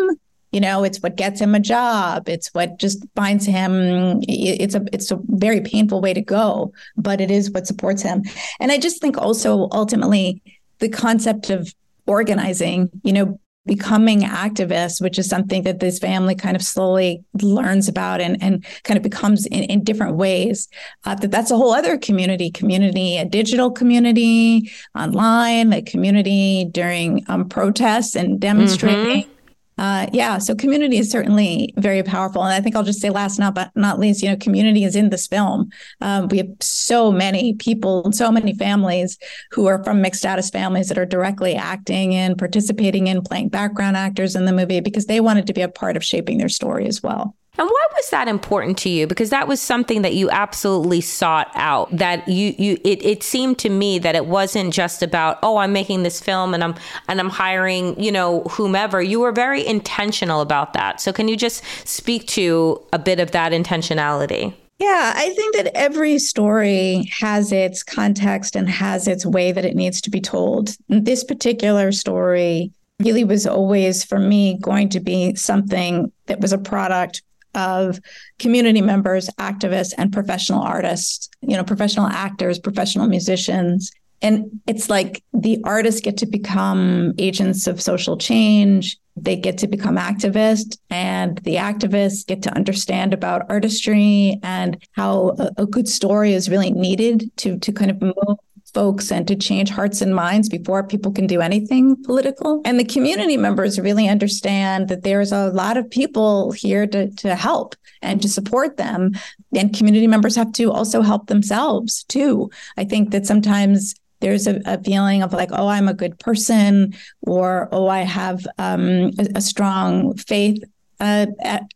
you 0.53 0.61
know 0.61 0.85
it's 0.85 0.99
what 1.03 1.17
gets 1.17 1.41
him 1.41 1.55
a 1.55 1.61
job. 1.61 2.29
It's 2.29 2.49
what 2.55 2.79
just 2.79 3.05
finds 3.15 3.47
him 3.47 4.21
it's 4.23 4.75
a 4.75 4.85
it's 4.93 5.11
a 5.11 5.19
very 5.27 5.61
painful 5.61 6.01
way 6.01 6.15
to 6.15 6.23
go 6.23 6.73
but 6.97 7.21
it 7.21 7.31
is 7.31 7.51
what 7.51 7.67
supports 7.67 8.03
him. 8.03 8.23
And 8.61 8.73
i 8.73 8.79
just 8.79 9.01
think 9.01 9.19
also 9.19 9.69
ultimately 9.73 10.43
the 10.79 10.89
concept 10.89 11.51
of 11.51 11.73
organizing 12.07 12.91
you 13.03 13.13
know 13.13 13.41
becoming 13.67 14.21
activists 14.21 15.03
which 15.03 15.19
is 15.19 15.29
something 15.29 15.65
that 15.65 15.81
this 15.81 15.99
family 15.99 16.37
kind 16.37 16.55
of 16.55 16.63
slowly 16.63 17.25
learns 17.43 17.89
about 17.89 18.21
and, 18.21 18.41
and 18.41 18.65
kind 18.85 18.97
of 18.97 19.03
becomes 19.03 19.45
in, 19.47 19.65
in 19.65 19.83
different 19.83 20.15
ways 20.15 20.69
uh, 21.05 21.17
that 21.17 21.33
that's 21.33 21.51
a 21.51 21.57
whole 21.57 21.75
other 21.75 21.99
community 21.99 22.49
community 22.49 23.17
a 23.17 23.25
digital 23.25 23.71
community 23.71 24.71
online 24.95 25.73
a 25.73 25.83
community 25.83 26.69
during 26.71 27.25
um, 27.29 27.49
protests 27.49 28.15
and 28.15 28.41
demonstrating 28.41 29.23
mm-hmm 29.23 29.36
uh, 29.79 30.07
yeah, 30.12 30.39
so 30.39 30.55
community 30.55 30.97
is 30.97 31.11
certainly 31.11 31.74
very 31.77 32.03
powerful, 32.03 32.43
and 32.43 32.53
I 32.53 32.61
think 32.61 32.74
I'll 32.74 32.83
just 32.83 33.01
say 33.01 33.11
last 33.11 33.39
not 33.39 33.55
but 33.55 33.70
not 33.74 33.99
least, 33.99 34.22
you 34.22 34.31
know, 34.31 34.37
community 34.37 34.85
is 34.85 34.97
in 34.97 35.11
this 35.11 35.27
film. 35.27 35.70
Um, 36.01 36.29
we 36.29 36.39
have 36.39 36.49
so 36.61 37.12
many 37.12 37.55
people, 37.55 38.05
and 38.05 38.14
so 38.14 38.33
many 38.33 38.55
families 38.55 39.18
who 39.51 39.66
are 39.66 39.83
from 39.85 40.01
mixed 40.01 40.20
status 40.20 40.49
families 40.49 40.89
that 40.89 40.99
are 40.99 41.07
directly 41.07 41.55
acting 41.55 42.14
and 42.14 42.39
participating 42.39 43.07
in 43.07 43.22
playing 43.22 43.51
background 43.51 43.97
actors 43.97 44.35
in 44.35 44.47
the 44.47 44.53
movie 44.53 44.81
because 44.81 45.07
they 45.07 45.20
wanted 45.20 45.47
to 45.47 45.53
be 45.53 45.62
a 45.62 45.68
part 45.68 45.97
of 45.97 46.05
shaping 46.05 46.39
their 46.39 46.49
story 46.49 46.87
as 46.87 47.03
well. 47.03 47.37
And 47.59 47.69
why 47.69 47.87
was 47.95 48.11
that 48.11 48.29
important 48.29 48.77
to 48.79 48.89
you? 48.89 49.07
Because 49.07 49.31
that 49.31 49.49
was 49.49 49.61
something 49.61 50.03
that 50.03 50.15
you 50.15 50.29
absolutely 50.31 51.01
sought 51.01 51.51
out. 51.55 51.95
That 51.97 52.29
you 52.29 52.55
you 52.59 52.79
it, 52.85 53.05
it 53.05 53.23
seemed 53.23 53.59
to 53.61 53.69
me 53.69 53.99
that 53.99 54.15
it 54.15 54.27
wasn't 54.27 54.75
just 54.75 55.03
about, 55.03 55.39
oh, 55.43 55.57
I'm 55.57 55.73
making 55.73 56.03
this 56.03 56.21
film 56.21 56.55
and 56.55 56.63
I'm 56.63 56.75
and 57.09 57.21
I'm 57.21 57.31
hiring, 57.31 58.01
you 58.03 58.13
know, 58.13 58.41
whomever. 58.43 59.03
You 59.03 59.21
were 59.21 59.33
very 59.33 59.67
intentional 59.67 60.41
about 60.41 60.75
that. 60.75 61.01
So 61.01 61.13
can 61.13 61.29
you 61.29 61.37
just 61.37 61.63
speak 61.85 62.27
to 62.29 62.83
a 62.93 62.99
bit 62.99 63.21
of 63.21 63.31
that 63.31 63.53
intentionality? 63.53 64.55
Yeah, 64.79 65.15
I 65.17 65.31
think 65.31 65.57
that 65.57 65.75
every 65.75 66.19
story 66.19 67.11
has 67.19 67.51
its 67.51 67.83
context 67.83 68.55
and 68.55 68.69
has 68.69 69.09
its 69.09 69.25
way 69.25 69.51
that 69.51 69.65
it 69.65 69.75
needs 69.75 70.03
to 70.03 70.11
be 70.11 70.21
told. 70.21 70.77
This 70.89 71.25
particular 71.25 71.93
story 71.93 72.73
really 73.01 73.25
was 73.25 73.47
always, 73.47 74.05
for 74.05 74.19
me, 74.19 74.59
going 74.61 74.91
to 74.91 75.01
be 75.01 75.35
something 75.35 76.13
that 76.27 76.41
was 76.41 76.53
a 76.53 76.59
product 76.59 77.23
of 77.57 77.99
community 78.39 78.81
members, 78.81 79.29
activists, 79.41 79.93
and 79.99 80.13
professional 80.13 80.63
artists, 80.63 81.29
you 81.41 81.57
know, 81.57 81.65
professional 81.65 82.07
actors, 82.07 82.59
professional 82.59 83.09
musicians. 83.09 83.91
And 84.23 84.61
it's 84.67 84.89
like 84.89 85.23
the 85.35 85.61
artists 85.65 86.01
get 86.01 86.17
to 86.19 86.27
become 86.27 87.13
agents 87.19 87.67
of 87.67 87.83
social 87.83 88.17
change. 88.17 88.97
They 89.17 89.37
get 89.37 89.59
to 89.59 89.67
become 89.67 89.97
activists, 89.97 90.77
and 90.91 91.39
the 91.39 91.57
activists 91.57 92.27
get 92.27 92.43
to 92.43 92.55
understand 92.55 93.15
about 93.15 93.49
artistry 93.49 94.39
and 94.43 94.77
how 94.93 95.37
a, 95.57 95.65
good 95.65 95.89
story 95.89 96.35
is 96.35 96.51
really 96.51 96.71
needed 96.71 97.31
to 97.39 97.59
to 97.59 97.73
kind 97.73 97.91
of 97.91 98.03
move 98.03 98.39
folks 98.77 99.11
and 99.11 99.27
to 99.27 99.35
change 99.35 99.70
hearts 99.70 100.03
and 100.03 100.14
minds 100.14 100.51
before 100.51 100.87
people 100.87 101.11
can 101.11 101.27
do 101.27 101.41
anything 101.41 101.97
political. 102.05 102.61
And 102.66 102.79
the 102.79 102.85
community 102.85 103.39
members 103.39 103.81
really 103.81 104.07
understand 104.07 104.89
that 104.89 105.03
there's 105.03 105.33
a 105.33 105.49
lot 105.49 105.79
of 105.79 105.89
people 105.89 106.53
here 106.53 106.87
to, 106.89 107.11
to 107.22 107.35
help 107.35 107.74
and 108.03 108.20
to 108.20 108.29
support 108.29 108.77
them. 108.77 109.12
And 109.57 109.74
community 109.74 110.07
members 110.07 110.37
have 110.37 110.53
to 110.53 110.70
also 110.70 111.01
help 111.01 111.29
themselves 111.29 112.05
too. 112.05 112.51
I 112.77 112.85
think 112.85 113.12
that 113.12 113.24
sometimes 113.24 113.95
there's 114.20 114.47
a, 114.47 114.61
a, 114.66 114.83
feeling 114.83 115.22
of 115.22 115.33
like, 115.33 115.51
oh, 115.53 115.68
I'm 115.68 115.89
a 115.89 115.95
good 115.95 116.18
person, 116.18 116.95
or 117.22 117.68
oh, 117.72 117.89
I 117.89 118.01
have 118.01 118.47
um, 118.59 119.11
a, 119.18 119.27
a, 119.37 119.41
strong 119.41 120.16
faith 120.16 120.62
uh, 121.01 121.27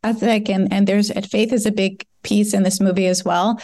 ethic, 0.02 0.48
and 0.48 0.72
and 0.72 0.86
there's 0.86 1.10
faith 1.28 1.52
is 1.52 1.66
a 1.66 1.72
big 1.72 2.06
piece 2.22 2.52
in 2.52 2.62
this 2.62 2.80
movie 2.80 3.06
as 3.06 3.24
well. 3.24 3.58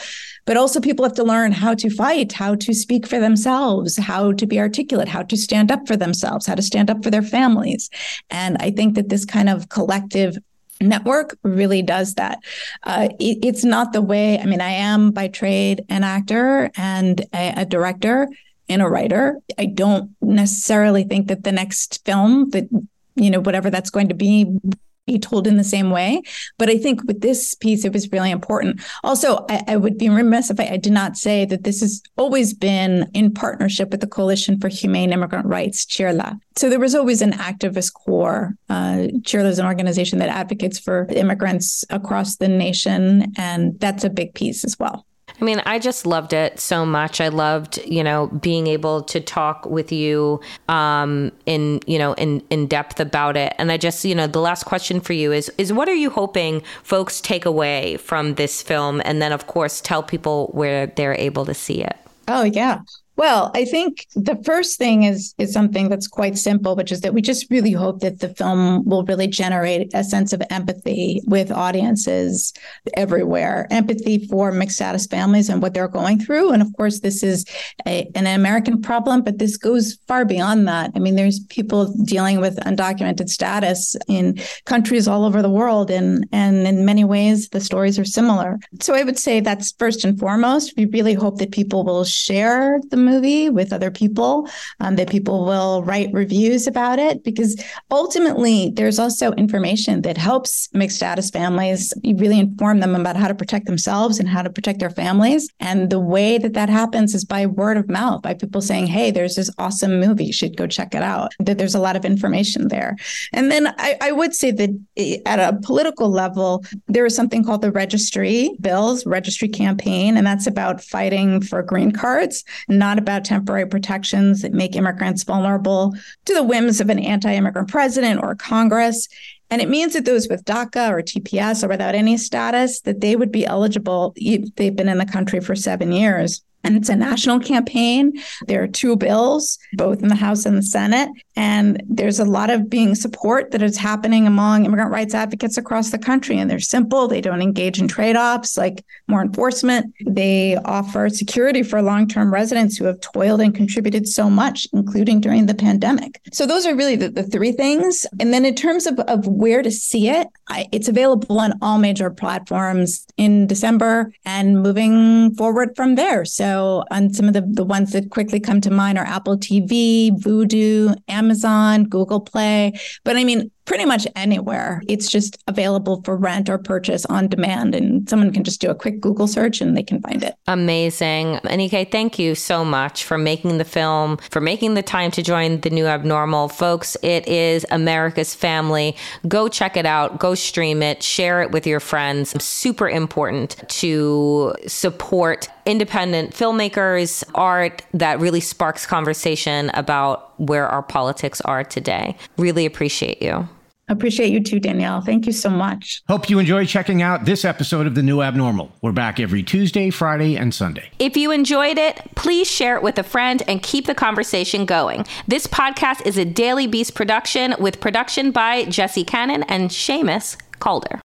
But 0.45 0.57
also, 0.57 0.81
people 0.81 1.05
have 1.05 1.15
to 1.15 1.25
learn 1.25 1.53
how 1.53 1.75
to 1.75 1.91
fight, 1.91 2.33
how 2.33 2.55
to 2.55 2.73
speak 2.73 3.07
for 3.07 3.19
themselves, 3.19 3.97
how 3.97 4.33
to 4.33 4.47
be 4.47 4.61
articulate, 4.61 5.09
how 5.09 5.23
to 5.23 5.37
stand 5.37 5.73
up 5.73 5.87
for 5.87 5.97
themselves, 5.97 6.47
how 6.47 6.55
to 6.55 6.63
stand 6.63 6.91
up 6.91 7.03
for 7.03 7.11
their 7.11 7.23
families. 7.23 7.91
And 8.31 8.57
I 8.61 8.71
think 8.71 8.95
that 8.95 9.09
this 9.09 9.25
kind 9.25 9.49
of 9.49 9.69
collective 9.69 10.39
network 10.81 11.37
really 11.43 11.83
does 11.83 12.15
that. 12.15 12.39
Uh, 12.83 13.09
it, 13.19 13.39
it's 13.43 13.65
not 13.65 13.93
the 13.93 14.03
way, 14.03 14.39
I 14.39 14.45
mean, 14.45 14.61
I 14.61 14.71
am 14.71 15.11
by 15.11 15.29
trade 15.29 15.85
an 15.89 16.05
actor 16.05 16.71
and 16.77 17.23
a, 17.33 17.63
a 17.63 17.65
director 17.65 18.29
and 18.69 18.83
a 18.83 18.89
writer. 18.89 19.39
I 19.59 19.67
don't 19.67 20.15
necessarily 20.21 21.05
think 21.05 21.29
that 21.29 21.45
the 21.45 21.53
next 21.53 22.05
film 22.05 22.51
that 22.51 22.69
you 23.15 23.31
know 23.31 23.41
whatever 23.41 23.71
that's 23.71 23.91
going 23.91 24.09
to 24.09 24.15
be 24.15 24.59
be 25.07 25.19
told 25.19 25.47
in 25.47 25.57
the 25.57 25.65
same 25.65 25.91
way. 25.91 26.23
But 26.59 26.69
I 26.69 26.79
think 26.79 27.05
with 27.05 27.21
this 27.21 27.55
piece, 27.55 27.85
it 27.85 27.93
was 27.93 28.11
really 28.13 28.31
important. 28.31 28.81
Also, 29.05 29.45
I, 29.49 29.63
I 29.69 29.77
would 29.77 29.99
be 29.99 30.09
remiss 30.09 30.51
if 30.51 30.61
I, 30.61 30.65
I, 30.65 30.77
did 30.77 30.93
not 30.93 31.17
say 31.17 31.45
that 31.47 31.65
this 31.65 31.81
has 31.81 32.03
always 32.17 32.53
been 32.53 33.09
in 33.15 33.33
partnership 33.33 33.91
with 33.91 34.01
the 34.01 34.07
Coalition 34.07 34.61
for 34.61 34.69
Humane 34.69 35.13
Immigrant 35.13 35.47
Rights, 35.47 35.87
CHIRLA. 35.87 36.39
So 36.57 36.69
there 36.69 36.81
was 36.81 36.95
always 36.95 37.23
an 37.23 37.33
activist 37.33 37.93
core. 37.95 38.55
Uh, 38.69 39.09
CHIRLA 39.25 39.49
is 39.49 39.59
an 39.59 39.67
organization 39.67 40.19
that 40.19 40.29
advocates 40.29 40.79
for 40.79 41.07
immigrants 41.11 41.85
across 41.91 42.37
the 42.37 42.49
nation, 42.49 43.33
and 43.37 43.79
that's 43.81 44.05
a 44.05 44.11
big 44.11 44.35
piece 44.35 44.65
as 44.65 44.79
well. 44.79 45.07
I 45.41 45.45
mean, 45.45 45.61
I 45.67 45.79
just 45.79 46.07
loved 46.07 46.33
it 46.33 46.59
so 46.59 46.87
much. 46.87 47.21
I 47.21 47.29
loved, 47.29 47.79
you 47.85 48.03
know, 48.03 48.29
being 48.29 48.67
able 48.67 49.03
to 49.03 49.21
talk 49.21 49.67
with 49.67 49.93
you 49.93 50.41
um, 50.69 51.33
in, 51.45 51.81
you 51.87 51.99
know, 51.99 52.15
in 52.15 52.43
in 52.51 52.67
depth 52.67 53.01
about 53.01 53.37
it. 53.37 53.55
And 53.59 53.71
I 53.71 53.77
just, 53.77 54.05
you 54.05 54.15
know, 54.15 54.27
the 54.27 54.41
last 54.41 54.65
question 54.65 55.01
for 55.01 55.13
you 55.13 55.33
is 55.33 55.51
is 55.59 55.73
what 55.73 55.89
are 55.89 55.95
you 55.95 56.11
hoping 56.11 56.63
folks 56.83 57.21
take 57.21 57.45
away 57.45 57.97
from 57.99 58.35
this 58.35 58.63
film, 58.63 59.03
and 59.05 59.21
then 59.21 59.33
of 59.33 59.47
course 59.47 59.81
tell 59.81 60.03
people 60.03 60.49
where 60.53 60.87
they're 60.87 61.15
able 61.19 61.45
to 61.47 61.55
see 61.55 61.83
it. 61.83 61.97
Oh 62.29 62.45
yeah. 62.45 62.81
Well, 63.17 63.51
I 63.55 63.65
think 63.65 64.07
the 64.15 64.37
first 64.45 64.77
thing 64.79 65.05
is 65.05 65.35
is 65.39 65.53
something 65.53 65.89
that's 65.89 66.07
quite 66.07 66.37
simple, 66.37 66.77
which 66.77 66.93
is 66.93 67.01
that 67.01 67.15
we 67.15 67.23
just 67.23 67.51
really 67.51 67.73
hope 67.73 68.01
that 68.01 68.21
the 68.21 68.29
film 68.29 68.85
will 68.85 69.05
really 69.05 69.27
generate 69.27 69.91
a 69.95 70.05
sense 70.05 70.33
of 70.35 70.43
empathy 70.51 71.23
with 71.27 71.51
audiences 71.51 72.53
everywhere, 72.95 73.67
empathy 73.71 74.27
for 74.29 74.53
mixed 74.53 74.77
status 74.77 75.07
families 75.07 75.49
and 75.49 75.63
what 75.63 75.73
they're 75.73 75.89
going 75.89 76.21
through. 76.21 76.51
And 76.51 76.61
of 76.61 76.69
course, 76.77 77.01
this 77.01 77.23
is 77.23 77.47
a, 77.87 78.07
an 78.15 78.27
American 78.27 78.83
problem, 78.83 79.23
but 79.23 79.39
this 79.39 79.57
goes 79.57 79.99
far 80.07 80.27
beyond 80.27 80.69
that. 80.69 80.91
I 80.95 80.99
mean, 80.99 81.17
there's 81.17 81.41
people 81.49 81.95
dealing 82.05 82.41
with 82.41 82.57
undocumented 82.61 83.31
status 83.31 83.97
in 84.09 84.39
countries 84.67 85.09
all 85.09 85.25
over 85.25 85.41
the 85.41 85.51
world, 85.51 85.91
and 85.91 86.27
and 86.33 86.67
in 86.67 86.85
many 86.85 87.05
ways, 87.05 87.49
the 87.49 87.61
stories 87.61 87.99
are 87.99 88.05
similar. 88.05 88.59
So 88.81 88.95
I 88.95 89.05
would 89.05 89.19
say 89.19 89.41
that's 89.41 89.73
first 89.73 90.05
and 90.05 90.19
foremost. 90.19 90.75
We 90.77 90.85
really 90.85 91.15
hope 91.15 91.39
that 91.39 91.53
people 91.53 91.83
will 91.83 92.05
share 92.05 92.79
the 92.91 93.06
movie 93.11 93.49
with 93.59 93.73
other 93.73 93.91
people, 93.91 94.33
um, 94.81 94.97
that 94.97 95.09
people 95.17 95.45
will 95.51 95.83
write 95.89 96.13
reviews 96.13 96.67
about 96.67 96.99
it, 96.99 97.25
because 97.25 97.53
ultimately 97.91 98.73
there's 98.79 98.99
also 98.99 99.33
information 99.45 100.03
that 100.03 100.19
helps 100.19 100.69
mixed 100.81 100.97
status 100.97 101.31
families 101.31 101.93
really 102.05 102.39
inform 102.39 102.81
them 102.81 102.95
about 102.95 103.17
how 103.17 103.29
to 103.29 103.35
protect 103.43 103.67
themselves 103.67 104.19
and 104.19 104.29
how 104.29 104.43
to 104.43 104.51
protect 104.51 104.81
their 104.81 104.91
families. 104.91 105.49
And 105.61 105.91
the 105.91 106.01
way 106.15 106.39
that 106.39 106.55
that 106.55 106.69
happens 106.69 107.15
is 107.15 107.25
by 107.25 107.47
word 107.47 107.77
of 107.77 107.89
mouth, 107.89 108.23
by 108.23 108.35
people 108.35 108.61
saying, 108.61 108.87
hey, 108.87 109.11
there's 109.11 109.37
this 109.37 109.51
awesome 109.59 110.01
movie, 110.01 110.27
you 110.27 110.33
should 110.33 110.57
go 110.57 110.67
check 110.67 110.95
it 110.95 111.03
out, 111.03 111.33
that 111.39 111.59
there's 111.59 111.75
a 111.75 111.81
lot 111.81 111.97
of 111.97 112.05
information 112.05 112.69
there. 112.69 112.97
And 113.33 113.51
then 113.51 113.69
I, 113.79 113.97
I 114.01 114.13
would 114.13 114.35
say 114.35 114.51
that 114.51 114.71
eh, 114.97 115.19
at 115.27 115.39
a 115.39 115.59
political 115.61 116.09
level, 116.11 116.65
there 116.89 117.07
is 117.07 117.15
something 117.15 117.45
called 117.45 117.63
the 117.63 117.73
registry 117.73 118.51
bills, 118.61 119.07
registry 119.07 119.49
campaign, 119.49 120.17
and 120.17 120.27
that's 120.27 120.47
about 120.47 120.83
fighting 120.83 121.41
for 121.41 121.63
green 121.63 121.93
cards, 121.93 122.45
not 122.69 122.96
not 122.97 123.03
about 123.03 123.25
temporary 123.25 123.67
protections 123.67 124.43
that 124.43 124.53
make 124.53 124.75
immigrants 124.75 125.23
vulnerable 125.23 125.95
to 126.25 126.35
the 126.35 126.43
whims 126.43 126.81
of 126.81 126.89
an 126.89 126.99
anti 126.99 127.35
immigrant 127.35 127.69
president 127.69 128.23
or 128.23 128.35
Congress. 128.35 129.09
And 129.51 129.61
it 129.61 129.69
means 129.69 129.93
that 129.93 130.05
those 130.05 130.29
with 130.29 130.45
DACA 130.45 130.91
or 130.91 131.03
TPS 131.03 131.63
or 131.63 131.69
without 131.69 131.95
any 131.95 132.17
status, 132.17 132.81
that 132.81 133.01
they 133.01 133.15
would 133.15 133.31
be 133.31 133.47
eligible 133.47 134.13
if 134.17 134.53
they've 134.57 134.75
been 134.75 134.89
in 134.89 134.99
the 134.99 135.07
country 135.07 135.41
for 135.41 135.55
seven 135.55 135.93
years 135.93 136.43
and 136.67 136.77
it's 136.77 136.89
a 136.89 136.97
national 136.97 137.39
campaign. 137.39 138.13
There 138.47 138.63
are 138.63 138.67
two 138.69 138.97
bills, 138.97 139.59
both 139.75 140.03
in 140.03 140.09
the 140.09 140.17
House 140.17 140.45
and 140.47 140.59
the 140.59 140.63
Senate, 140.63 141.09
and 141.37 141.83
there's 141.89 142.19
a 142.19 142.25
lot 142.25 142.51
of 142.51 142.69
being 142.69 142.95
support 142.95 143.53
that 143.53 143.63
is 143.63 143.77
happening 143.77 144.27
among 144.27 144.65
immigrant 144.65 144.91
rights 144.91 145.15
advocates 145.15 145.57
across 145.57 145.91
the 145.91 145.99
country. 145.99 146.39
And 146.39 146.51
they're 146.51 146.59
simple. 146.59 147.07
They 147.07 147.21
don't 147.21 147.43
engage 147.43 147.79
in 147.79 147.89
trade 147.89 148.17
offs 148.17 148.57
like 148.57 148.85
more 149.07 149.23
enforcement. 149.23 149.95
They 150.07 150.57
offer 150.65 151.09
security 151.09 151.63
for 151.63 151.81
long 151.83 152.09
term 152.09 152.33
residents 152.33 152.77
who 152.77 152.87
have 152.87 153.01
toiled 153.01 153.41
and 153.41 153.55
contributed 153.55 154.09
so 154.09 154.29
much, 154.29 154.67
including 154.73 155.21
during 155.21 155.47
the 155.47 155.55
pandemic. 155.55 156.21
So 156.33 156.47
those 156.47 156.67
are 156.67 156.75
really 156.75 156.97
the, 156.97 157.11
the 157.11 157.23
three 157.23 157.53
things. 157.53 158.07
And 158.19 158.33
then 158.33 158.45
in 158.45 158.55
terms 158.55 158.87
of, 158.87 158.99
of 159.01 159.27
where 159.27 159.63
to 159.63 159.71
see 159.71 160.09
it, 160.09 160.27
I, 160.49 160.67
it's 160.73 160.89
available 160.89 161.39
on 161.39 161.53
all 161.63 161.79
major 161.79 162.11
platforms 162.11 163.07
in 163.17 163.47
December 163.47 164.13
and 164.25 164.63
moving 164.63 165.35
forward 165.35 165.77
from 165.77 165.95
there. 165.95 166.25
So 166.25 166.56
so, 166.57 166.85
on 166.91 167.13
some 167.13 167.29
of 167.29 167.35
the, 167.35 167.43
the 167.43 167.65
ones 167.65 167.93
that 167.93 168.11
quickly 168.11 168.41
come 168.41 168.63
to 168.63 168.71
mind 168.71 168.97
are 168.99 169.05
Apple 169.05 169.37
TV, 169.37 170.11
Vudu, 170.11 170.97
Amazon, 171.09 171.85
Google 171.85 172.21
Play. 172.21 172.73
But 173.05 173.17
I 173.17 173.25
mean, 173.25 173.51
pretty 173.67 173.85
much 173.85 174.07
anywhere. 174.17 174.83
It's 174.89 175.11
just 175.11 175.43
available 175.47 176.03
for 176.05 176.17
rent 176.17 176.49
or 176.49 176.57
purchase 176.57 177.05
on 177.07 177.29
demand. 177.29 177.75
And 177.75 178.09
someone 178.09 178.33
can 178.33 178.45
just 178.45 178.61
do 178.61 178.71
a 178.71 178.75
quick 178.75 179.01
Google 179.01 179.27
search 179.27 179.61
and 179.61 179.77
they 179.77 179.83
can 179.83 180.01
find 180.01 180.23
it. 180.23 180.37
Amazing. 180.47 181.35
Anike, 181.45 181.91
thank 181.91 182.19
you 182.19 182.35
so 182.35 182.65
much 182.65 183.05
for 183.05 183.19
making 183.19 183.59
the 183.59 183.65
film, 183.65 184.17
for 184.31 184.41
making 184.41 184.75
the 184.75 184.83
time 184.83 185.11
to 185.11 185.23
join 185.23 185.61
the 185.61 185.71
new 185.71 185.87
abnormal. 185.87 186.49
Folks, 186.49 186.97
it 187.03 187.27
is 187.29 187.67
American 187.71 188.25
Family. 188.25 188.97
Go 189.29 189.49
check 189.49 189.77
it 189.77 189.85
out, 189.85 190.19
go 190.19 190.35
stream 190.35 190.83
it, 190.83 191.03
share 191.03 191.43
it 191.43 191.51
with 191.51 191.67
your 191.67 191.81
friends. 191.81 192.43
Super 192.43 192.89
important 192.89 193.57
to 193.69 194.55
support 194.67 195.49
independent 195.67 196.33
filmmakers, 196.33 197.25
art 197.35 197.83
that 197.93 198.21
really 198.21 198.41
sparks 198.41 198.87
conversation 198.87 199.71
about 199.75 200.39
where 200.39 200.69
our 200.69 200.83
politics 200.83 201.41
are 201.43 201.65
today. 201.65 202.17
Really 202.39 202.65
appreciate 202.65 203.21
you. 203.21 203.49
Appreciate 203.89 204.33
you 204.33 204.43
too, 204.43 204.59
Danielle. 204.59 205.01
Thank 205.01 205.27
you 205.27 205.33
so 205.33 205.49
much. 205.49 206.03
Hope 206.09 206.29
you 206.29 206.41
enjoy 206.41 206.67
checking 206.67 207.03
out 207.03 207.25
this 207.25 207.45
episode 207.45 207.87
of 207.87 207.95
The 207.95 208.03
New 208.03 208.21
Abnormal. 208.21 208.73
We're 208.83 208.91
back 208.91 209.21
every 209.21 209.45
Tuesday, 209.45 209.91
Friday, 209.91 210.37
and 210.37 210.53
Sunday. 210.53 210.91
If 210.99 211.17
you 211.17 211.31
enjoyed 211.31 211.79
it, 211.79 212.01
please 212.17 212.51
share 212.51 212.77
it 212.77 212.83
with 212.83 212.99
a 212.99 213.05
friend 213.05 213.45
and 213.47 213.63
keep 213.63 213.87
the 213.87 213.95
conversation 213.95 214.67
going. 214.67 215.07
This 215.29 215.47
podcast 215.47 216.05
is 216.05 216.19
a 216.19 216.25
Daily 216.25 216.67
Beast 216.67 216.97
production 216.97 217.55
with 217.61 217.79
production 217.81 218.33
by 218.33 218.65
Jesse 218.65 219.05
Cannon 219.05 219.45
and 219.45 219.71
Seamus 219.71 220.37
Calder. 220.59 221.01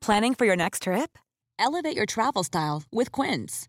Planning 0.00 0.34
for 0.34 0.44
your 0.44 0.56
next 0.56 0.82
trip? 0.82 1.18
Elevate 1.58 1.94
your 1.94 2.06
travel 2.06 2.42
style 2.42 2.82
with 2.90 3.12
Quince. 3.12 3.68